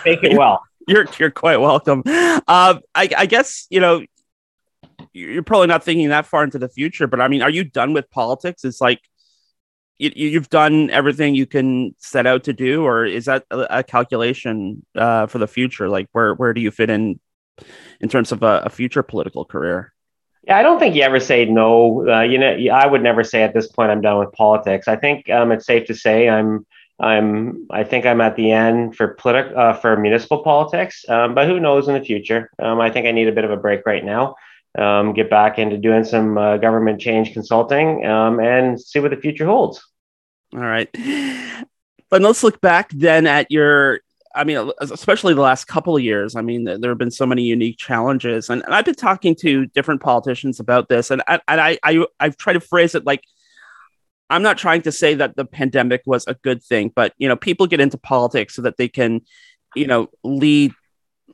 Take 0.04 0.24
it 0.24 0.34
well. 0.38 0.62
you're 0.88 1.06
you're 1.20 1.32
quite 1.32 1.58
welcome. 1.58 2.04
Uh, 2.06 2.42
I, 2.96 3.10
I 3.18 3.26
guess 3.26 3.68
you 3.70 3.80
know 3.80 4.04
you're 5.16 5.44
probably 5.44 5.68
not 5.68 5.84
thinking 5.84 6.10
that 6.10 6.26
far 6.26 6.44
into 6.44 6.60
the 6.60 6.68
future, 6.68 7.08
but 7.08 7.22
I 7.22 7.30
mean, 7.30 7.42
are 7.42 7.50
you 7.50 7.64
done 7.64 7.94
with 7.94 8.12
politics? 8.12 8.66
It's 8.66 8.82
like 8.82 9.00
you, 9.98 10.12
you've 10.14 10.50
done 10.50 10.90
everything 10.90 11.36
you 11.36 11.46
can 11.46 11.96
set 11.98 12.28
out 12.28 12.44
to 12.44 12.54
do, 12.54 12.84
or 12.84 13.06
is 13.06 13.26
that 13.26 13.46
a, 13.50 13.82
calculation 13.82 14.86
uh, 14.94 15.28
for 15.28 15.38
the 15.38 15.48
future? 15.48 15.88
Like, 15.88 16.10
where 16.12 16.34
where 16.34 16.54
do 16.54 16.60
you 16.60 16.70
fit 16.70 16.90
in 16.90 17.20
in 18.02 18.10
terms 18.10 18.34
of 18.34 18.44
a, 18.44 18.64
a 18.66 18.70
future 18.70 19.04
political 19.04 19.46
career? 19.46 19.94
Yeah, 20.44 20.58
I 20.58 20.64
don't 20.64 20.80
think 20.80 20.96
you 20.96 21.02
ever 21.02 21.22
say 21.22 21.46
no. 21.46 22.08
Uh, 22.08 22.22
you 22.22 22.38
know, 22.38 22.52
I 22.74 22.86
would 22.86 23.02
never 23.02 23.24
say 23.24 23.42
at 23.42 23.54
this 23.54 23.68
point 23.68 23.92
I'm 23.92 24.02
done 24.02 24.20
with 24.20 24.34
politics. 24.34 24.90
I 24.90 24.98
think 24.98 25.30
um, 25.30 25.54
it's 25.54 25.66
safe 25.66 25.88
to 25.88 25.96
say 25.96 26.28
I'm 26.28 26.66
I'm 27.00 27.68
I 27.72 27.86
think 27.86 28.06
I'm 28.06 28.20
at 28.20 28.36
the 28.36 28.52
end 28.52 28.98
for 28.98 29.14
politic 29.16 29.56
uh, 29.56 29.74
for 29.74 29.96
municipal 29.96 30.44
politics. 30.44 31.06
Um, 31.08 31.36
but 31.36 31.48
who 31.48 31.62
knows 31.62 31.88
in 31.88 31.94
the 31.94 32.04
future? 32.04 32.52
Um, 32.60 32.82
I 32.82 32.92
think 32.92 33.08
I 33.08 33.12
need 33.12 33.30
a 33.30 33.32
bit 33.32 33.46
of 33.46 33.52
a 33.52 33.58
break 33.58 33.86
right 33.86 34.04
now. 34.04 34.36
Um, 34.78 35.14
get 35.14 35.30
back 35.30 35.58
into 35.58 35.78
doing 35.78 36.04
some 36.04 36.38
uh, 36.38 36.58
government 36.58 37.00
change 37.00 37.32
consulting 37.32 38.06
um, 38.06 38.42
and 38.42 38.80
see 38.80 39.00
what 39.00 39.12
the 39.12 39.18
future 39.18 39.46
holds. 39.46 39.82
All 40.54 40.60
right. 40.60 40.90
But 42.10 42.22
let's 42.22 42.44
look 42.44 42.60
back 42.60 42.90
then 42.92 43.26
at 43.26 43.50
your, 43.50 44.02
I 44.36 44.44
mean, 44.44 44.70
especially 44.82 45.34
the 45.34 45.40
last 45.40 45.66
couple 45.66 45.96
of 45.96 46.04
years. 46.04 46.36
I 46.36 46.42
mean, 46.42 46.66
there 46.66 46.92
have 46.92 46.98
been 46.98 47.10
so 47.10 47.26
many 47.26 47.44
unique 47.44 47.78
challenges. 47.78 48.50
And, 48.50 48.64
and 48.64 48.76
I've 48.76 48.84
been 48.84 48.96
talking 48.96 49.34
to 49.36 49.66
different 49.68 50.02
politicians 50.02 50.60
about 50.60 50.90
this. 50.90 51.10
And, 51.10 51.24
I, 51.26 51.40
and 51.48 51.62
I, 51.62 51.80
I, 51.82 52.06
I've 52.20 52.36
tried 52.36 52.54
to 52.54 52.60
phrase 52.60 52.96
it 52.96 53.06
like, 53.06 53.24
I'm 54.30 54.44
not 54.44 54.58
trying 54.58 54.82
to 54.82 54.92
say 54.92 55.14
that 55.16 55.38
the 55.38 55.46
pandemic 55.46 56.02
was 56.06 56.26
a 56.28 56.34
good 56.34 56.62
thing, 56.62 56.92
but, 56.94 57.14
you 57.18 57.30
know, 57.30 57.38
people 57.38 57.66
get 57.68 57.80
into 57.80 57.98
politics 57.98 58.56
so 58.56 58.64
that 58.64 58.76
they 58.76 58.90
can, 58.90 59.22
you 59.74 59.88
know, 59.88 60.10
lead 60.24 60.74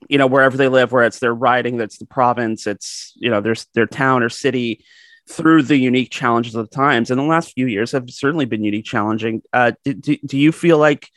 you 0.09 0.17
know 0.17 0.27
wherever 0.27 0.57
they 0.57 0.67
live 0.67 0.91
where 0.91 1.03
it's 1.03 1.19
their 1.19 1.33
riding 1.33 1.77
that's 1.77 1.97
the 1.97 2.05
province 2.05 2.67
it's 2.67 3.13
you 3.15 3.29
know 3.29 3.41
there's 3.41 3.67
their 3.73 3.85
town 3.85 4.23
or 4.23 4.29
city 4.29 4.83
through 5.31 5.63
the 5.63 5.77
unique 5.77 6.11
challenges 6.11 6.55
of 6.55 6.69
the 6.69 6.75
times. 6.75 7.09
And 7.09 7.19
the 7.19 7.23
last 7.23 7.53
few 7.53 7.67
years 7.67 7.91
have 7.91 8.09
certainly 8.09 8.45
been 8.45 8.63
unique 8.63 8.85
challenging. 8.85 9.41
Uh 9.53 9.71
do, 9.83 9.93
do, 9.93 10.17
do 10.25 10.37
you 10.37 10.51
feel 10.51 10.77
like 10.77 11.09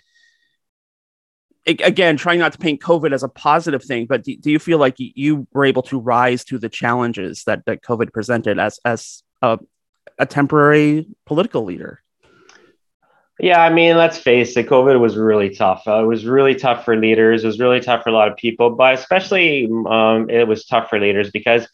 again 1.67 2.19
trying 2.19 2.39
not 2.39 2.53
to 2.53 2.59
paint 2.59 2.79
covid 2.79 3.15
as 3.15 3.23
a 3.23 3.29
positive 3.29 3.83
thing 3.83 4.05
but 4.05 4.23
do, 4.23 4.37
do 4.37 4.51
you 4.51 4.59
feel 4.59 4.77
like 4.77 4.97
you 4.99 5.47
were 5.55 5.65
able 5.65 5.81
to 5.81 5.99
rise 5.99 6.45
to 6.45 6.59
the 6.59 6.69
challenges 6.69 7.43
that 7.45 7.65
that 7.65 7.81
covid 7.81 8.13
presented 8.13 8.59
as 8.59 8.79
as 8.85 9.23
a, 9.41 9.59
a 10.19 10.27
temporary 10.27 11.07
political 11.25 11.65
leader 11.65 12.03
Yeah, 13.41 13.61
I 13.61 13.71
mean, 13.71 13.97
let's 13.97 14.17
face 14.17 14.57
it, 14.57 14.69
COVID 14.69 15.01
was 15.01 15.17
really 15.17 15.51
tough. 15.51 15.83
Uh, 15.87 16.03
it 16.05 16.07
was 16.07 16.25
really 16.25 16.55
tough 16.55 16.85
for 16.85 16.97
leaders. 16.97 17.43
It 17.43 17.49
was 17.49 17.59
really 17.59 17.81
tough 17.81 18.05
for 18.05 18.11
a 18.11 18.13
lot 18.13 18.29
of 18.29 18.37
people, 18.37 18.71
but 18.71 18.95
especially 18.95 19.69
um, 19.89 20.31
it 20.31 20.47
was 20.47 20.65
tough 20.67 20.89
for 20.89 21.01
leaders 21.01 21.31
because 21.33 21.67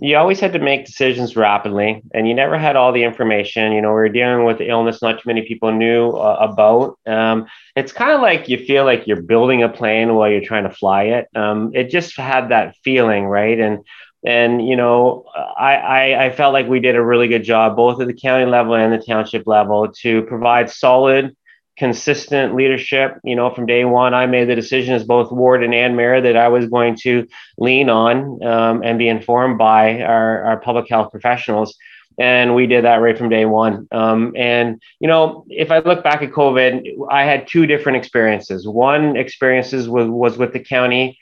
you 0.00 0.16
always 0.16 0.38
had 0.38 0.52
to 0.52 0.58
make 0.58 0.84
decisions 0.86 1.34
rapidly 1.34 2.02
and 2.14 2.28
you 2.28 2.34
never 2.34 2.58
had 2.58 2.76
all 2.76 2.92
the 2.92 3.02
information. 3.02 3.72
You 3.72 3.80
know, 3.80 3.88
we 3.88 3.94
were 3.94 4.08
dealing 4.10 4.44
with 4.44 4.60
illness 4.60 5.00
not 5.02 5.14
too 5.16 5.26
many 5.26 5.42
people 5.48 5.72
knew 5.72 6.10
uh, 6.10 6.36
about. 6.40 6.98
Um, 7.06 7.46
it's 7.74 7.90
kind 7.92 8.12
of 8.12 8.20
like 8.20 8.48
you 8.48 8.58
feel 8.58 8.84
like 8.84 9.06
you're 9.06 9.22
building 9.22 9.62
a 9.62 9.68
plane 9.68 10.14
while 10.14 10.30
you're 10.30 10.42
trying 10.44 10.64
to 10.64 10.74
fly 10.74 11.04
it. 11.04 11.28
Um, 11.34 11.72
it 11.74 11.90
just 11.90 12.16
had 12.18 12.50
that 12.50 12.76
feeling, 12.84 13.24
right? 13.24 13.58
And 13.58 13.78
and 14.24 14.66
you 14.66 14.76
know 14.76 15.24
I, 15.36 15.74
I 15.74 16.24
i 16.26 16.30
felt 16.30 16.52
like 16.52 16.66
we 16.66 16.80
did 16.80 16.96
a 16.96 17.04
really 17.04 17.28
good 17.28 17.44
job 17.44 17.76
both 17.76 18.00
at 18.00 18.06
the 18.06 18.14
county 18.14 18.46
level 18.46 18.74
and 18.74 18.92
the 18.92 19.04
township 19.04 19.46
level 19.46 19.92
to 20.00 20.22
provide 20.22 20.70
solid 20.70 21.36
consistent 21.76 22.56
leadership. 22.56 23.18
You 23.22 23.36
know 23.36 23.54
from 23.54 23.66
day 23.66 23.84
one 23.84 24.12
i 24.12 24.26
made 24.26 24.48
the 24.48 24.56
decision 24.56 24.94
as 24.94 25.04
both 25.04 25.30
warden 25.30 25.72
and 25.72 25.96
mayor 25.96 26.20
that 26.20 26.36
i 26.36 26.48
was 26.48 26.66
going 26.66 26.96
to 27.02 27.26
lean 27.58 27.88
on 27.88 28.42
um, 28.44 28.82
and 28.82 28.98
be 28.98 29.08
informed 29.08 29.58
by 29.58 30.02
our, 30.02 30.42
our 30.42 30.60
public 30.60 30.88
health 30.88 31.12
professionals. 31.12 31.76
And 32.20 32.56
we 32.56 32.66
did 32.66 32.84
that 32.84 32.96
right 32.96 33.16
from 33.16 33.28
day 33.28 33.44
one. 33.44 33.86
Um, 33.92 34.32
and 34.36 34.82
you 34.98 35.06
know 35.06 35.44
if 35.48 35.70
i 35.70 35.78
look 35.78 36.02
back 36.02 36.22
at 36.22 36.32
covid 36.32 36.84
i 37.12 37.22
had 37.22 37.46
two 37.46 37.66
different 37.66 37.98
experiences. 37.98 38.66
One 38.66 39.16
experiences 39.16 39.88
was, 39.88 40.08
was 40.08 40.36
with 40.36 40.52
the 40.52 40.60
county 40.60 41.16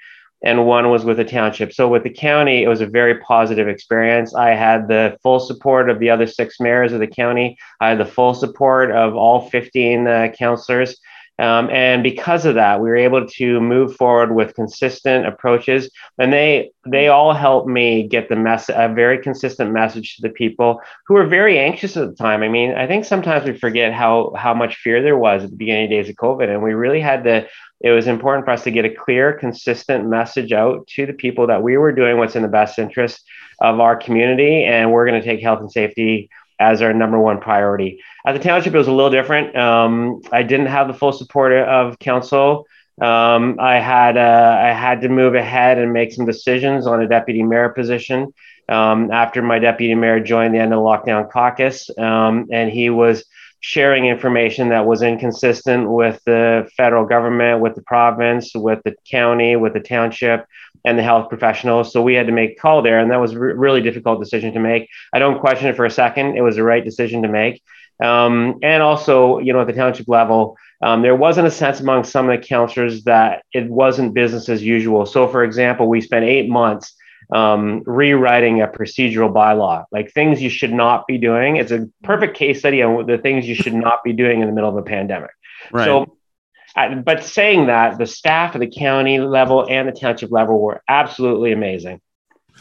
and 0.47 0.65
one 0.65 0.91
was 0.91 1.05
with 1.05 1.17
the 1.17 1.25
township. 1.25 1.73
So 1.73 1.89
with 1.89 2.05
the 2.05 2.11
county, 2.11 2.63
it 2.63 2.69
was 2.69 2.81
a 2.81 2.87
very 2.87 3.19
positive 3.19 3.67
experience. 3.67 4.33
I 4.33 4.51
had 4.51 4.87
the 4.87 5.19
full 5.21 5.41
support 5.41 5.91
of 5.91 5.99
the 5.99 6.09
other 6.09 6.29
six 6.29 6.61
mayors 6.61 6.93
of 6.93 7.01
the 7.01 7.09
county. 7.09 7.59
I 7.81 7.89
had 7.89 7.99
the 7.99 8.07
full 8.07 8.33
support 8.33 8.93
of 8.93 9.17
all 9.17 9.51
15 9.51 10.07
uh, 10.07 10.29
councillors. 10.39 10.99
Um, 11.39 11.69
and 11.71 12.03
because 12.03 12.47
of 12.47 12.55
that, 12.55 12.81
we 12.81 12.89
were 12.89 12.97
able 12.97 13.27
to 13.27 13.61
move 13.61 13.95
forward 13.97 14.35
with 14.35 14.55
consistent 14.55 15.27
approaches, 15.27 15.91
and 16.19 16.33
they 16.33 16.71
they 16.87 17.09
all 17.09 17.35
helped 17.35 17.69
me 17.69 18.09
get 18.09 18.29
the 18.29 18.37
mess 18.37 18.71
a 18.71 18.89
very 18.89 19.19
consistent 19.19 19.71
message 19.71 20.17
to 20.17 20.23
the 20.23 20.31
people 20.31 20.81
who 21.07 21.15
were 21.15 21.27
very 21.27 21.59
anxious 21.59 21.97
at 21.97 22.09
the 22.09 22.15
time. 22.15 22.43
I 22.43 22.49
mean, 22.49 22.75
I 22.75 22.87
think 22.87 23.05
sometimes 23.05 23.45
we 23.45 23.59
forget 23.59 23.93
how 23.93 24.33
how 24.35 24.55
much 24.55 24.77
fear 24.77 25.03
there 25.03 25.19
was 25.19 25.45
at 25.45 25.51
the 25.51 25.57
beginning 25.57 25.91
days 25.91 26.09
of 26.09 26.17
COVID, 26.17 26.49
and 26.49 26.63
we 26.63 26.73
really 26.73 27.01
had 27.01 27.25
to. 27.25 27.47
It 27.83 27.91
was 27.91 28.07
important 28.07 28.47
for 28.47 28.53
us 28.53 28.65
to 28.65 28.71
get 28.71 28.87
a 28.87 28.95
clear, 28.95 29.35
consistent 29.35 30.09
message 30.09 30.51
out 30.53 30.87
to 30.95 31.05
the 31.05 31.13
people 31.13 31.47
that 31.49 31.63
we 31.63 31.77
were 31.77 31.93
doing 31.93 32.17
what's 32.17 32.35
in 32.35 32.41
the 32.41 32.49
best 32.49 32.79
interest 32.79 33.23
of 33.61 33.81
our 33.81 33.95
community, 33.95 34.65
and 34.65 34.91
we're 34.91 35.07
going 35.07 35.21
to 35.21 35.27
take 35.27 35.43
health 35.43 35.61
and 35.61 35.71
safety 35.71 36.31
as 36.59 36.83
our 36.83 36.93
number 36.93 37.19
one 37.19 37.41
priority. 37.41 38.01
At 38.27 38.33
the 38.33 38.39
township, 38.39 38.75
it 38.75 38.79
was 38.79 38.89
a 38.89 38.93
little 38.93 39.11
different. 39.11 39.55
Um, 39.57 40.23
I 40.33 40.43
didn't 40.43 40.67
have 40.67 40.89
the 40.89 40.95
full 40.95 41.13
support 41.13 41.53
of 41.53 41.99
council. 41.99 42.67
Um, 43.01 43.59
I 43.61 43.79
had 43.79 44.17
uh, 44.17 44.59
I 44.59 44.73
had 44.73 45.03
to 45.03 45.09
move 45.09 45.35
ahead 45.35 45.79
and 45.79 45.93
make 45.93 46.13
some 46.13 46.25
decisions 46.25 46.87
on 46.87 47.03
a 47.03 47.09
deputy 47.09 47.43
mayor 47.43 47.69
position 47.69 48.33
um, 48.69 49.11
after 49.11 49.43
my 49.43 49.59
deputy 49.59 49.95
mayor 49.95 50.19
joined 50.19 50.55
the 50.55 50.59
end 50.59 50.73
of 50.73 50.81
lockdown 50.81 51.31
caucus, 51.31 51.91
um, 51.99 52.47
and 52.51 52.71
he 52.71 52.89
was 52.89 53.25
sharing 53.61 54.07
information 54.07 54.69
that 54.69 54.87
was 54.87 55.03
inconsistent 55.03 55.91
with 55.91 56.21
the 56.25 56.69
federal 56.77 57.05
government, 57.05 57.61
with 57.61 57.75
the 57.75 57.83
province, 57.83 58.53
with 58.55 58.81
the 58.85 58.95
county, 59.11 59.57
with 59.57 59.73
the 59.73 59.81
township, 59.81 60.47
and 60.85 60.99
the 60.99 61.03
health 61.03 61.29
professionals. 61.29 61.93
So 61.93 62.03
we 62.03 62.15
had 62.15 62.27
to 62.27 62.33
make 62.33 62.53
a 62.53 62.55
call 62.55 62.83
there, 62.83 62.99
and 62.99 63.11
that 63.11 63.21
was 63.21 63.33
a 63.33 63.39
really 63.39 63.83
difficult 63.83 64.21
decision 64.21 64.53
to 64.55 64.61
make. 64.61 64.89
I 65.13 65.19
don't 65.19 65.41
question 65.41 65.69
it 65.69 65.77
for 65.77 65.85
a 65.85 65.91
second; 65.91 66.37
it 66.37 66.43
was 66.43 66.57
the 66.57 66.63
right 66.63 66.85
decision 66.85 67.23
to 67.23 67.29
make. 67.29 67.63
Um, 68.03 68.59
and 68.63 68.83
also, 68.83 69.39
you 69.39 69.53
know, 69.53 69.63
at 69.63 69.67
the 69.67 69.73
township 69.73 70.07
level, 70.07 70.57
um, 70.83 71.03
there 71.03 71.17
wasn't 71.17 71.47
a 71.47 71.51
sense 71.51 71.81
among 71.81 72.05
some 72.05 72.29
of 72.29 72.39
the 72.39 72.47
councillors 72.47 73.05
that 73.05 73.43
it 73.53 73.69
wasn't 73.71 74.15
business 74.15 74.49
as 74.49 74.63
usual. 74.63 75.07
So, 75.07 75.27
for 75.29 75.43
example, 75.43 75.89
we 75.89 76.01
spent 76.03 76.25
eight 76.25 76.49
months 76.49 76.95
um, 77.31 77.83
rewriting 77.87 78.63
a 78.63 78.69
procedural 78.69 79.33
bylaw, 79.33 79.85
like 79.91 80.13
things 80.13 80.41
you 80.41 80.51
should 80.51 80.73
not 80.73 81.07
be 81.07 81.19
doing. 81.19 81.57
It's 81.57 81.73
a 81.73 81.89
perfect 82.03 82.37
case 82.37 82.61
study 82.61 82.83
on 82.83 83.07
the 83.07 83.19
things 83.19 83.47
you 83.47 83.55
should 83.55 83.75
not 83.75 84.05
be 84.05 84.13
doing 84.13 84.41
in 84.41 84.47
the 84.47 84.53
middle 84.53 84.71
of 84.71 84.77
a 84.77 84.83
pandemic. 84.83 85.31
Right. 85.73 85.87
So, 85.87 86.17
but 87.05 87.25
saying 87.25 87.67
that, 87.67 87.99
the 87.99 88.07
staff 88.07 88.55
at 88.55 88.61
the 88.61 88.71
county 88.71 89.19
level 89.19 89.67
and 89.69 89.89
the 89.89 89.93
township 89.93 90.31
level 90.31 90.61
were 90.61 90.83
absolutely 90.89 91.53
amazing. 91.53 92.01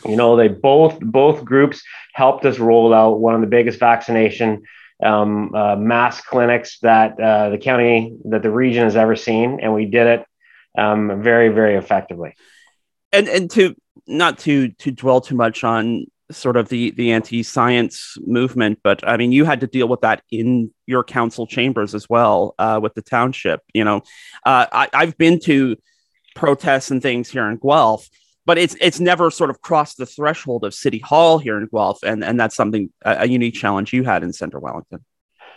You 0.06 0.16
know, 0.16 0.36
they 0.36 0.48
both 0.48 1.00
both 1.00 1.46
groups 1.46 1.84
helped 2.14 2.46
us 2.46 2.60
roll 2.60 2.94
out 2.94 3.20
one 3.20 3.36
of 3.36 3.42
the 3.42 3.48
biggest 3.48 3.80
vaccination 3.80 4.64
um, 5.04 5.54
uh, 5.54 5.76
mass 5.76 6.22
clinics 6.22 6.80
that 6.80 7.20
uh, 7.20 7.50
the 7.50 7.58
county 7.58 8.18
that 8.26 8.42
the 8.42 8.52
region 8.52 8.84
has 8.84 8.96
ever 8.96 9.16
seen, 9.16 9.60
and 9.62 9.74
we 9.74 9.86
did 9.86 10.08
it 10.08 10.26
um, 10.78 11.22
very 11.22 11.50
very 11.50 11.76
effectively. 11.76 12.36
and 13.12 13.28
and 13.28 13.52
to 13.52 13.76
not 14.08 14.38
to 14.40 14.70
to 14.70 14.92
dwell 14.92 15.22
too 15.22 15.36
much 15.36 15.64
on 15.64 16.06
sort 16.32 16.58
of 16.58 16.70
the 16.70 16.92
the 16.92 17.12
anti-science 17.12 18.18
movement 18.26 18.80
but 18.84 19.08
i 19.08 19.16
mean 19.16 19.32
you 19.32 19.46
had 19.46 19.60
to 19.60 19.68
deal 19.68 19.88
with 19.88 20.02
that 20.02 20.24
in 20.32 20.72
your 20.88 21.04
council 21.04 21.46
chambers 21.46 21.94
as 21.94 22.10
well 22.10 22.56
uh, 22.58 22.80
with 22.82 22.94
the 22.96 23.02
township 23.02 23.62
you 23.74 23.84
know. 23.84 23.98
Uh, 24.46 24.66
I, 24.72 24.90
i've 24.94 25.18
been 25.18 25.40
to 25.42 25.78
protests 26.36 26.90
and 26.90 27.02
things 27.02 27.30
here 27.30 27.48
in 27.48 27.58
guelph 27.58 28.10
but 28.46 28.58
it's 28.58 28.76
it's 28.82 29.00
never 29.00 29.30
sort 29.30 29.50
of 29.52 29.62
crossed 29.62 29.98
the 29.98 30.06
threshold 30.06 30.64
of 30.64 30.74
city 30.74 31.00
hall 31.00 31.38
here 31.38 31.58
in 31.58 31.68
guelph 31.68 32.02
and 32.04 32.24
and 32.24 32.40
that's 32.40 32.56
something 32.56 32.92
a, 33.04 33.18
a 33.22 33.28
unique 33.28 33.54
challenge 33.54 33.94
you 33.94 34.04
had 34.04 34.24
in 34.24 34.34
central 34.34 34.64
wellington 34.64 35.06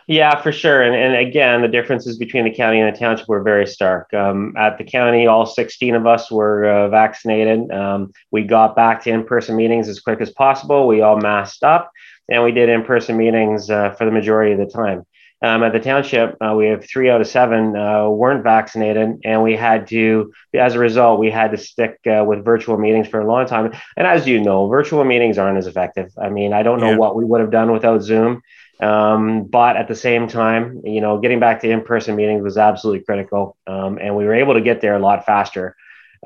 Yeah, 0.09 0.41
for 0.41 0.53
sure. 0.53 0.83
And, 0.83 0.95
and 0.97 1.15
again, 1.29 1.61
the 1.61 1.69
differences 1.69 2.17
between 2.17 2.45
the 2.45 2.51
county 2.51 2.81
and 2.81 2.93
the 2.93 2.99
township 2.99 3.29
were 3.29 3.43
very 3.43 3.67
stark. 3.67 4.13
Um, 4.15 4.55
at 4.57 4.79
the 4.79 4.85
county, 4.85 5.27
all 5.27 5.45
16 5.45 5.95
of 5.95 6.07
us 6.07 6.31
were 6.31 6.65
uh, 6.65 6.89
vaccinated. 6.89 7.71
Um, 7.71 8.13
we 8.33 8.43
got 8.45 8.75
back 8.75 9.03
to 9.05 9.11
in 9.11 9.25
person 9.25 9.55
meetings 9.55 9.87
as 9.87 10.01
quick 10.01 10.23
as 10.23 10.31
possible. 10.31 10.89
We 10.89 11.03
all 11.03 11.19
masked 11.19 11.63
up 11.63 11.93
and 12.27 12.43
we 12.43 12.53
did 12.53 12.71
in 12.71 12.85
person 12.85 13.19
meetings 13.19 13.69
uh, 13.69 13.91
for 13.91 14.07
the 14.07 14.11
majority 14.11 14.53
of 14.53 14.59
the 14.59 14.67
time. 14.67 15.05
Um, 15.41 15.63
at 15.63 15.73
the 15.73 15.79
township, 15.79 16.37
uh, 16.41 16.55
we 16.57 16.67
have 16.67 16.85
three 16.85 17.11
out 17.11 17.21
of 17.21 17.27
seven 17.29 17.77
uh, 17.77 18.09
weren't 18.09 18.43
vaccinated, 18.43 19.21
and 19.25 19.41
we 19.41 19.55
had 19.55 19.87
to, 19.87 20.33
as 20.53 20.75
a 20.75 20.81
result, 20.81 21.21
we 21.21 21.31
had 21.31 21.53
to 21.53 21.57
stick 21.57 21.97
uh, 22.07 22.25
with 22.27 22.45
virtual 22.45 22.77
meetings 22.77 23.07
for 23.07 23.21
a 23.21 23.27
long 23.27 23.47
time. 23.47 23.73
And 23.97 24.05
as 24.07 24.27
you 24.27 24.41
know, 24.41 24.69
virtual 24.69 25.05
meetings 25.05 25.39
aren't 25.39 25.59
as 25.59 25.69
effective. 25.69 26.11
I 26.21 26.29
mean, 26.29 26.53
I 26.53 26.65
don't 26.65 26.81
know 26.81 26.91
Yeah. 26.91 26.97
what 26.97 27.15
we 27.15 27.25
would 27.25 27.41
have 27.41 27.53
done 27.53 27.71
without 27.71 28.03
Zoom. 28.03 28.43
Um, 28.81 29.45
but 29.45 29.77
at 29.77 29.89
the 29.89 29.95
same 29.95 30.29
time, 30.29 30.83
you 30.85 31.01
know, 31.01 31.19
getting 31.19 31.41
back 31.41 31.61
to 31.63 31.71
in-person 31.71 32.15
meetings 32.15 32.43
was 32.43 32.57
absolutely 32.57 33.05
critical, 33.05 33.57
um, 33.67 33.99
and 34.01 34.15
we 34.15 34.25
were 34.25 34.35
able 34.35 34.55
to 34.55 34.61
get 34.61 34.81
there 34.81 34.95
a 34.95 35.01
lot 35.01 35.27
faster 35.27 35.75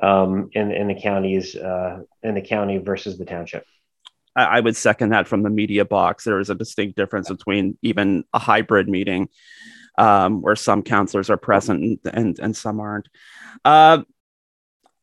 um, 0.01 0.49
in 0.53 0.71
in 0.71 0.87
the 0.87 0.99
counties 0.99 1.55
uh, 1.55 2.01
in 2.21 2.35
the 2.35 2.41
county 2.41 2.77
versus 2.77 3.17
the 3.17 3.25
township. 3.25 3.65
I, 4.35 4.43
I 4.43 4.59
would 4.59 4.75
second 4.75 5.09
that 5.09 5.27
from 5.27 5.43
the 5.43 5.49
media 5.49 5.85
box. 5.85 6.23
There 6.23 6.39
is 6.39 6.49
a 6.49 6.55
distinct 6.55 6.95
difference 6.95 7.29
between 7.29 7.77
even 7.81 8.23
a 8.33 8.39
hybrid 8.39 8.87
meeting 8.87 9.29
um, 9.97 10.41
where 10.41 10.55
some 10.55 10.83
counselors 10.83 11.29
are 11.29 11.37
present 11.37 11.83
and, 11.83 11.99
and, 12.13 12.39
and 12.39 12.55
some 12.55 12.79
aren't. 12.79 13.09
Uh, 13.63 14.03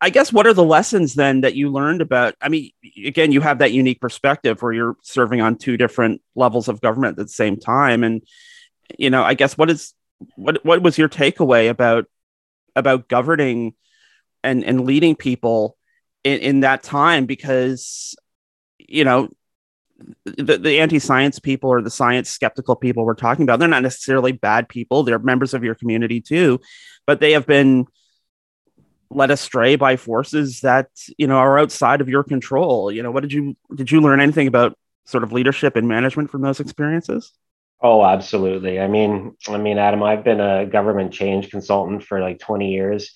I 0.00 0.10
guess 0.10 0.32
what 0.32 0.46
are 0.46 0.54
the 0.54 0.64
lessons 0.64 1.14
then 1.14 1.42
that 1.42 1.54
you 1.54 1.70
learned 1.70 2.00
about? 2.00 2.34
I 2.40 2.48
mean, 2.48 2.70
again, 3.04 3.32
you 3.32 3.40
have 3.42 3.58
that 3.58 3.72
unique 3.72 4.00
perspective 4.00 4.62
where 4.62 4.72
you're 4.72 4.96
serving 5.02 5.40
on 5.40 5.56
two 5.56 5.76
different 5.76 6.22
levels 6.34 6.68
of 6.68 6.80
government 6.80 7.18
at 7.18 7.26
the 7.26 7.32
same 7.32 7.58
time. 7.58 8.02
And, 8.02 8.22
you 8.98 9.10
know, 9.10 9.22
I 9.22 9.34
guess 9.34 9.58
what 9.58 9.68
is 9.68 9.94
what 10.36 10.64
what 10.64 10.82
was 10.82 10.96
your 10.96 11.08
takeaway 11.08 11.68
about 11.68 12.06
about 12.74 13.08
governing 13.08 13.74
and, 14.42 14.64
and 14.64 14.86
leading 14.86 15.16
people 15.16 15.76
in, 16.24 16.38
in 16.38 16.60
that 16.60 16.82
time? 16.82 17.26
Because 17.26 18.14
you 18.78 19.04
know 19.04 19.28
the, 20.24 20.58
the 20.58 20.80
anti-science 20.80 21.38
people 21.38 21.70
or 21.70 21.82
the 21.82 21.90
science 21.90 22.30
skeptical 22.30 22.74
people 22.74 23.04
we're 23.04 23.14
talking 23.14 23.44
about 23.44 23.58
they're 23.58 23.68
not 23.68 23.82
necessarily 23.82 24.32
bad 24.32 24.68
people 24.68 25.02
they're 25.02 25.18
members 25.18 25.54
of 25.54 25.62
your 25.62 25.74
community 25.74 26.20
too 26.20 26.58
but 27.06 27.20
they 27.20 27.32
have 27.32 27.46
been 27.46 27.86
led 29.10 29.30
astray 29.30 29.76
by 29.76 29.96
forces 29.96 30.60
that 30.60 30.88
you 31.18 31.26
know 31.26 31.36
are 31.36 31.58
outside 31.58 32.00
of 32.00 32.08
your 32.08 32.22
control 32.22 32.92
you 32.92 33.02
know 33.02 33.10
what 33.10 33.22
did 33.22 33.32
you 33.32 33.56
did 33.74 33.90
you 33.90 34.00
learn 34.00 34.20
anything 34.20 34.46
about 34.46 34.76
sort 35.04 35.24
of 35.24 35.32
leadership 35.32 35.76
and 35.76 35.88
management 35.88 36.30
from 36.30 36.42
those 36.42 36.60
experiences 36.60 37.32
Oh, 37.82 38.04
absolutely. 38.04 38.78
I 38.78 38.88
mean, 38.88 39.34
I 39.48 39.56
mean, 39.56 39.78
Adam, 39.78 40.02
I've 40.02 40.22
been 40.22 40.40
a 40.40 40.66
government 40.66 41.12
change 41.12 41.48
consultant 41.50 42.04
for 42.04 42.20
like 42.20 42.38
20 42.38 42.70
years. 42.70 43.12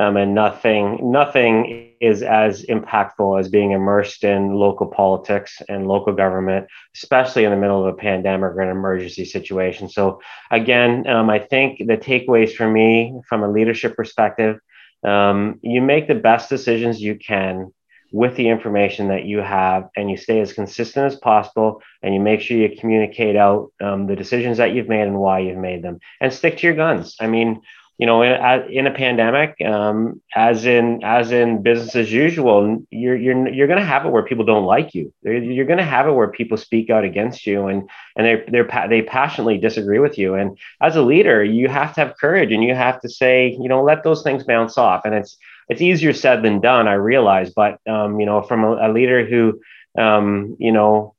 Um, 0.00 0.16
and 0.16 0.32
nothing, 0.32 1.10
nothing 1.10 1.92
is 2.00 2.22
as 2.22 2.64
impactful 2.66 3.40
as 3.40 3.48
being 3.48 3.72
immersed 3.72 4.22
in 4.22 4.54
local 4.54 4.86
politics 4.86 5.60
and 5.68 5.88
local 5.88 6.12
government, 6.12 6.68
especially 6.94 7.42
in 7.42 7.50
the 7.50 7.56
middle 7.56 7.84
of 7.84 7.92
a 7.92 7.96
pandemic 7.96 8.52
or 8.52 8.60
an 8.60 8.70
emergency 8.70 9.24
situation. 9.24 9.88
So, 9.88 10.20
again, 10.52 11.04
um, 11.08 11.28
I 11.28 11.40
think 11.40 11.78
the 11.78 11.96
takeaways 11.96 12.54
for 12.54 12.70
me 12.70 13.20
from 13.28 13.42
a 13.42 13.50
leadership 13.50 13.96
perspective, 13.96 14.60
um, 15.04 15.58
you 15.62 15.80
make 15.80 16.08
the 16.08 16.14
best 16.14 16.48
decisions 16.48 17.00
you 17.00 17.16
can 17.16 17.72
with 18.10 18.36
the 18.36 18.48
information 18.48 19.08
that 19.08 19.24
you 19.24 19.38
have, 19.38 19.88
and 19.94 20.10
you 20.10 20.16
stay 20.16 20.40
as 20.40 20.54
consistent 20.54 21.04
as 21.12 21.16
possible, 21.16 21.82
and 22.02 22.14
you 22.14 22.20
make 22.20 22.40
sure 22.40 22.56
you 22.56 22.74
communicate 22.80 23.36
out 23.36 23.70
um, 23.82 24.06
the 24.06 24.16
decisions 24.16 24.56
that 24.56 24.72
you've 24.72 24.88
made 24.88 25.02
and 25.02 25.18
why 25.18 25.40
you've 25.40 25.58
made 25.58 25.82
them, 25.82 25.98
and 26.20 26.32
stick 26.32 26.56
to 26.56 26.66
your 26.66 26.76
guns. 26.76 27.16
I 27.20 27.26
mean, 27.26 27.60
you 27.98 28.06
know, 28.06 28.22
in 28.22 28.30
a, 28.30 28.66
in 28.70 28.86
a 28.86 28.92
pandemic, 28.92 29.60
um, 29.60 30.22
as 30.32 30.64
in 30.64 31.02
as 31.02 31.32
in 31.32 31.62
business 31.64 31.96
as 31.96 32.12
usual, 32.12 32.86
you're 32.90 33.16
you're 33.16 33.48
you're 33.48 33.66
going 33.66 33.80
to 33.80 33.84
have 33.84 34.06
it 34.06 34.10
where 34.10 34.22
people 34.24 34.44
don't 34.44 34.64
like 34.64 34.94
you. 34.94 35.12
You're, 35.22 35.38
you're 35.38 35.66
going 35.66 35.80
to 35.80 35.84
have 35.84 36.06
it 36.06 36.12
where 36.12 36.28
people 36.28 36.56
speak 36.56 36.90
out 36.90 37.02
against 37.02 37.44
you, 37.44 37.66
and 37.66 37.90
and 38.16 38.24
they 38.24 38.44
they're 38.52 38.86
they 38.88 39.02
passionately 39.02 39.58
disagree 39.58 39.98
with 39.98 40.16
you. 40.16 40.34
And 40.34 40.56
as 40.80 40.94
a 40.94 41.02
leader, 41.02 41.42
you 41.42 41.66
have 41.68 41.92
to 41.96 42.00
have 42.02 42.16
courage, 42.16 42.52
and 42.52 42.62
you 42.62 42.72
have 42.72 43.00
to 43.00 43.08
say, 43.08 43.56
you 43.60 43.68
know, 43.68 43.82
let 43.82 44.04
those 44.04 44.22
things 44.22 44.44
bounce 44.44 44.78
off. 44.78 45.02
And 45.04 45.12
it's 45.12 45.36
it's 45.68 45.82
easier 45.82 46.12
said 46.12 46.44
than 46.44 46.60
done, 46.60 46.86
I 46.86 46.94
realize. 46.94 47.50
But 47.50 47.80
um, 47.88 48.20
you 48.20 48.26
know, 48.26 48.42
from 48.42 48.62
a, 48.62 48.88
a 48.88 48.92
leader 48.92 49.26
who 49.26 49.60
um, 50.00 50.56
you 50.60 50.70
know 50.70 51.16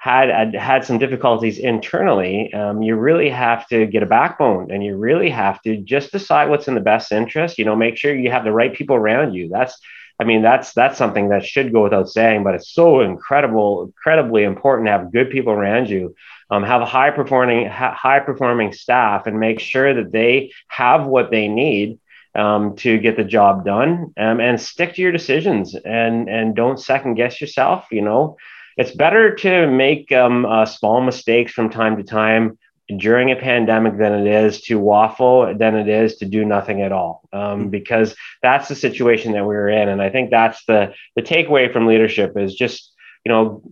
had 0.00 0.54
had- 0.54 0.84
some 0.84 0.98
difficulties 0.98 1.58
internally, 1.58 2.52
um, 2.54 2.82
you 2.82 2.96
really 2.96 3.30
have 3.30 3.66
to 3.68 3.86
get 3.86 4.02
a 4.02 4.06
backbone, 4.06 4.70
and 4.72 4.82
you 4.84 4.96
really 4.96 5.30
have 5.30 5.60
to 5.62 5.76
just 5.76 6.10
decide 6.12 6.48
what's 6.48 6.68
in 6.68 6.74
the 6.74 6.80
best 6.92 7.12
interest. 7.12 7.58
You 7.58 7.66
know, 7.66 7.76
make 7.76 7.96
sure 7.96 8.14
you 8.14 8.30
have 8.30 8.44
the 8.44 8.52
right 8.60 8.72
people 8.74 8.96
around 8.96 9.34
you. 9.34 9.48
That's 9.52 9.78
I 10.20 10.24
mean, 10.24 10.42
that's 10.42 10.72
that's 10.74 10.98
something 10.98 11.30
that 11.30 11.44
should 11.46 11.72
go 11.72 11.82
without 11.82 12.08
saying, 12.08 12.44
but 12.44 12.54
it's 12.54 12.72
so 12.74 13.00
incredible, 13.00 13.84
incredibly 13.84 14.44
important 14.44 14.86
to 14.86 14.92
have 14.92 15.12
good 15.12 15.30
people 15.30 15.52
around 15.52 15.88
you, 15.88 16.14
um, 16.50 16.62
have 16.62 16.82
a 16.82 16.86
high 16.86 17.10
performing 17.10 17.68
ha- 17.68 17.94
high 17.94 18.20
performing 18.20 18.72
staff, 18.72 19.26
and 19.26 19.40
make 19.40 19.60
sure 19.60 19.94
that 19.94 20.12
they 20.12 20.50
have 20.68 21.06
what 21.06 21.30
they 21.30 21.48
need 21.48 21.98
um, 22.34 22.76
to 22.76 22.98
get 22.98 23.16
the 23.16 23.24
job 23.24 23.64
done, 23.64 24.12
um, 24.18 24.40
and 24.40 24.60
stick 24.60 24.94
to 24.94 25.02
your 25.02 25.12
decisions, 25.12 25.74
and 25.74 26.28
and 26.28 26.54
don't 26.54 26.78
second 26.80 27.14
guess 27.14 27.40
yourself. 27.40 27.86
You 27.90 28.02
know, 28.02 28.36
it's 28.80 28.92
better 28.92 29.34
to 29.34 29.66
make 29.66 30.10
um, 30.10 30.46
uh, 30.46 30.64
small 30.64 31.02
mistakes 31.02 31.52
from 31.52 31.68
time 31.68 31.98
to 31.98 32.02
time 32.02 32.58
during 32.96 33.30
a 33.30 33.36
pandemic 33.36 33.98
than 33.98 34.14
it 34.14 34.26
is 34.26 34.62
to 34.62 34.78
waffle 34.78 35.54
than 35.56 35.76
it 35.76 35.86
is 35.86 36.16
to 36.16 36.24
do 36.24 36.46
nothing 36.46 36.80
at 36.80 36.90
all 36.90 37.28
um, 37.34 37.68
because 37.68 38.16
that's 38.42 38.68
the 38.68 38.74
situation 38.74 39.32
that 39.32 39.42
we 39.42 39.48
we're 39.48 39.68
in. 39.68 39.90
And 39.90 40.00
i 40.00 40.08
think 40.08 40.30
that's 40.30 40.64
the 40.64 40.94
the 41.14 41.22
takeaway 41.22 41.70
from 41.70 41.86
leadership 41.86 42.38
is 42.38 42.54
just 42.54 42.94
you 43.24 43.30
know 43.30 43.62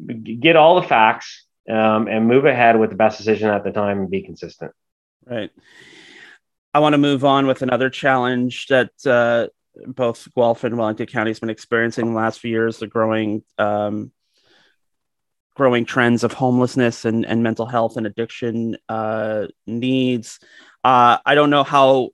get 0.41 0.57
all 0.57 0.79
the 0.79 0.87
facts 0.87 1.47
um, 1.71 2.07
and 2.07 2.29
move 2.29 2.45
ahead 2.45 2.79
with 2.79 2.91
the 2.91 2.97
best 2.97 3.17
decision 3.17 3.49
at 3.49 3.65
the 3.65 3.73
time 3.73 4.01
and 4.01 4.11
be 4.11 4.23
consistent. 4.23 4.73
Right. 5.27 5.51
I 6.75 6.81
want 6.81 6.93
to 6.93 6.99
move 6.99 7.25
on 7.25 7.47
with 7.47 7.63
another 7.63 7.89
challenge 7.89 8.67
that 8.67 8.91
uh, 9.07 9.49
both 9.87 10.29
guelph 10.35 10.65
and 10.65 10.77
wellington 10.77 11.07
county 11.07 11.31
has 11.31 11.41
been 11.41 11.51
experiencing 11.51 12.07
the 12.07 12.17
last 12.17 12.41
few 12.41 12.51
years 12.51 12.79
the 12.79 12.87
growing 12.87 13.43
um, 13.57 14.13
growing 15.59 15.85
trends 15.85 16.23
of 16.25 16.33
homelessness 16.33 17.05
and, 17.05 17.27
and 17.27 17.43
mental 17.43 17.67
health 17.67 17.97
and 17.97 18.07
addiction 18.07 18.79
uh, 18.89 19.47
needs. 19.67 20.39
Uh, 20.85 21.19
I 21.27 21.35
don't 21.35 21.51
know 21.51 21.65
how 21.65 22.11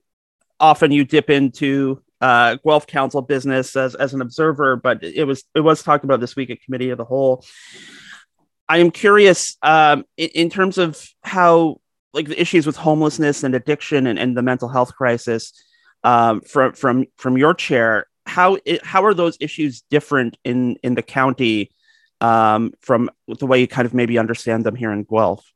often 0.59 0.91
you 0.91 1.05
dip 1.05 1.29
into 1.29 2.01
uh, 2.19 2.57
Guelph 2.65 2.87
Council 2.87 3.21
business 3.21 3.75
as, 3.75 3.93
as 3.93 4.15
an 4.15 4.21
observer, 4.21 4.75
but 4.75 5.03
it 5.03 5.25
was 5.25 5.43
it 5.53 5.59
was 5.59 5.83
talked 5.83 6.03
about 6.03 6.19
this 6.19 6.35
week 6.35 6.49
at 6.49 6.61
Committee 6.61 6.89
of 6.89 6.97
the 6.97 7.05
Whole. 7.05 7.45
I 8.67 8.79
am 8.79 8.89
curious 8.89 9.57
um, 9.61 10.05
in, 10.17 10.29
in, 10.33 10.49
terms 10.49 10.79
of 10.79 11.07
how 11.21 11.81
like 12.13 12.27
the 12.27 12.41
issues 12.41 12.65
with 12.65 12.77
homelessness 12.77 13.43
and 13.43 13.53
addiction 13.53 14.07
and, 14.07 14.17
and 14.17 14.35
the 14.35 14.41
mental 14.41 14.69
health 14.69 14.95
crisis 14.95 15.53
um, 16.03 16.41
from 16.41 16.73
from 16.73 17.05
from 17.17 17.37
your 17.37 17.53
chair. 17.53 18.07
How 18.25 18.57
how 18.81 19.05
are 19.05 19.13
those 19.13 19.37
issues 19.39 19.83
different 19.91 20.35
in 20.43 20.77
in 20.81 20.95
the 20.95 21.03
county 21.03 21.74
um, 22.25 22.73
from 22.79 23.09
the 23.27 23.45
way 23.45 23.59
you 23.59 23.67
kind 23.67 23.85
of 23.85 23.93
maybe 23.93 24.17
understand 24.17 24.63
them 24.63 24.75
here 24.75 24.91
in 24.91 25.03
Guelph? 25.03 25.51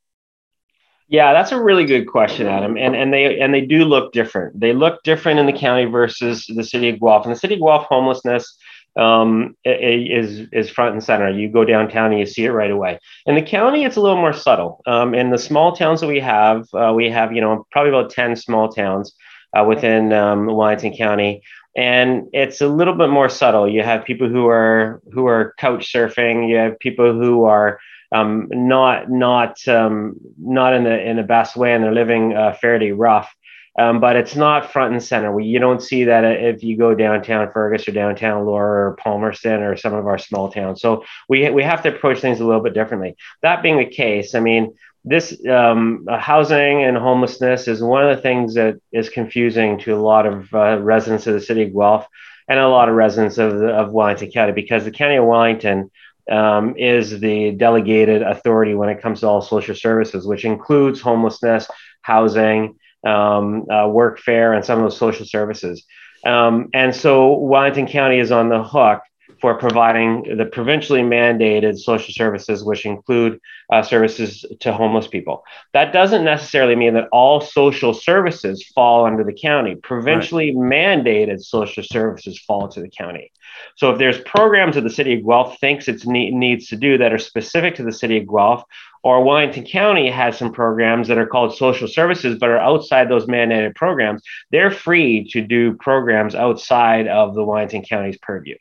Yeah, 1.08 1.34
that's 1.34 1.52
a 1.52 1.60
really 1.60 1.86
good 1.86 2.06
question, 2.06 2.46
Adam. 2.46 2.78
And 2.78 2.96
and 2.96 3.12
they 3.12 3.40
and 3.40 3.52
they 3.52 3.62
do 3.62 3.84
look 3.84 4.14
different. 4.14 4.60
They 4.60 4.74
look 4.74 5.02
different 5.04 5.40
in 5.40 5.48
the 5.48 5.54
county 5.54 5.86
versus 5.86 6.46
the 6.46 6.64
city 6.64 6.90
of 6.90 7.00
Guelph. 7.00 7.26
In 7.26 7.32
the 7.32 7.40
city 7.40 7.56
of 7.56 7.62
Guelph, 7.62 7.86
homelessness 7.86 8.56
um, 8.96 9.56
is 9.66 10.48
is 10.52 10.70
front 10.70 10.94
and 10.94 11.04
center. 11.04 11.30
You 11.32 11.50
go 11.50 11.66
downtown 11.66 12.12
and 12.12 12.20
you 12.20 12.28
see 12.28 12.46
it 12.46 12.52
right 12.52 12.70
away. 12.70 13.00
In 13.26 13.34
the 13.34 13.42
county, 13.42 13.86
it's 13.86 13.96
a 13.96 14.02
little 14.02 14.22
more 14.22 14.34
subtle. 14.34 14.82
Um, 14.86 15.16
in 15.16 15.32
the 15.32 15.40
small 15.40 15.76
towns 15.76 16.02
that 16.02 16.08
we 16.08 16.20
have, 16.20 16.68
uh, 16.74 16.94
we 16.96 17.10
have 17.10 17.34
you 17.34 17.42
know 17.42 17.66
probably 17.72 17.90
about 17.90 18.12
ten 18.12 18.36
small 18.36 18.70
towns 18.70 19.16
uh, 19.58 19.64
within 19.64 20.14
um, 20.14 20.46
Wellington 20.46 20.94
County 20.96 21.42
and 21.76 22.28
it's 22.34 22.62
a 22.62 22.68
little 22.68 22.96
bit 22.96 23.10
more 23.10 23.30
subtle. 23.30 23.68
You 23.68 23.84
have 23.84 24.06
people 24.06 24.28
who 24.28 24.48
are 24.48 25.02
who 25.12 25.28
are 25.28 25.54
couch 25.58 25.92
surfing. 25.94 26.50
You 26.50 26.58
have 26.58 26.80
people 26.80 27.14
who 27.14 27.46
are 27.46 27.80
um, 28.12 28.48
not 28.52 29.10
not 29.10 29.68
um, 29.68 30.16
not 30.38 30.74
in 30.74 30.84
the 30.84 31.10
in 31.10 31.18
the 31.18 31.24
best 31.24 31.56
way, 31.56 31.74
and 31.74 31.84
they're 31.84 31.94
living 31.94 32.36
uh, 32.36 32.54
fairly 32.54 32.92
rough. 32.92 33.34
Um, 33.78 34.02
but 34.02 34.18
it's 34.18 34.36
not 34.36 34.74
front 34.74 34.92
and 34.92 35.02
center. 35.02 35.32
We, 35.32 35.46
you 35.46 35.58
don't 35.58 35.82
see 35.82 36.04
that 36.06 36.26
if 36.26 36.64
you 36.64 36.76
go 36.76 36.94
downtown 36.94 37.50
Fergus 37.54 37.88
or 37.88 37.92
downtown 37.92 38.44
Elora 38.44 38.90
or 38.90 38.98
Palmerston 39.00 39.62
or 39.62 39.78
some 39.78 39.94
of 39.94 40.06
our 40.06 40.18
small 40.18 40.52
towns. 40.52 40.82
So 40.82 41.06
we 41.30 41.50
we 41.50 41.64
have 41.64 41.84
to 41.84 41.96
approach 41.96 42.20
things 42.20 42.42
a 42.42 42.46
little 42.46 42.62
bit 42.62 42.74
differently. 42.74 43.16
That 43.42 43.64
being 43.64 43.78
the 43.78 43.86
case, 43.86 44.36
I 44.36 44.42
mean, 44.42 44.74
this 45.06 45.38
um, 45.48 46.06
housing 46.10 46.84
and 46.84 46.98
homelessness 46.98 47.68
is 47.68 47.82
one 47.82 48.08
of 48.08 48.16
the 48.16 48.22
things 48.22 48.56
that 48.56 48.80
is 48.92 49.10
confusing 49.10 49.80
to 49.80 49.96
a 49.96 50.02
lot 50.02 50.26
of 50.26 50.54
uh, 50.54 50.80
residents 50.80 51.26
of 51.28 51.34
the 51.34 51.42
city 51.42 51.64
of 51.64 51.74
Guelph 51.74 52.06
and 52.48 52.60
a 52.60 52.68
lot 52.68 52.90
of 52.90 52.96
residents 52.96 53.38
of, 53.38 53.62
of 53.62 53.92
Wellington 53.92 54.32
County 54.32 54.52
because 54.52 54.84
the 54.84 54.92
county 54.92 55.16
of 55.16 55.26
Wellington 55.26 55.90
um, 56.30 56.76
is 56.78 57.20
the 57.20 57.52
delegated 57.52 58.22
authority 58.22 58.76
when 58.76 58.90
it 58.90 59.02
comes 59.02 59.22
to 59.22 59.28
all 59.28 59.42
social 59.42 59.76
services, 59.76 60.28
which 60.28 60.46
includes 60.46 61.02
homelessness, 61.02 61.68
housing, 62.02 62.78
um, 63.06 63.66
uh, 63.70 63.86
workfare, 63.86 64.56
and 64.56 64.66
some 64.66 64.80
of 64.80 64.84
those 64.84 64.98
social 64.98 65.26
services. 65.26 65.86
Um, 66.26 66.70
and 66.74 66.94
so 66.94 67.38
Wellington 67.38 67.88
County 67.88 68.20
is 68.20 68.32
on 68.32 68.50
the 68.50 68.64
hook 68.64 69.02
for 69.42 69.56
providing 69.56 70.38
the 70.38 70.46
provincially 70.46 71.02
mandated 71.02 71.78
social 71.78 72.14
services, 72.14 72.64
which 72.64 72.86
include 72.86 73.40
uh, 73.72 73.82
services 73.82 74.46
to 74.60 74.74
homeless 74.74 75.08
people. 75.08 75.44
That 75.74 75.94
doesn't 75.94 76.24
necessarily 76.24 76.76
mean 76.76 76.94
that 76.96 77.10
all 77.12 77.42
social 77.42 77.94
services 77.94 78.66
fall 78.76 79.06
under 79.06 79.24
the 79.24 79.34
county. 79.34 79.76
Provincially 79.76 80.56
right. 80.56 81.06
mandated 81.06 81.44
social 81.44 81.84
services 81.84 82.40
fall 82.40 82.68
to 82.70 82.82
the 82.82 82.90
county. 82.90 83.32
So 83.76 83.92
if 83.92 84.00
there's 84.00 84.20
programs 84.22 84.76
that 84.76 84.82
the 84.82 84.90
city 84.90 85.14
of 85.14 85.26
Guelph 85.26 85.60
thinks 85.60 85.88
it 85.88 86.06
ne- 86.06 86.32
needs 86.32 86.68
to 86.68 86.76
do 86.76 86.98
that 86.98 87.14
are 87.14 87.18
specific 87.18 87.76
to 87.76 87.84
the 87.84 87.92
city 87.92 88.18
of 88.18 88.28
Guelph, 88.28 88.64
or 89.04 89.24
Wellington 89.24 89.66
County 89.66 90.10
has 90.10 90.38
some 90.38 90.52
programs 90.52 91.08
that 91.08 91.18
are 91.18 91.28
called 91.28 91.56
social 91.56 91.88
services, 91.88 92.38
but 92.38 92.50
are 92.50 92.58
outside 92.58 93.10
those 93.10 93.28
mandated 93.28 93.76
programs, 93.76 94.22
they're 94.52 94.72
free 94.72 95.30
to 95.32 95.42
do 95.42 95.74
programs 95.74 96.36
outside 96.36 97.08
of 97.08 97.34
the 97.34 97.44
Wellington 97.44 97.84
County's 97.84 98.18
purview. 98.18 98.58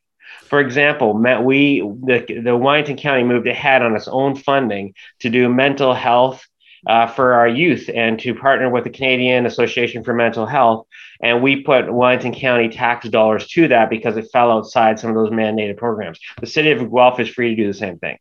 For 0.48 0.60
example, 0.60 1.14
we 1.44 1.80
the, 1.80 2.40
the 2.42 2.56
Wellington 2.56 2.96
County 2.96 3.24
moved 3.24 3.46
ahead 3.46 3.82
on 3.82 3.94
its 3.94 4.08
own 4.08 4.34
funding 4.34 4.94
to 5.20 5.30
do 5.30 5.48
mental 5.48 5.94
health 5.94 6.44
uh, 6.86 7.06
for 7.06 7.34
our 7.34 7.48
youth 7.48 7.90
and 7.92 8.18
to 8.20 8.34
partner 8.34 8.70
with 8.70 8.84
the 8.84 8.90
Canadian 8.90 9.46
Association 9.46 10.04
for 10.04 10.14
Mental 10.14 10.46
Health. 10.46 10.86
And 11.20 11.42
we 11.42 11.62
put 11.62 11.92
Wellington 11.92 12.34
County 12.34 12.68
tax 12.68 13.08
dollars 13.08 13.48
to 13.48 13.68
that 13.68 13.90
because 13.90 14.16
it 14.16 14.30
fell 14.32 14.50
outside 14.50 14.98
some 14.98 15.10
of 15.10 15.16
those 15.16 15.30
mandated 15.30 15.76
programs. 15.76 16.18
The 16.40 16.46
city 16.46 16.70
of 16.70 16.90
Guelph 16.90 17.20
is 17.20 17.28
free 17.28 17.54
to 17.54 17.62
do 17.62 17.66
the 17.66 17.78
same 17.78 17.98
thing. 17.98 18.18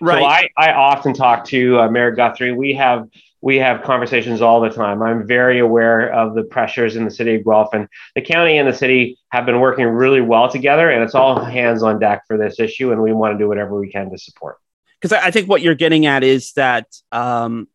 Right. 0.00 0.20
So 0.20 0.24
I, 0.24 0.70
I 0.70 0.72
often 0.72 1.14
talk 1.14 1.44
to 1.46 1.80
uh, 1.80 1.90
Mayor 1.90 2.10
Guthrie. 2.10 2.52
We 2.52 2.74
have 2.74 3.08
we 3.44 3.58
have 3.58 3.82
conversations 3.82 4.40
all 4.40 4.62
the 4.62 4.70
time. 4.70 5.02
I'm 5.02 5.26
very 5.26 5.58
aware 5.58 6.10
of 6.10 6.34
the 6.34 6.44
pressures 6.44 6.96
in 6.96 7.04
the 7.04 7.10
city 7.10 7.34
of 7.34 7.44
Guelph, 7.44 7.74
and 7.74 7.88
the 8.14 8.22
county 8.22 8.56
and 8.56 8.66
the 8.66 8.72
city 8.72 9.18
have 9.28 9.44
been 9.44 9.60
working 9.60 9.84
really 9.84 10.22
well 10.22 10.48
together, 10.48 10.88
and 10.88 11.02
it's 11.04 11.14
all 11.14 11.38
hands 11.44 11.82
on 11.82 11.98
deck 11.98 12.22
for 12.26 12.38
this 12.38 12.58
issue, 12.58 12.90
and 12.90 13.02
we 13.02 13.12
want 13.12 13.34
to 13.34 13.38
do 13.38 13.46
whatever 13.46 13.78
we 13.78 13.90
can 13.90 14.10
to 14.10 14.16
support. 14.16 14.56
Because 14.98 15.12
I 15.12 15.30
think 15.30 15.46
what 15.46 15.60
you're 15.60 15.74
getting 15.74 16.06
at 16.06 16.24
is 16.24 16.54
that 16.54 16.86
um, 17.12 17.68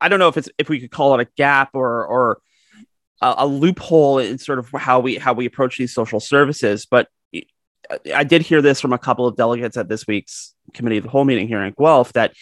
I 0.00 0.08
don't 0.08 0.18
know 0.18 0.28
if 0.28 0.38
it's 0.38 0.48
if 0.56 0.70
we 0.70 0.80
could 0.80 0.90
call 0.90 1.20
it 1.20 1.20
a 1.20 1.30
gap 1.36 1.72
or 1.74 2.06
or 2.06 2.40
a, 3.20 3.34
a 3.40 3.46
loophole 3.46 4.18
in 4.18 4.38
sort 4.38 4.60
of 4.60 4.70
how 4.70 5.00
we 5.00 5.16
how 5.16 5.34
we 5.34 5.44
approach 5.44 5.76
these 5.76 5.92
social 5.92 6.20
services, 6.20 6.86
but 6.90 7.08
I 8.14 8.24
did 8.24 8.40
hear 8.40 8.62
this 8.62 8.80
from 8.80 8.94
a 8.94 8.98
couple 8.98 9.26
of 9.26 9.36
delegates 9.36 9.76
at 9.76 9.90
this 9.90 10.06
week's 10.06 10.54
committee 10.72 10.96
of 10.96 11.04
the 11.04 11.10
whole 11.10 11.26
meeting 11.26 11.48
here 11.48 11.62
in 11.62 11.74
Guelph 11.78 12.14
that, 12.14 12.32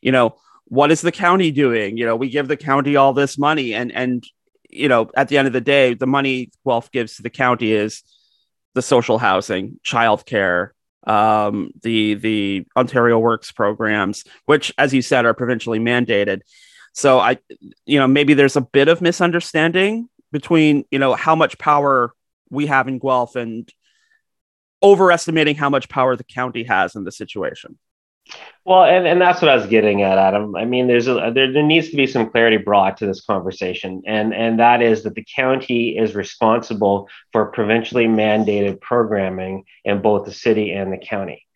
you 0.00 0.12
know, 0.12 0.36
what 0.66 0.90
is 0.90 1.00
the 1.00 1.12
county 1.12 1.50
doing? 1.50 1.96
You 1.96 2.06
know, 2.06 2.16
we 2.16 2.28
give 2.28 2.48
the 2.48 2.56
county 2.56 2.96
all 2.96 3.12
this 3.12 3.38
money, 3.38 3.74
and 3.74 3.92
and 3.92 4.24
you 4.68 4.88
know, 4.88 5.10
at 5.16 5.28
the 5.28 5.38
end 5.38 5.46
of 5.46 5.52
the 5.52 5.60
day, 5.60 5.94
the 5.94 6.06
money 6.06 6.50
Guelph 6.64 6.90
gives 6.90 7.16
to 7.16 7.22
the 7.22 7.30
county 7.30 7.72
is 7.72 8.02
the 8.74 8.82
social 8.82 9.18
housing, 9.18 9.78
childcare, 9.84 10.70
um, 11.06 11.70
the 11.82 12.14
the 12.14 12.66
Ontario 12.76 13.18
Works 13.18 13.52
programs, 13.52 14.24
which, 14.46 14.72
as 14.76 14.92
you 14.92 15.02
said, 15.02 15.24
are 15.24 15.34
provincially 15.34 15.78
mandated. 15.78 16.40
So 16.92 17.18
I, 17.18 17.38
you 17.84 17.98
know, 17.98 18.08
maybe 18.08 18.34
there's 18.34 18.56
a 18.56 18.60
bit 18.60 18.88
of 18.88 19.00
misunderstanding 19.00 20.08
between 20.32 20.84
you 20.90 20.98
know 20.98 21.14
how 21.14 21.36
much 21.36 21.58
power 21.58 22.12
we 22.50 22.66
have 22.66 22.88
in 22.88 22.98
Guelph 22.98 23.36
and 23.36 23.72
overestimating 24.82 25.56
how 25.56 25.70
much 25.70 25.88
power 25.88 26.16
the 26.16 26.24
county 26.24 26.64
has 26.64 26.96
in 26.96 27.04
the 27.04 27.12
situation. 27.12 27.78
Well, 28.64 28.82
and, 28.82 29.06
and 29.06 29.20
that's 29.20 29.40
what 29.40 29.48
I 29.48 29.54
was 29.54 29.66
getting 29.66 30.02
at, 30.02 30.18
Adam. 30.18 30.56
I 30.56 30.64
mean, 30.64 30.88
there's 30.88 31.06
a 31.06 31.30
there, 31.32 31.52
there 31.52 31.62
needs 31.62 31.90
to 31.90 31.96
be 31.96 32.08
some 32.08 32.28
clarity 32.28 32.56
brought 32.56 32.96
to 32.96 33.06
this 33.06 33.20
conversation, 33.20 34.02
and 34.06 34.34
and 34.34 34.58
that 34.58 34.82
is 34.82 35.04
that 35.04 35.14
the 35.14 35.24
county 35.24 35.96
is 35.96 36.16
responsible 36.16 37.08
for 37.30 37.46
provincially 37.46 38.06
mandated 38.06 38.80
programming 38.80 39.64
in 39.84 40.02
both 40.02 40.24
the 40.24 40.32
city 40.32 40.72
and 40.72 40.92
the 40.92 40.98
county. 40.98 41.46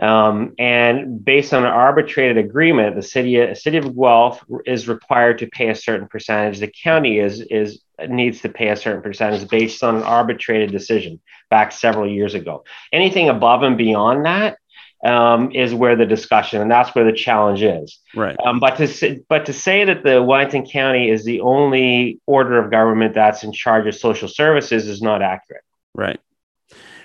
Um, 0.00 0.54
and 0.58 1.24
based 1.24 1.54
on 1.54 1.64
an 1.64 1.70
arbitrated 1.70 2.38
agreement, 2.38 2.94
the 2.94 3.02
city 3.02 3.52
city 3.56 3.78
of 3.78 3.96
Guelph 3.96 4.44
is 4.64 4.86
required 4.86 5.38
to 5.38 5.48
pay 5.48 5.70
a 5.70 5.74
certain 5.74 6.06
percentage. 6.06 6.60
The 6.60 6.72
county 6.82 7.18
is 7.18 7.40
is 7.40 7.80
needs 8.08 8.40
to 8.42 8.48
pay 8.48 8.68
a 8.68 8.76
certain 8.76 9.02
percentage 9.02 9.48
based 9.48 9.82
on 9.82 9.96
an 9.96 10.02
arbitrated 10.02 10.70
decision 10.70 11.20
back 11.50 11.72
several 11.72 12.08
years 12.08 12.34
ago. 12.34 12.64
Anything 12.92 13.28
above 13.28 13.62
and 13.62 13.78
beyond 13.78 14.24
that 14.24 14.58
um, 15.04 15.52
is 15.52 15.74
where 15.74 15.96
the 15.96 16.06
discussion 16.06 16.62
and 16.62 16.70
that's 16.70 16.94
where 16.94 17.04
the 17.04 17.12
challenge 17.12 17.62
is. 17.62 17.98
Right. 18.14 18.36
Um, 18.44 18.58
but 18.58 18.76
to 18.76 18.88
say, 18.88 19.20
but 19.28 19.46
to 19.46 19.52
say 19.52 19.84
that 19.84 20.02
the 20.02 20.22
Wellington 20.22 20.66
County 20.66 21.10
is 21.10 21.24
the 21.24 21.40
only 21.40 22.20
order 22.26 22.58
of 22.58 22.70
government 22.70 23.14
that's 23.14 23.44
in 23.44 23.52
charge 23.52 23.86
of 23.86 23.94
social 23.94 24.28
services 24.28 24.88
is 24.88 25.02
not 25.02 25.20
accurate. 25.20 25.62
Right. 25.94 26.20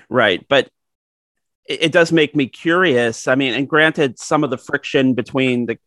Right. 0.08 0.44
But 0.48 0.70
it, 1.68 1.84
it 1.84 1.92
does 1.92 2.10
make 2.10 2.34
me 2.34 2.46
curious. 2.46 3.28
I 3.28 3.34
mean, 3.34 3.52
and 3.52 3.68
granted, 3.68 4.18
some 4.18 4.44
of 4.44 4.50
the 4.50 4.58
friction 4.58 5.14
between 5.14 5.66
the 5.66 5.78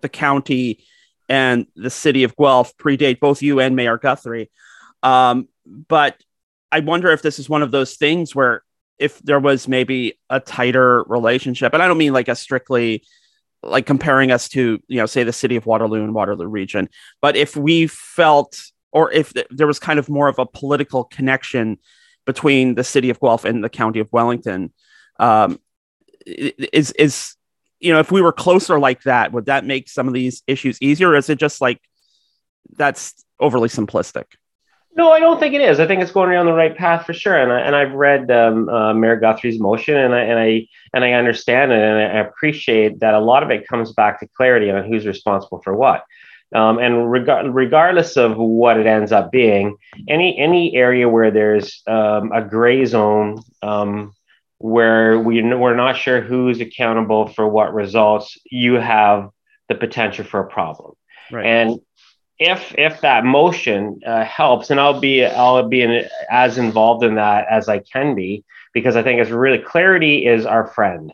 the 0.00 0.08
county 0.08 0.84
and 1.28 1.66
the 1.74 1.90
city 1.90 2.22
of 2.22 2.36
Guelph 2.36 2.76
predate 2.76 3.18
both 3.18 3.42
you 3.42 3.60
and 3.60 3.74
Mayor 3.74 3.98
Guthrie. 3.98 4.50
Um, 5.02 5.48
but 5.66 6.22
I 6.70 6.80
wonder 6.80 7.10
if 7.10 7.22
this 7.22 7.38
is 7.38 7.48
one 7.48 7.62
of 7.62 7.70
those 7.70 7.96
things 7.96 8.34
where 8.34 8.62
if 8.98 9.18
there 9.20 9.40
was 9.40 9.68
maybe 9.68 10.18
a 10.30 10.40
tighter 10.40 11.02
relationship, 11.04 11.74
and 11.74 11.82
I 11.82 11.88
don't 11.88 11.98
mean 11.98 12.12
like 12.12 12.28
a 12.28 12.34
strictly 12.34 13.04
like 13.62 13.86
comparing 13.86 14.30
us 14.30 14.48
to 14.50 14.80
you 14.86 14.96
know 14.98 15.06
say 15.06 15.24
the 15.24 15.32
city 15.32 15.56
of 15.56 15.66
Waterloo 15.66 16.02
and 16.02 16.14
Waterloo 16.14 16.46
region, 16.46 16.88
but 17.20 17.36
if 17.36 17.56
we 17.56 17.86
felt 17.86 18.60
or 18.92 19.12
if 19.12 19.32
th- 19.32 19.46
there 19.50 19.66
was 19.66 19.78
kind 19.78 19.98
of 19.98 20.08
more 20.08 20.28
of 20.28 20.38
a 20.38 20.46
political 20.46 21.04
connection 21.04 21.78
between 22.24 22.74
the 22.74 22.84
city 22.84 23.10
of 23.10 23.20
Guelph 23.20 23.44
and 23.44 23.62
the 23.62 23.68
county 23.68 24.00
of 24.00 24.12
Wellington, 24.12 24.72
um, 25.18 25.60
is 26.26 26.92
is 26.92 27.34
you 27.78 27.92
know 27.92 28.00
if 28.00 28.10
we 28.10 28.22
were 28.22 28.32
closer 28.32 28.78
like 28.78 29.02
that, 29.02 29.32
would 29.32 29.46
that 29.46 29.64
make 29.64 29.88
some 29.88 30.08
of 30.08 30.14
these 30.14 30.42
issues 30.46 30.78
easier? 30.80 31.10
Or 31.10 31.16
is 31.16 31.28
it 31.28 31.38
just 31.38 31.60
like 31.60 31.80
that's 32.76 33.24
overly 33.38 33.68
simplistic? 33.68 34.24
No, 34.96 35.12
I 35.12 35.20
don't 35.20 35.38
think 35.38 35.54
it 35.54 35.60
is. 35.60 35.78
I 35.78 35.86
think 35.86 36.00
it's 36.00 36.10
going 36.10 36.30
down 36.30 36.46
the 36.46 36.54
right 36.54 36.74
path 36.74 37.04
for 37.04 37.12
sure. 37.12 37.36
And 37.36 37.52
I, 37.52 37.60
and 37.60 37.76
I've 37.76 37.92
read 37.92 38.30
um, 38.30 38.66
uh, 38.70 38.94
Mayor 38.94 39.16
Guthrie's 39.16 39.60
motion, 39.60 39.94
and 39.94 40.14
I 40.14 40.20
and 40.22 40.38
I 40.38 40.66
and 40.94 41.04
I 41.04 41.12
understand 41.12 41.70
it, 41.70 41.78
and 41.78 41.98
I 41.98 42.20
appreciate 42.20 43.00
that 43.00 43.12
a 43.12 43.20
lot 43.20 43.42
of 43.42 43.50
it 43.50 43.68
comes 43.68 43.92
back 43.92 44.20
to 44.20 44.26
clarity 44.26 44.70
on 44.70 44.84
who's 44.84 45.06
responsible 45.06 45.60
for 45.62 45.76
what. 45.76 46.04
Um, 46.54 46.78
and 46.78 47.10
reg- 47.10 47.28
regardless 47.54 48.16
of 48.16 48.38
what 48.38 48.78
it 48.78 48.86
ends 48.86 49.12
up 49.12 49.30
being, 49.30 49.76
any 50.08 50.38
any 50.38 50.74
area 50.74 51.10
where 51.10 51.30
there's 51.30 51.82
um, 51.86 52.32
a 52.32 52.40
gray 52.40 52.86
zone 52.86 53.42
um, 53.62 54.14
where 54.58 55.18
we 55.18 55.42
we're 55.42 55.76
not 55.76 55.98
sure 55.98 56.22
who's 56.22 56.60
accountable 56.60 57.28
for 57.28 57.46
what 57.46 57.74
results, 57.74 58.38
you 58.50 58.74
have 58.74 59.28
the 59.68 59.74
potential 59.74 60.24
for 60.24 60.40
a 60.40 60.48
problem. 60.48 60.94
Right. 61.30 61.44
And 61.44 61.80
if 62.38 62.74
if 62.76 63.00
that 63.00 63.24
motion 63.24 64.00
uh, 64.06 64.24
helps, 64.24 64.70
and 64.70 64.78
I'll 64.78 65.00
be 65.00 65.24
I'll 65.24 65.66
be 65.68 65.82
in, 65.82 66.08
as 66.30 66.58
involved 66.58 67.04
in 67.04 67.14
that 67.14 67.46
as 67.50 67.68
I 67.68 67.78
can 67.78 68.14
be, 68.14 68.44
because 68.74 68.96
I 68.96 69.02
think 69.02 69.20
it's 69.20 69.30
really 69.30 69.58
clarity 69.58 70.26
is 70.26 70.44
our 70.44 70.66
friend. 70.66 71.12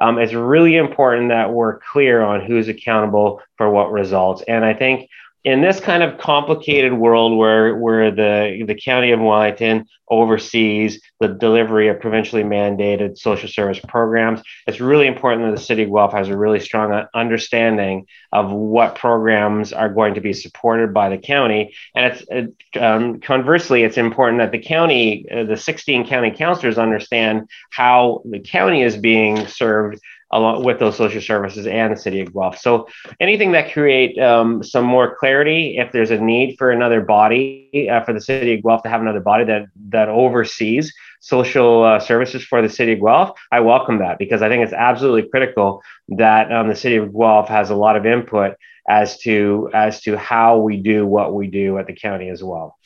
Um, 0.00 0.18
it's 0.18 0.32
really 0.32 0.76
important 0.76 1.28
that 1.28 1.52
we're 1.52 1.78
clear 1.78 2.22
on 2.22 2.44
who's 2.44 2.68
accountable 2.68 3.40
for 3.56 3.70
what 3.70 3.92
results, 3.92 4.42
and 4.48 4.64
I 4.64 4.74
think 4.74 5.08
in 5.44 5.60
this 5.60 5.78
kind 5.78 6.02
of 6.02 6.18
complicated 6.18 6.94
world 6.94 7.36
where 7.36 7.76
where 7.76 8.10
the 8.10 8.64
the 8.66 8.74
county 8.74 9.12
of 9.12 9.20
Wellington 9.20 9.86
oversees 10.10 11.00
the 11.20 11.28
delivery 11.28 11.88
of 11.88 12.00
provincially 12.00 12.42
mandated 12.42 13.18
social 13.18 13.48
service 13.48 13.80
programs, 13.88 14.42
it's 14.66 14.80
really 14.80 15.06
important 15.06 15.46
that 15.46 15.56
the 15.56 15.64
city 15.64 15.82
of 15.82 15.90
Guelph 15.90 16.12
has 16.12 16.28
a 16.28 16.36
really 16.36 16.60
strong 16.60 17.06
understanding 17.14 18.06
of 18.32 18.50
what 18.50 18.96
programs 18.96 19.72
are 19.72 19.88
going 19.88 20.14
to 20.14 20.20
be 20.20 20.32
supported 20.32 20.92
by 20.92 21.08
the 21.08 21.18
county. 21.18 21.74
And 21.94 22.12
it's 22.12 22.24
it, 22.30 22.82
um, 22.82 23.20
conversely, 23.20 23.82
it's 23.82 23.98
important 23.98 24.40
that 24.40 24.52
the 24.52 24.58
county, 24.58 25.26
uh, 25.30 25.44
the 25.44 25.56
16 25.56 26.06
county 26.06 26.30
councillors, 26.30 26.78
understand 26.78 27.48
how 27.70 28.22
the 28.24 28.40
county 28.40 28.82
is 28.82 28.96
being 28.96 29.46
served 29.46 30.00
along 30.34 30.64
with 30.64 30.80
those 30.80 30.96
social 30.96 31.20
services 31.20 31.66
and 31.66 31.92
the 31.92 31.96
city 31.96 32.20
of 32.20 32.34
Guelph. 32.34 32.58
So 32.58 32.88
anything 33.20 33.52
that 33.52 33.72
create 33.72 34.18
um, 34.18 34.62
some 34.62 34.84
more 34.84 35.16
clarity, 35.16 35.78
if 35.78 35.92
there's 35.92 36.10
a 36.10 36.18
need 36.18 36.56
for 36.58 36.70
another 36.72 37.00
body 37.00 37.88
uh, 37.90 38.02
for 38.04 38.12
the 38.12 38.20
city 38.20 38.54
of 38.54 38.62
Guelph 38.62 38.82
to 38.82 38.88
have 38.88 39.00
another 39.00 39.20
body 39.20 39.44
that 39.44 39.66
that 39.90 40.08
oversees 40.08 40.92
social 41.20 41.84
uh, 41.84 42.00
services 42.00 42.44
for 42.44 42.60
the 42.60 42.68
city 42.68 42.92
of 42.92 43.00
Guelph, 43.00 43.38
I 43.52 43.60
welcome 43.60 44.00
that 44.00 44.18
because 44.18 44.42
I 44.42 44.48
think 44.48 44.64
it's 44.64 44.72
absolutely 44.72 45.28
critical 45.30 45.82
that 46.08 46.52
um, 46.52 46.68
the 46.68 46.76
city 46.76 46.96
of 46.96 47.14
Guelph 47.14 47.48
has 47.48 47.70
a 47.70 47.76
lot 47.76 47.96
of 47.96 48.04
input 48.04 48.56
as 48.88 49.18
to 49.20 49.70
as 49.72 50.02
to 50.02 50.18
how 50.18 50.58
we 50.58 50.76
do 50.76 51.06
what 51.06 51.32
we 51.32 51.46
do 51.46 51.78
at 51.78 51.86
the 51.86 51.94
county 51.94 52.28
as 52.28 52.42
well. 52.42 52.76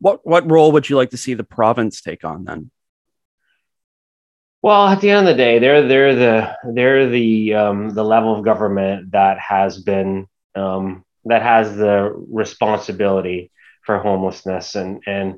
What 0.00 0.26
what 0.26 0.50
role 0.50 0.72
would 0.72 0.90
you 0.90 0.96
like 0.96 1.10
to 1.10 1.16
see 1.16 1.34
the 1.34 1.44
province 1.44 2.00
take 2.00 2.24
on 2.24 2.44
then? 2.44 2.72
Well, 4.64 4.86
at 4.88 5.02
the 5.02 5.10
end 5.10 5.28
of 5.28 5.36
the 5.36 5.36
day, 5.36 5.58
they're 5.58 5.86
they're 5.86 6.14
the 6.14 6.56
they're 6.72 7.06
the 7.10 7.52
um, 7.52 7.90
the 7.90 8.02
level 8.02 8.34
of 8.34 8.46
government 8.46 9.12
that 9.12 9.38
has 9.38 9.78
been 9.82 10.26
um, 10.54 11.04
that 11.26 11.42
has 11.42 11.76
the 11.76 12.10
responsibility 12.32 13.50
for 13.82 13.98
homelessness 13.98 14.74
and 14.74 15.02
and 15.06 15.34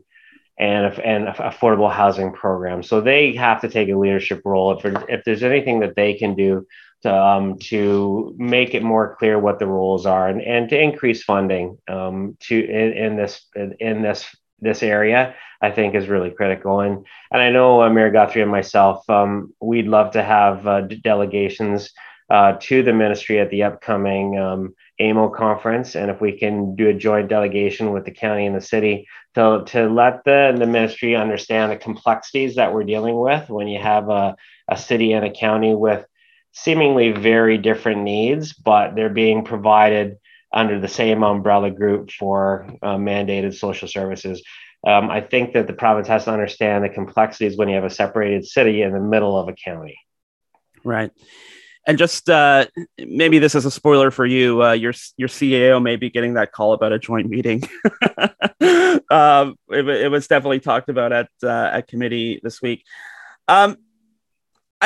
and 0.60 0.96
and 1.00 1.26
affordable 1.26 1.92
housing 1.92 2.34
programs. 2.34 2.88
So 2.88 3.00
they 3.00 3.34
have 3.34 3.62
to 3.62 3.68
take 3.68 3.88
a 3.88 3.98
leadership 3.98 4.42
role. 4.44 4.78
If 4.78 4.84
if 5.08 5.24
there's 5.24 5.42
anything 5.42 5.80
that 5.80 5.96
they 5.96 6.14
can 6.14 6.36
do 6.36 6.64
to 7.02 7.12
um, 7.12 7.58
to 7.70 8.32
make 8.38 8.76
it 8.76 8.84
more 8.84 9.16
clear 9.16 9.40
what 9.40 9.58
the 9.58 9.66
rules 9.66 10.06
are 10.06 10.28
and, 10.28 10.40
and 10.40 10.68
to 10.68 10.80
increase 10.80 11.24
funding 11.24 11.78
um, 11.88 12.36
to 12.42 12.54
in, 12.56 12.92
in 12.92 13.16
this 13.16 13.44
in 13.80 14.02
this 14.02 14.24
this 14.60 14.82
area, 14.82 15.34
I 15.60 15.70
think 15.70 15.94
is 15.94 16.08
really 16.08 16.30
critical. 16.30 16.80
And 16.80 17.06
and 17.30 17.42
I 17.42 17.50
know 17.50 17.82
uh, 17.82 17.90
Mayor 17.90 18.10
Guthrie 18.10 18.42
and 18.42 18.50
myself, 18.50 19.08
um, 19.10 19.54
we'd 19.60 19.86
love 19.86 20.12
to 20.12 20.22
have 20.22 20.66
uh, 20.66 20.82
delegations 20.82 21.92
uh, 22.30 22.54
to 22.60 22.82
the 22.82 22.92
ministry 22.92 23.38
at 23.38 23.50
the 23.50 23.62
upcoming 23.62 24.38
um, 24.38 24.74
AMO 24.98 25.28
conference, 25.28 25.94
and 25.94 26.10
if 26.10 26.20
we 26.20 26.32
can 26.32 26.74
do 26.74 26.88
a 26.88 26.94
joint 26.94 27.28
delegation 27.28 27.92
with 27.92 28.04
the 28.04 28.10
county 28.10 28.46
and 28.46 28.56
the 28.56 28.60
city 28.60 29.06
to 29.34 29.62
to 29.66 29.88
let 29.88 30.24
the 30.24 30.54
the 30.58 30.66
ministry 30.66 31.14
understand 31.14 31.70
the 31.70 31.76
complexities 31.76 32.56
that 32.56 32.72
we're 32.72 32.84
dealing 32.84 33.18
with 33.18 33.48
when 33.48 33.68
you 33.68 33.80
have 33.80 34.08
a 34.08 34.36
a 34.68 34.76
city 34.76 35.12
and 35.12 35.24
a 35.24 35.30
county 35.30 35.74
with 35.74 36.04
seemingly 36.52 37.12
very 37.12 37.58
different 37.58 38.02
needs, 38.02 38.54
but 38.54 38.96
they're 38.96 39.10
being 39.10 39.44
provided 39.44 40.16
under 40.56 40.80
the 40.80 40.88
same 40.88 41.22
umbrella 41.22 41.70
group 41.70 42.10
for 42.10 42.66
uh, 42.82 42.96
mandated 42.96 43.54
social 43.54 43.86
services. 43.86 44.42
Um, 44.86 45.10
I 45.10 45.20
think 45.20 45.52
that 45.52 45.66
the 45.66 45.74
province 45.74 46.08
has 46.08 46.24
to 46.24 46.32
understand 46.32 46.82
the 46.82 46.88
complexities 46.88 47.58
when 47.58 47.68
you 47.68 47.74
have 47.74 47.84
a 47.84 47.90
separated 47.90 48.46
city 48.46 48.80
in 48.80 48.92
the 48.92 49.00
middle 49.00 49.38
of 49.38 49.48
a 49.48 49.52
county. 49.52 49.98
Right. 50.82 51.10
And 51.86 51.98
just 51.98 52.30
uh, 52.30 52.66
maybe 52.98 53.38
this 53.38 53.54
is 53.54 53.66
a 53.66 53.70
spoiler 53.70 54.10
for 54.10 54.24
you. 54.24 54.62
Uh, 54.62 54.72
your 54.72 54.94
your 55.16 55.28
CAO 55.28 55.80
may 55.80 55.96
be 55.96 56.10
getting 56.10 56.34
that 56.34 56.52
call 56.52 56.72
about 56.72 56.92
a 56.92 56.98
joint 56.98 57.28
meeting. 57.28 57.62
um, 59.10 59.56
it, 59.68 59.86
it, 59.88 60.10
was 60.10 60.26
definitely 60.26 60.58
talked 60.58 60.88
about 60.88 61.12
at 61.12 61.28
uh, 61.44 61.70
at 61.72 61.86
committee 61.86 62.40
this 62.42 62.60
week. 62.60 62.82
Um, 63.46 63.76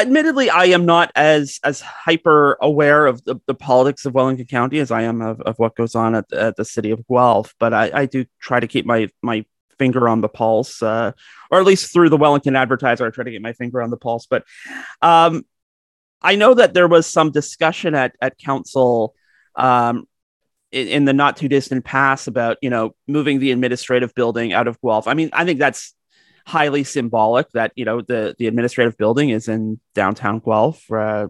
admittedly, 0.01 0.51
I 0.51 0.67
am 0.67 0.85
not 0.85 1.11
as 1.15 1.61
as 1.65 1.81
hyper 1.81 2.59
aware 2.61 3.07
of 3.07 3.25
the, 3.25 3.37
the 3.47 3.55
politics 3.55 4.05
of 4.05 4.15
Wellington 4.15 4.47
County 4.47 4.79
as 4.79 4.91
I 4.91 5.03
am 5.03 5.21
of, 5.23 5.41
of 5.43 5.59
what 5.59 5.77
goes 5.77 5.95
on 5.95 6.15
at, 6.15 6.33
at 6.33 6.57
the 6.57 6.65
city 6.65 6.91
of 6.91 7.07
Guelph, 7.09 7.55
but 7.59 7.73
I, 7.73 7.91
I 7.93 8.07
do 8.07 8.25
try 8.41 8.61
to 8.61 8.67
keep 8.67 8.87
my 8.87 9.09
my 9.23 9.45
finger 9.79 10.09
on 10.09 10.21
the 10.21 10.29
pulse, 10.29 10.83
uh, 10.83 11.13
or 11.51 11.59
at 11.59 11.67
least 11.67 11.93
through 11.93 12.11
the 12.11 12.17
Wellington 12.17 12.55
Advertiser, 12.55 13.07
I 13.07 13.11
try 13.11 13.25
to 13.25 13.31
get 13.31 13.41
my 13.41 13.55
finger 13.55 13.81
on 13.81 13.91
the 13.91 13.97
pulse. 13.97 14.27
But 14.27 14.45
um, 15.01 15.47
I 16.21 16.37
know 16.37 16.53
that 16.55 16.75
there 16.75 16.89
was 16.89 17.07
some 17.07 17.31
discussion 17.31 17.95
at 17.95 18.15
at 18.21 18.39
council 18.39 19.15
um, 19.57 20.07
in, 20.71 20.89
in 20.89 21.05
the 21.07 21.13
not 21.13 21.37
too 21.37 21.49
distant 21.49 21.85
past 21.85 22.29
about 22.29 22.59
you 22.61 22.71
know 22.71 22.95
moving 23.09 23.41
the 23.41 23.53
administrative 23.53 24.15
building 24.15 24.53
out 24.53 24.69
of 24.69 24.81
Guelph. 24.81 25.09
I 25.09 25.15
mean, 25.15 25.31
I 25.33 25.45
think 25.45 25.59
that's 25.59 25.95
highly 26.47 26.85
symbolic 26.85 27.51
that 27.53 27.73
you 27.77 27.85
know 27.85 28.01
the 28.01 28.35
the 28.39 28.47
administrative 28.47 28.97
building 28.97 29.31
is 29.31 29.49
in 29.49 29.81
downtown 29.95 30.41
Guelph. 30.41 30.91
Uh, 30.91 31.29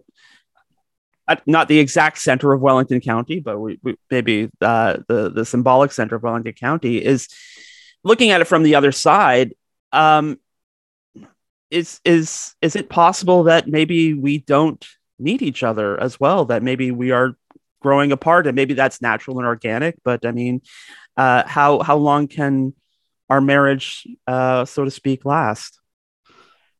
not 1.45 1.67
the 1.67 1.79
exact 1.79 2.17
center 2.17 2.51
of 2.51 2.61
Wellington 2.61 2.99
County, 2.99 3.39
but 3.39 3.59
we, 3.59 3.79
we 3.83 3.95
maybe 4.09 4.49
uh, 4.61 4.97
the 5.07 5.29
the 5.29 5.45
symbolic 5.45 5.91
center 5.91 6.15
of 6.15 6.23
Wellington 6.23 6.53
County 6.53 7.03
is 7.03 7.27
looking 8.03 8.31
at 8.31 8.41
it 8.41 8.45
from 8.45 8.63
the 8.63 8.75
other 8.75 8.91
side. 8.91 9.53
Um, 9.91 10.39
is 11.69 12.01
is 12.03 12.53
is 12.61 12.75
it 12.75 12.89
possible 12.89 13.43
that 13.43 13.67
maybe 13.67 14.13
we 14.13 14.39
don't 14.39 14.85
need 15.19 15.41
each 15.41 15.63
other 15.63 15.99
as 15.99 16.19
well? 16.19 16.45
That 16.45 16.63
maybe 16.63 16.91
we 16.91 17.11
are 17.11 17.35
growing 17.81 18.11
apart, 18.11 18.47
and 18.47 18.55
maybe 18.55 18.73
that's 18.73 19.01
natural 19.01 19.39
and 19.39 19.47
organic. 19.47 19.95
But 20.03 20.25
I 20.25 20.31
mean, 20.31 20.61
uh, 21.15 21.43
how 21.45 21.79
how 21.79 21.97
long 21.97 22.27
can 22.27 22.73
our 23.31 23.39
marriage, 23.39 24.05
uh, 24.27 24.65
so 24.65 24.83
to 24.83 24.91
speak, 24.91 25.23
last? 25.23 25.79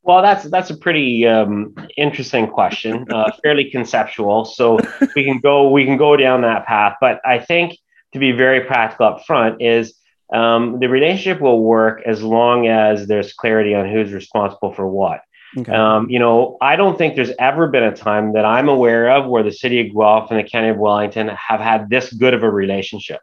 Well, 0.04 0.22
that's 0.22 0.44
that's 0.50 0.70
a 0.70 0.78
pretty 0.78 1.26
um, 1.26 1.74
interesting 1.96 2.48
question, 2.48 3.06
uh, 3.10 3.32
fairly 3.44 3.72
conceptual. 3.72 4.44
So 4.44 4.80
we 5.16 5.24
can 5.24 5.40
go 5.40 5.70
we 5.70 5.86
can 5.86 5.98
go 5.98 6.18
down 6.18 6.42
that 6.42 6.66
path, 6.66 6.98
but 7.00 7.22
I 7.26 7.40
think 7.40 7.78
to 8.14 8.20
be 8.20 8.34
very 8.34 8.62
practical 8.62 9.06
up 9.06 9.26
front 9.26 9.62
is 9.62 9.94
um, 10.34 10.80
the 10.80 10.90
relationship 10.90 11.40
will 11.40 11.64
work 11.64 12.02
as 12.06 12.22
long 12.22 12.68
as 12.68 13.08
there's 13.08 13.32
clarity 13.34 13.74
on 13.74 13.90
who's 13.90 14.12
responsible 14.12 14.74
for 14.74 14.88
what. 14.88 15.22
Okay. 15.58 15.72
Um, 15.72 16.10
you 16.10 16.20
know, 16.20 16.58
I 16.62 16.76
don't 16.76 16.98
think 16.98 17.16
there's 17.16 17.34
ever 17.38 17.68
been 17.68 17.84
a 17.84 17.96
time 17.96 18.34
that 18.34 18.46
I'm 18.46 18.70
aware 18.70 19.10
of 19.12 19.28
where 19.30 19.44
the 19.44 19.52
city 19.52 19.82
of 19.82 19.94
Guelph 19.94 20.32
and 20.32 20.40
the 20.40 20.50
county 20.50 20.70
of 20.70 20.78
Wellington 20.78 21.30
have 21.30 21.60
had 21.60 21.90
this 21.90 22.12
good 22.12 22.34
of 22.34 22.44
a 22.44 22.50
relationship. 22.50 23.22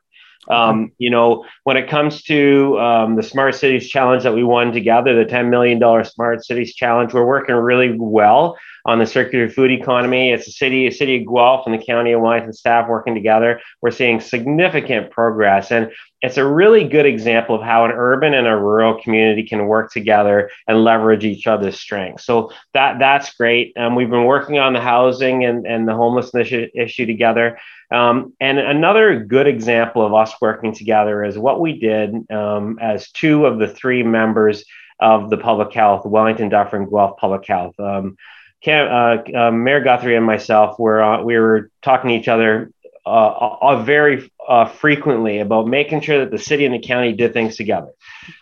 Um, 0.48 0.92
you 0.98 1.10
know, 1.10 1.44
when 1.64 1.76
it 1.76 1.90
comes 1.90 2.22
to 2.24 2.78
um, 2.78 3.16
the 3.16 3.22
Smart 3.22 3.54
Cities 3.54 3.88
Challenge 3.88 4.22
that 4.22 4.34
we 4.34 4.44
won 4.44 4.72
together, 4.72 5.14
the 5.14 5.30
$10 5.30 5.50
million 5.50 5.78
Smart 6.04 6.44
Cities 6.44 6.74
Challenge, 6.74 7.12
we're 7.12 7.26
working 7.26 7.54
really 7.54 7.94
well 7.98 8.56
on 8.88 8.98
the 8.98 9.04
circular 9.04 9.50
food 9.50 9.70
economy. 9.70 10.32
It's 10.32 10.48
a 10.48 10.50
city, 10.50 10.90
city 10.90 11.18
of 11.18 11.26
Guelph 11.26 11.66
and 11.66 11.78
the 11.78 11.84
county 11.84 12.12
of 12.12 12.22
Wellington 12.22 12.54
staff 12.54 12.88
working 12.88 13.14
together. 13.14 13.60
We're 13.82 13.90
seeing 13.90 14.18
significant 14.18 15.10
progress. 15.10 15.70
And 15.70 15.92
it's 16.22 16.38
a 16.38 16.46
really 16.46 16.88
good 16.88 17.04
example 17.04 17.54
of 17.54 17.60
how 17.60 17.84
an 17.84 17.90
urban 17.90 18.32
and 18.32 18.46
a 18.46 18.56
rural 18.56 18.98
community 19.02 19.42
can 19.42 19.66
work 19.66 19.92
together 19.92 20.50
and 20.66 20.84
leverage 20.84 21.22
each 21.22 21.46
other's 21.46 21.78
strengths. 21.78 22.24
So 22.24 22.50
that 22.72 22.98
that's 22.98 23.34
great. 23.34 23.76
Um, 23.76 23.94
we've 23.94 24.08
been 24.08 24.24
working 24.24 24.58
on 24.58 24.72
the 24.72 24.80
housing 24.80 25.44
and, 25.44 25.66
and 25.66 25.86
the 25.86 25.94
homelessness 25.94 26.46
issue, 26.46 26.68
issue 26.74 27.04
together. 27.04 27.58
Um, 27.92 28.32
and 28.40 28.58
another 28.58 29.22
good 29.22 29.46
example 29.46 30.04
of 30.04 30.14
us 30.14 30.32
working 30.40 30.74
together 30.74 31.22
is 31.24 31.36
what 31.36 31.60
we 31.60 31.78
did 31.78 32.14
um, 32.32 32.78
as 32.80 33.10
two 33.10 33.44
of 33.44 33.58
the 33.58 33.68
three 33.68 34.02
members 34.02 34.64
of 34.98 35.28
the 35.28 35.36
public 35.36 35.74
health, 35.74 36.06
Wellington 36.06 36.48
Dufferin 36.48 36.88
Guelph 36.88 37.18
Public 37.18 37.46
Health. 37.46 37.78
Um, 37.78 38.16
Cam, 38.62 38.88
uh, 38.88 39.38
uh, 39.38 39.50
Mayor 39.50 39.80
Guthrie 39.80 40.16
and 40.16 40.26
myself 40.26 40.78
were 40.78 41.02
uh, 41.02 41.22
we 41.22 41.38
were 41.38 41.70
talking 41.82 42.10
to 42.10 42.16
each 42.16 42.28
other 42.28 42.72
uh, 43.08 43.82
very 43.82 44.30
uh, 44.46 44.66
frequently 44.66 45.38
about 45.38 45.66
making 45.66 46.00
sure 46.00 46.20
that 46.20 46.30
the 46.30 46.38
city 46.38 46.64
and 46.64 46.74
the 46.74 46.78
county 46.78 47.12
did 47.12 47.32
things 47.32 47.56
together 47.56 47.90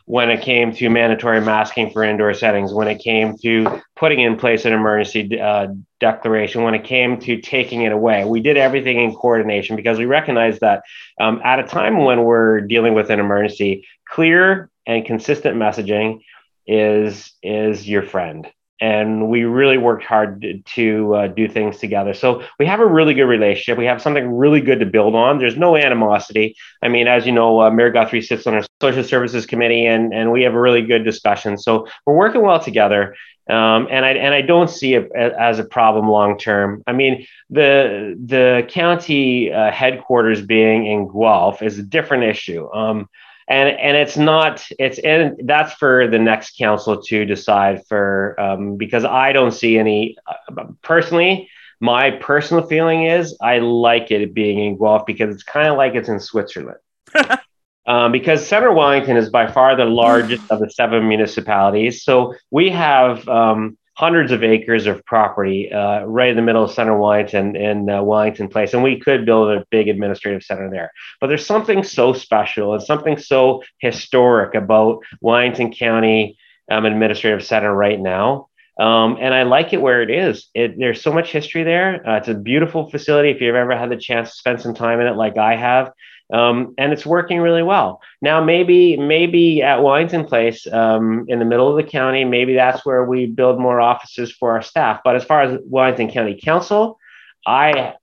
when 0.06 0.30
it 0.30 0.42
came 0.42 0.72
to 0.72 0.88
mandatory 0.88 1.40
masking 1.40 1.90
for 1.90 2.02
indoor 2.02 2.32
settings, 2.34 2.72
when 2.72 2.88
it 2.88 2.98
came 2.98 3.36
to 3.38 3.82
putting 3.94 4.20
in 4.20 4.36
place 4.36 4.64
an 4.64 4.72
emergency 4.72 5.40
uh, 5.40 5.68
declaration, 6.00 6.62
when 6.62 6.74
it 6.74 6.84
came 6.84 7.20
to 7.20 7.40
taking 7.40 7.82
it 7.82 7.92
away. 7.92 8.24
We 8.24 8.40
did 8.40 8.56
everything 8.56 9.00
in 9.00 9.14
coordination 9.14 9.76
because 9.76 9.98
we 9.98 10.06
recognize 10.06 10.58
that 10.60 10.82
um, 11.20 11.40
at 11.44 11.60
a 11.60 11.64
time 11.64 12.04
when 12.04 12.24
we're 12.24 12.60
dealing 12.62 12.94
with 12.94 13.10
an 13.10 13.20
emergency, 13.20 13.86
clear 14.08 14.70
and 14.86 15.04
consistent 15.04 15.56
messaging 15.56 16.20
is 16.66 17.32
is 17.42 17.88
your 17.88 18.02
friend 18.02 18.48
and 18.80 19.28
we 19.28 19.44
really 19.44 19.78
worked 19.78 20.04
hard 20.04 20.44
to, 20.74 21.14
uh, 21.14 21.26
do 21.28 21.48
things 21.48 21.78
together. 21.78 22.12
So 22.14 22.42
we 22.58 22.66
have 22.66 22.80
a 22.80 22.86
really 22.86 23.14
good 23.14 23.24
relationship. 23.24 23.78
We 23.78 23.86
have 23.86 24.02
something 24.02 24.30
really 24.30 24.60
good 24.60 24.80
to 24.80 24.86
build 24.86 25.14
on. 25.14 25.38
There's 25.38 25.56
no 25.56 25.76
animosity. 25.76 26.56
I 26.82 26.88
mean, 26.88 27.08
as 27.08 27.26
you 27.26 27.32
know, 27.32 27.62
uh, 27.62 27.70
Mayor 27.70 27.90
Guthrie 27.90 28.22
sits 28.22 28.46
on 28.46 28.54
our 28.54 28.62
social 28.80 29.04
services 29.04 29.46
committee, 29.46 29.86
and 29.86 30.12
and 30.12 30.30
we 30.30 30.42
have 30.42 30.54
a 30.54 30.60
really 30.60 30.82
good 30.82 31.04
discussion. 31.04 31.56
So 31.58 31.86
we're 32.04 32.16
working 32.16 32.42
well 32.42 32.60
together. 32.60 33.14
Um, 33.48 33.86
and 33.90 34.04
I 34.04 34.10
and 34.10 34.34
I 34.34 34.42
don't 34.42 34.68
see 34.68 34.94
it 34.94 35.08
as 35.14 35.60
a 35.60 35.64
problem 35.64 36.08
long 36.08 36.36
term. 36.36 36.82
I 36.86 36.92
mean, 36.92 37.26
the 37.48 38.16
the 38.24 38.66
county 38.68 39.52
uh, 39.52 39.70
headquarters 39.70 40.42
being 40.42 40.86
in 40.86 41.06
Guelph 41.08 41.62
is 41.62 41.78
a 41.78 41.82
different 41.82 42.24
issue. 42.24 42.68
Um, 42.72 43.08
and 43.48 43.68
and 43.68 43.96
it's 43.96 44.16
not 44.16 44.66
it's 44.78 44.98
and 44.98 45.40
that's 45.44 45.72
for 45.74 46.08
the 46.08 46.18
next 46.18 46.56
council 46.58 47.00
to 47.02 47.24
decide 47.24 47.86
for 47.86 48.38
um, 48.40 48.76
because 48.76 49.04
I 49.04 49.32
don't 49.32 49.52
see 49.52 49.78
any 49.78 50.16
uh, 50.26 50.64
personally. 50.82 51.48
My 51.78 52.10
personal 52.10 52.66
feeling 52.66 53.04
is 53.04 53.36
I 53.40 53.58
like 53.58 54.10
it 54.10 54.32
being 54.32 54.58
in 54.58 54.78
Guelph 54.78 55.04
because 55.06 55.34
it's 55.34 55.42
kind 55.42 55.68
of 55.68 55.76
like 55.76 55.94
it's 55.94 56.08
in 56.08 56.20
Switzerland. 56.20 56.78
um, 57.86 58.12
because 58.12 58.46
Centre 58.46 58.72
Wellington 58.72 59.16
is 59.16 59.28
by 59.28 59.46
far 59.46 59.76
the 59.76 59.84
largest 59.84 60.42
of 60.50 60.60
the 60.60 60.70
seven 60.70 61.06
municipalities. 61.06 62.02
So 62.02 62.34
we 62.50 62.70
have 62.70 63.28
um, 63.28 63.76
hundreds 63.96 64.30
of 64.30 64.44
acres 64.44 64.86
of 64.86 65.04
property 65.06 65.72
uh, 65.72 66.02
right 66.04 66.28
in 66.28 66.36
the 66.36 66.42
middle 66.42 66.64
of 66.64 66.70
Centre 66.70 66.96
Wellington 66.96 67.56
in 67.56 67.88
uh, 67.88 68.02
Wellington 68.02 68.48
Place, 68.48 68.74
and 68.74 68.82
we 68.82 69.00
could 69.00 69.24
build 69.24 69.50
a 69.50 69.64
big 69.70 69.88
administrative 69.88 70.42
center 70.42 70.70
there. 70.70 70.92
But 71.20 71.28
there's 71.28 71.46
something 71.46 71.82
so 71.82 72.12
special 72.12 72.74
and 72.74 72.82
something 72.82 73.16
so 73.16 73.62
historic 73.78 74.54
about 74.54 75.00
Wellington 75.22 75.72
County 75.72 76.36
um, 76.70 76.84
Administrative 76.84 77.44
Center 77.44 77.74
right 77.74 77.98
now. 77.98 78.48
Um, 78.78 79.16
and 79.18 79.32
I 79.32 79.44
like 79.44 79.72
it 79.72 79.80
where 79.80 80.02
it 80.02 80.10
is. 80.10 80.48
It, 80.52 80.78
there's 80.78 81.00
so 81.00 81.10
much 81.10 81.32
history 81.32 81.64
there. 81.64 82.06
Uh, 82.06 82.18
it's 82.18 82.28
a 82.28 82.34
beautiful 82.34 82.90
facility. 82.90 83.30
If 83.30 83.40
you've 83.40 83.54
ever 83.54 83.74
had 83.74 83.90
the 83.90 83.96
chance 83.96 84.30
to 84.30 84.36
spend 84.36 84.60
some 84.60 84.74
time 84.74 85.00
in 85.00 85.06
it, 85.06 85.16
like 85.16 85.38
I 85.38 85.56
have, 85.56 85.92
um, 86.32 86.74
and 86.76 86.92
it's 86.92 87.06
working 87.06 87.40
really 87.40 87.62
well. 87.62 88.00
Now, 88.20 88.42
maybe 88.42 88.96
maybe 88.96 89.62
at 89.62 89.82
Wellington 89.82 90.24
Place, 90.24 90.66
um, 90.70 91.26
in 91.28 91.38
the 91.38 91.44
middle 91.44 91.68
of 91.68 91.76
the 91.76 91.90
county, 91.90 92.24
maybe 92.24 92.54
that's 92.54 92.84
where 92.84 93.04
we 93.04 93.26
build 93.26 93.60
more 93.60 93.80
offices 93.80 94.32
for 94.32 94.52
our 94.52 94.62
staff. 94.62 95.00
But 95.04 95.16
as 95.16 95.24
far 95.24 95.42
as 95.42 95.60
Wellington 95.64 96.10
County 96.10 96.38
Council, 96.42 96.98
I 97.46 97.94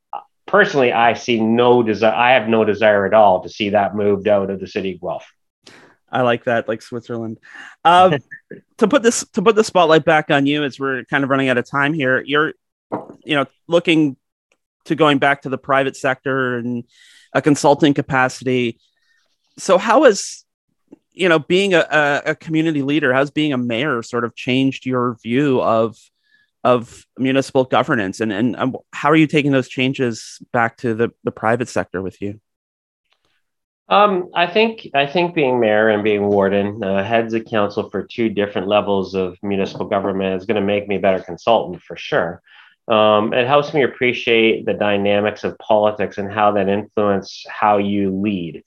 personally 0.45 0.93
I 0.93 1.13
see 1.13 1.41
no 1.41 1.83
desire. 1.83 2.13
I 2.13 2.33
have 2.33 2.47
no 2.47 2.63
desire 2.63 3.05
at 3.05 3.13
all 3.13 3.43
to 3.43 3.49
see 3.49 3.69
that 3.69 3.95
moved 3.95 4.27
out 4.27 4.49
of 4.49 4.59
the 4.59 4.67
city 4.67 4.93
of 4.93 5.01
Guelph. 5.01 5.29
I 6.09 6.21
like 6.21 6.45
that, 6.45 6.67
like 6.67 6.81
Switzerland. 6.81 7.39
Um, 7.83 8.17
to 8.77 8.87
put 8.87 9.03
this 9.03 9.25
to 9.33 9.41
put 9.41 9.55
the 9.55 9.63
spotlight 9.63 10.05
back 10.05 10.29
on 10.29 10.45
you, 10.45 10.63
as 10.63 10.79
we're 10.79 11.03
kind 11.05 11.23
of 11.23 11.29
running 11.29 11.49
out 11.49 11.57
of 11.57 11.69
time 11.69 11.93
here, 11.93 12.23
you're, 12.25 12.53
you 13.25 13.35
know, 13.35 13.47
looking 13.67 14.15
to 14.85 14.95
going 14.95 15.17
back 15.17 15.41
to 15.41 15.49
the 15.49 15.57
private 15.57 15.97
sector 15.97 16.57
and 16.57 16.83
a 17.33 17.41
consulting 17.41 17.93
capacity. 17.93 18.79
So 19.57 19.77
how 19.77 20.03
has 20.03 20.45
you 21.13 21.29
know 21.29 21.39
being 21.39 21.73
a, 21.73 22.21
a, 22.25 22.35
community 22.35 22.81
leader, 22.81 23.13
how's 23.13 23.31
being 23.31 23.53
a 23.53 23.57
mayor 23.57 24.01
sort 24.01 24.25
of 24.25 24.35
changed 24.35 24.85
your 24.85 25.17
view 25.21 25.61
of 25.61 25.97
of 26.63 27.05
municipal 27.17 27.65
governance 27.65 28.21
and, 28.21 28.31
and 28.31 28.55
um, 28.55 28.77
how 28.93 29.09
are 29.09 29.17
you 29.17 29.27
taking 29.27 29.51
those 29.51 29.67
changes 29.67 30.41
back 30.53 30.77
to 30.77 30.93
the, 30.93 31.11
the 31.25 31.31
private 31.31 31.67
sector 31.67 32.01
with 32.01 32.21
you? 32.21 32.39
Um, 33.89 34.29
I 34.33 34.47
think 34.47 34.87
I 34.93 35.05
think 35.05 35.35
being 35.35 35.59
mayor 35.59 35.89
and 35.89 36.03
being 36.03 36.23
warden, 36.23 36.81
uh, 36.81 37.03
heads 37.03 37.33
of 37.33 37.45
council 37.45 37.89
for 37.89 38.03
two 38.03 38.29
different 38.29 38.67
levels 38.67 39.13
of 39.13 39.37
municipal 39.43 39.85
government 39.85 40.41
is 40.41 40.47
going 40.47 40.59
to 40.59 40.65
make 40.65 40.87
me 40.87 40.95
a 40.95 40.99
better 40.99 41.21
consultant 41.21 41.81
for 41.83 41.97
sure. 41.97 42.41
Um, 42.87 43.33
it 43.33 43.47
helps 43.47 43.73
me 43.73 43.83
appreciate 43.83 44.65
the 44.65 44.73
dynamics 44.73 45.43
of 45.43 45.57
politics 45.57 46.17
and 46.17 46.31
how 46.31 46.51
that 46.51 46.67
influence 46.67 47.45
how 47.49 47.77
you 47.77 48.11
lead. 48.11 48.63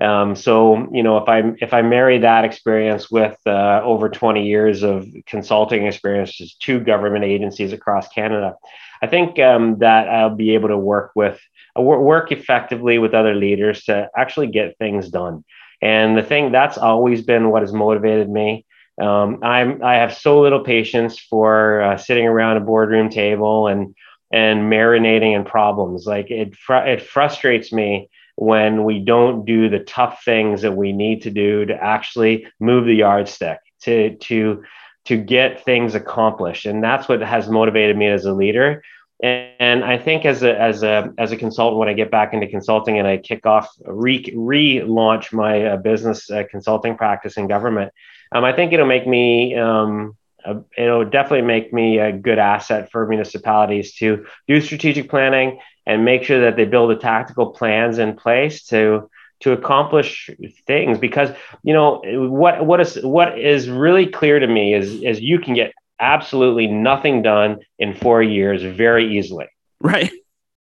Um, 0.00 0.34
so 0.34 0.88
you 0.92 1.02
know, 1.02 1.18
if 1.18 1.28
I 1.28 1.52
if 1.60 1.74
I 1.74 1.82
marry 1.82 2.18
that 2.18 2.44
experience 2.44 3.10
with 3.10 3.36
uh, 3.46 3.80
over 3.84 4.08
20 4.08 4.46
years 4.46 4.82
of 4.82 5.06
consulting 5.26 5.86
experiences, 5.86 6.56
to 6.60 6.80
government 6.80 7.24
agencies 7.24 7.72
across 7.72 8.08
Canada, 8.08 8.56
I 9.02 9.06
think 9.06 9.38
um, 9.38 9.78
that 9.78 10.08
I'll 10.08 10.34
be 10.34 10.54
able 10.54 10.68
to 10.68 10.78
work 10.78 11.12
with 11.14 11.38
uh, 11.78 11.82
work 11.82 12.32
effectively 12.32 12.98
with 12.98 13.14
other 13.14 13.34
leaders 13.34 13.84
to 13.84 14.08
actually 14.16 14.48
get 14.48 14.78
things 14.78 15.10
done. 15.10 15.44
And 15.82 16.16
the 16.16 16.22
thing 16.22 16.50
that's 16.50 16.78
always 16.78 17.22
been 17.22 17.50
what 17.50 17.62
has 17.62 17.72
motivated 17.72 18.28
me. 18.28 18.64
Um, 19.00 19.38
I'm 19.42 19.82
I 19.82 19.94
have 19.94 20.14
so 20.14 20.40
little 20.40 20.62
patience 20.62 21.18
for 21.18 21.82
uh, 21.82 21.96
sitting 21.96 22.26
around 22.26 22.56
a 22.56 22.60
boardroom 22.60 23.08
table 23.08 23.66
and 23.66 23.94
and 24.32 24.70
marinating 24.70 25.34
in 25.34 25.44
problems. 25.44 26.06
Like 26.06 26.30
it 26.30 26.54
fr- 26.54 26.86
it 26.86 27.02
frustrates 27.02 27.72
me 27.72 28.10
when 28.36 28.84
we 28.84 28.98
don't 28.98 29.44
do 29.44 29.68
the 29.68 29.80
tough 29.80 30.22
things 30.24 30.62
that 30.62 30.76
we 30.76 30.92
need 30.92 31.22
to 31.22 31.30
do 31.30 31.66
to 31.66 31.74
actually 31.74 32.46
move 32.58 32.86
the 32.86 32.94
yardstick 32.94 33.58
to 33.82 34.16
to 34.16 34.64
to 35.06 35.16
get 35.16 35.64
things 35.64 35.94
accomplished. 35.94 36.66
And 36.66 36.82
that's 36.82 37.08
what 37.08 37.20
has 37.20 37.48
motivated 37.48 37.96
me 37.96 38.06
as 38.06 38.24
a 38.24 38.32
leader. 38.32 38.82
And, 39.22 39.84
I 39.84 39.98
think 39.98 40.24
as 40.24 40.42
a 40.42 40.58
as 40.58 40.82
a 40.82 41.12
as 41.18 41.32
a 41.32 41.36
consultant, 41.36 41.78
when 41.78 41.88
I 41.88 41.92
get 41.92 42.10
back 42.10 42.32
into 42.32 42.46
consulting 42.46 42.98
and 42.98 43.06
I 43.06 43.18
kick 43.18 43.44
off 43.44 43.68
re 43.84 44.24
relaunch 44.24 45.32
my 45.32 45.64
uh, 45.64 45.76
business 45.76 46.30
uh, 46.30 46.44
consulting 46.50 46.96
practice 46.96 47.36
in 47.36 47.46
government, 47.46 47.92
um, 48.32 48.44
I 48.44 48.52
think 48.52 48.72
it'll 48.72 48.86
make 48.86 49.06
me, 49.06 49.54
um, 49.56 50.16
uh, 50.44 50.60
it'll 50.76 51.04
definitely 51.04 51.42
make 51.42 51.72
me 51.72 51.98
a 51.98 52.12
good 52.12 52.38
asset 52.38 52.90
for 52.90 53.06
municipalities 53.06 53.94
to 53.94 54.26
do 54.46 54.60
strategic 54.60 55.10
planning 55.10 55.60
and 55.86 56.04
make 56.04 56.22
sure 56.22 56.40
that 56.42 56.56
they 56.56 56.64
build 56.64 56.90
the 56.90 56.96
tactical 56.96 57.50
plans 57.50 57.98
in 57.98 58.16
place 58.16 58.64
to 58.66 59.10
to 59.40 59.52
accomplish 59.52 60.28
things 60.66 60.98
because 60.98 61.30
you 61.62 61.72
know 61.72 62.02
what 62.04 62.64
what 62.64 62.80
is 62.80 62.96
what 63.02 63.38
is 63.38 63.68
really 63.68 64.06
clear 64.06 64.38
to 64.38 64.46
me 64.46 64.74
is 64.74 65.02
is 65.02 65.20
you 65.20 65.38
can 65.38 65.54
get 65.54 65.72
absolutely 65.98 66.66
nothing 66.66 67.22
done 67.22 67.58
in 67.78 67.94
four 67.94 68.22
years 68.22 68.62
very 68.62 69.18
easily. 69.18 69.46
Right. 69.80 70.12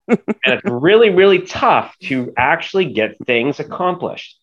And 0.09 0.55
it's 0.55 0.63
really 0.65 1.11
really 1.11 1.41
tough 1.41 1.95
to 2.05 2.33
actually 2.35 2.85
get 2.85 3.15
things 3.27 3.59
accomplished 3.59 4.38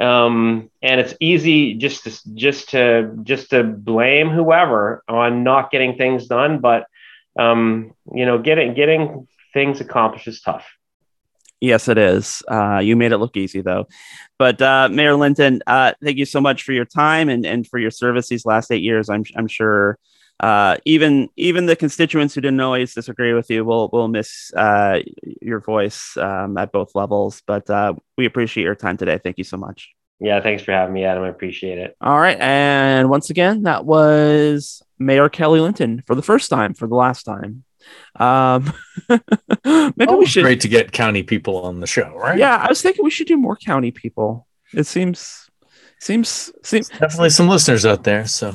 um, 0.00 0.70
and 0.82 1.00
it's 1.00 1.14
easy 1.20 1.74
just 1.74 2.04
to 2.04 2.34
just 2.34 2.70
to 2.70 3.16
just 3.22 3.50
to 3.50 3.62
blame 3.62 4.30
whoever 4.30 5.02
on 5.08 5.44
not 5.44 5.70
getting 5.70 5.96
things 5.96 6.26
done 6.26 6.60
but 6.60 6.86
um, 7.38 7.92
you 8.12 8.26
know 8.26 8.38
getting 8.38 8.74
getting 8.74 9.28
things 9.52 9.80
accomplished 9.80 10.28
is 10.28 10.40
tough. 10.40 10.66
Yes 11.60 11.88
it 11.88 11.98
is. 11.98 12.42
Uh, 12.50 12.78
you 12.78 12.96
made 12.96 13.12
it 13.12 13.18
look 13.18 13.36
easy 13.36 13.60
though. 13.60 13.86
But 14.38 14.62
uh, 14.62 14.88
mayor 14.90 15.14
linton 15.14 15.62
uh, 15.66 15.92
thank 16.02 16.16
you 16.16 16.24
so 16.24 16.40
much 16.40 16.62
for 16.62 16.72
your 16.72 16.86
time 16.86 17.28
and, 17.28 17.44
and 17.44 17.66
for 17.66 17.78
your 17.78 17.90
service 17.90 18.28
these 18.28 18.46
last 18.46 18.70
eight 18.70 18.82
years. 18.82 19.10
I'm, 19.10 19.24
I'm 19.36 19.46
sure 19.46 19.98
uh, 20.40 20.76
even 20.86 21.28
even 21.36 21.66
the 21.66 21.76
constituents 21.76 22.34
who 22.34 22.40
didn't 22.40 22.60
always 22.60 22.94
disagree 22.94 23.34
with 23.34 23.50
you 23.50 23.64
will 23.64 23.90
will 23.92 24.08
miss 24.08 24.52
uh, 24.54 25.00
your 25.42 25.60
voice 25.60 26.16
um, 26.16 26.56
at 26.56 26.72
both 26.72 26.94
levels. 26.94 27.42
But 27.46 27.68
uh, 27.68 27.94
we 28.16 28.24
appreciate 28.24 28.64
your 28.64 28.74
time 28.74 28.96
today. 28.96 29.18
Thank 29.18 29.38
you 29.38 29.44
so 29.44 29.58
much. 29.58 29.90
Yeah, 30.18 30.40
thanks 30.42 30.62
for 30.62 30.72
having 30.72 30.94
me, 30.94 31.04
Adam. 31.04 31.24
I 31.24 31.28
appreciate 31.28 31.78
it. 31.78 31.96
All 32.00 32.18
right. 32.18 32.38
And 32.38 33.08
once 33.08 33.30
again, 33.30 33.62
that 33.62 33.86
was 33.86 34.82
Mayor 34.98 35.30
Kelly 35.30 35.60
Linton 35.60 36.02
for 36.06 36.14
the 36.14 36.22
first 36.22 36.50
time, 36.50 36.74
for 36.74 36.86
the 36.86 36.94
last 36.94 37.24
time. 37.24 37.64
Um, 38.16 38.72
maybe 39.96 40.14
we 40.14 40.26
should. 40.26 40.42
great 40.42 40.60
to 40.60 40.68
get 40.68 40.92
county 40.92 41.22
people 41.22 41.62
on 41.62 41.80
the 41.80 41.86
show, 41.86 42.14
right? 42.14 42.38
Yeah, 42.38 42.56
I 42.56 42.68
was 42.68 42.82
thinking 42.82 43.02
we 43.02 43.10
should 43.10 43.28
do 43.28 43.38
more 43.38 43.56
county 43.56 43.90
people. 43.90 44.46
It 44.74 44.84
seems, 44.84 45.50
seems, 46.00 46.52
seems 46.62 46.88
definitely 46.90 47.30
some 47.30 47.48
listeners 47.48 47.86
out 47.86 48.04
there. 48.04 48.26
So, 48.26 48.54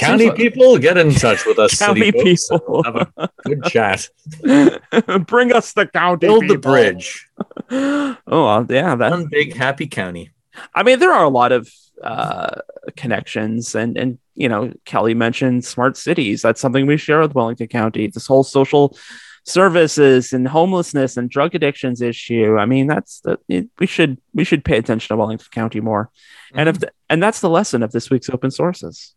county 0.00 0.26
like- 0.26 0.36
people, 0.36 0.78
get 0.78 0.96
in 0.96 1.12
touch 1.12 1.44
with 1.46 1.58
us. 1.58 1.78
county 1.78 2.10
city 2.10 2.22
people. 2.22 2.82
Have 2.84 3.12
a 3.16 3.28
good 3.44 3.64
chat. 3.64 4.08
Bring 5.26 5.52
us 5.52 5.72
the 5.72 5.86
county. 5.86 6.26
Build 6.26 6.48
the 6.48 6.58
bridge. 6.58 7.28
oh, 7.70 8.16
well, 8.26 8.66
yeah. 8.68 8.94
That 8.94 9.10
One 9.10 9.28
big 9.28 9.54
happy 9.54 9.86
county. 9.86 10.30
I 10.74 10.82
mean, 10.82 10.98
there 10.98 11.12
are 11.12 11.24
a 11.24 11.28
lot 11.28 11.52
of 11.52 11.70
uh, 12.02 12.56
connections, 12.96 13.74
and 13.74 13.96
and 13.96 14.18
you 14.34 14.48
know, 14.48 14.72
Kelly 14.84 15.14
mentioned 15.14 15.64
smart 15.64 15.96
cities. 15.96 16.42
That's 16.42 16.60
something 16.60 16.86
we 16.86 16.96
share 16.96 17.20
with 17.20 17.34
Wellington 17.34 17.68
County. 17.68 18.06
This 18.06 18.26
whole 18.26 18.44
social 18.44 18.96
services 19.44 20.32
and 20.32 20.46
homelessness 20.46 21.16
and 21.16 21.30
drug 21.30 21.54
addictions 21.54 22.02
issue. 22.02 22.56
I 22.58 22.66
mean, 22.66 22.86
that's 22.86 23.20
the 23.20 23.38
it, 23.48 23.68
we 23.78 23.86
should 23.86 24.18
we 24.34 24.44
should 24.44 24.64
pay 24.64 24.78
attention 24.78 25.08
to 25.08 25.16
Wellington 25.16 25.48
County 25.50 25.80
more. 25.80 26.10
And 26.54 26.68
if 26.68 26.80
the, 26.80 26.92
and 27.08 27.22
that's 27.22 27.40
the 27.40 27.50
lesson 27.50 27.82
of 27.82 27.92
this 27.92 28.10
week's 28.10 28.30
open 28.30 28.50
sources. 28.50 29.14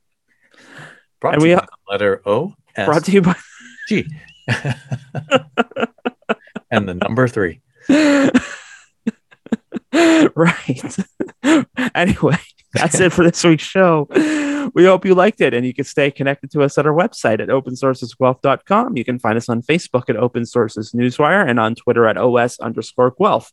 Brought 1.24 1.36
And 1.36 1.42
to 1.42 1.46
we- 1.46 1.52
you 1.52 1.56
by 1.56 1.66
the 1.66 1.92
letter 1.92 2.22
O 2.26 2.54
Brought 2.76 3.06
to 3.06 3.12
you 3.14 3.22
by. 3.22 3.36
G. 3.88 4.06
and 6.70 6.90
the 6.90 6.96
number 6.96 7.30
three. 7.30 7.62
right. 10.36 10.98
anyway, 11.96 12.38
that's 12.74 13.00
it 13.00 13.14
for 13.14 13.24
this 13.24 13.42
week's 13.44 13.64
show. 13.64 14.10
We 14.74 14.84
hope 14.84 15.06
you 15.06 15.16
liked 15.16 15.40
it 15.40 15.54
and 15.54 15.66
you 15.66 15.74
can 15.74 15.86
stay 15.86 16.12
connected 16.12 16.52
to 16.52 16.62
us 16.62 16.78
at 16.78 16.86
our 16.86 16.94
website 16.94 17.40
at 17.40 17.48
opensourcesguelph.com. 17.48 18.98
You 18.98 19.06
can 19.06 19.18
find 19.20 19.38
us 19.38 19.48
on 19.48 19.62
Facebook 19.62 20.10
at 20.10 20.18
Open 20.18 20.46
Sources 20.46 20.92
Newswire 20.92 21.48
and 21.48 21.58
on 21.58 21.76
Twitter 21.76 22.06
at 22.06 22.18
OS 22.18 22.60
underscore 22.60 23.12
Guelph. 23.18 23.50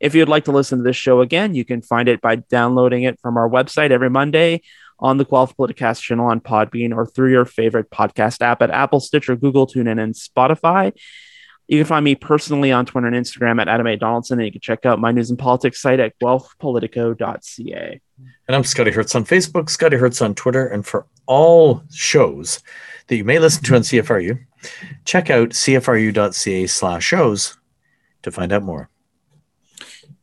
If 0.00 0.14
you'd 0.14 0.28
like 0.30 0.44
to 0.44 0.52
listen 0.52 0.78
to 0.78 0.84
this 0.84 0.96
show 0.96 1.20
again, 1.20 1.54
you 1.54 1.66
can 1.66 1.82
find 1.82 2.08
it 2.08 2.22
by 2.22 2.36
downloading 2.36 3.02
it 3.02 3.18
from 3.20 3.36
our 3.36 3.48
website 3.48 3.90
every 3.90 4.08
Monday 4.10 4.62
on 5.00 5.16
the 5.16 5.24
Guelph 5.24 5.56
Politicast 5.56 6.02
channel 6.02 6.26
on 6.26 6.40
Podbean 6.40 6.94
or 6.94 7.06
through 7.06 7.32
your 7.32 7.44
favorite 7.44 7.90
podcast 7.90 8.42
app 8.42 8.62
at 8.62 8.70
Apple, 8.70 9.00
Stitcher, 9.00 9.34
Google, 9.34 9.66
TuneIn, 9.66 10.00
and 10.00 10.14
Spotify. 10.14 10.92
You 11.68 11.78
can 11.78 11.86
find 11.86 12.04
me 12.04 12.16
personally 12.16 12.72
on 12.72 12.84
Twitter 12.84 13.06
and 13.06 13.14
Instagram 13.14 13.60
at 13.60 13.68
Adam 13.68 13.86
A. 13.86 13.96
Donaldson, 13.96 14.40
and 14.40 14.46
you 14.46 14.52
can 14.52 14.60
check 14.60 14.84
out 14.84 14.98
my 14.98 15.12
news 15.12 15.30
and 15.30 15.38
politics 15.38 15.80
site 15.80 16.00
at 16.00 16.18
guelphpolitico.ca. 16.18 18.00
And 18.48 18.56
I'm 18.56 18.64
Scotty 18.64 18.90
Hertz 18.90 19.14
on 19.14 19.24
Facebook, 19.24 19.70
Scotty 19.70 19.96
Hertz 19.96 20.20
on 20.20 20.34
Twitter. 20.34 20.66
And 20.66 20.84
for 20.84 21.06
all 21.26 21.84
shows 21.92 22.60
that 23.06 23.16
you 23.16 23.24
may 23.24 23.38
listen 23.38 23.62
to 23.64 23.76
on 23.76 23.82
CFRU, 23.82 24.40
check 25.04 25.30
out 25.30 25.50
cfru.ca 25.50 26.66
slash 26.66 27.04
shows 27.04 27.56
to 28.22 28.32
find 28.32 28.52
out 28.52 28.64
more. 28.64 28.90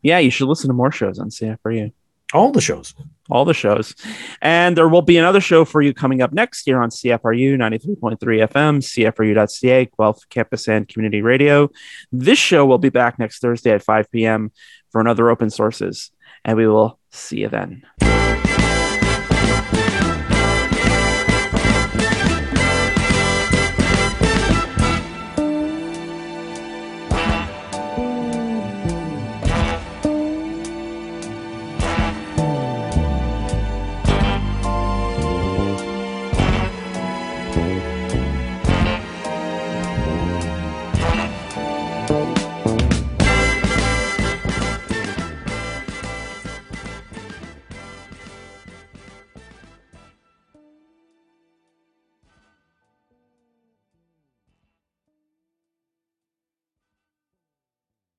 Yeah, 0.01 0.19
you 0.19 0.29
should 0.29 0.49
listen 0.49 0.67
to 0.67 0.73
more 0.73 0.91
shows 0.91 1.17
on 1.17 1.29
CFRU. 1.29 1.93
All 2.33 2.51
the 2.51 2.61
shows. 2.61 2.93
All 3.29 3.45
the 3.45 3.53
shows. 3.53 3.95
And 4.41 4.77
there 4.77 4.87
will 4.87 5.01
be 5.01 5.17
another 5.17 5.41
show 5.41 5.65
for 5.65 5.81
you 5.81 5.93
coming 5.93 6.21
up 6.21 6.33
next 6.33 6.67
year 6.67 6.81
on 6.81 6.89
CFRU 6.89 7.55
93.3 7.55 8.17
FM, 8.19 8.81
CFRU.ca, 8.81 9.89
Guelph 9.97 10.29
Campus 10.29 10.67
and 10.67 10.87
Community 10.87 11.21
Radio. 11.21 11.69
This 12.11 12.39
show 12.39 12.65
will 12.65 12.77
be 12.77 12.89
back 12.89 13.19
next 13.19 13.39
Thursday 13.39 13.71
at 13.71 13.83
5 13.83 14.11
p.m. 14.11 14.51
for 14.91 15.01
another 15.01 15.29
open 15.29 15.49
sources, 15.49 16.11
and 16.43 16.57
we 16.57 16.67
will 16.67 16.99
see 17.11 17.39
you 17.39 17.49
then. 17.49 17.83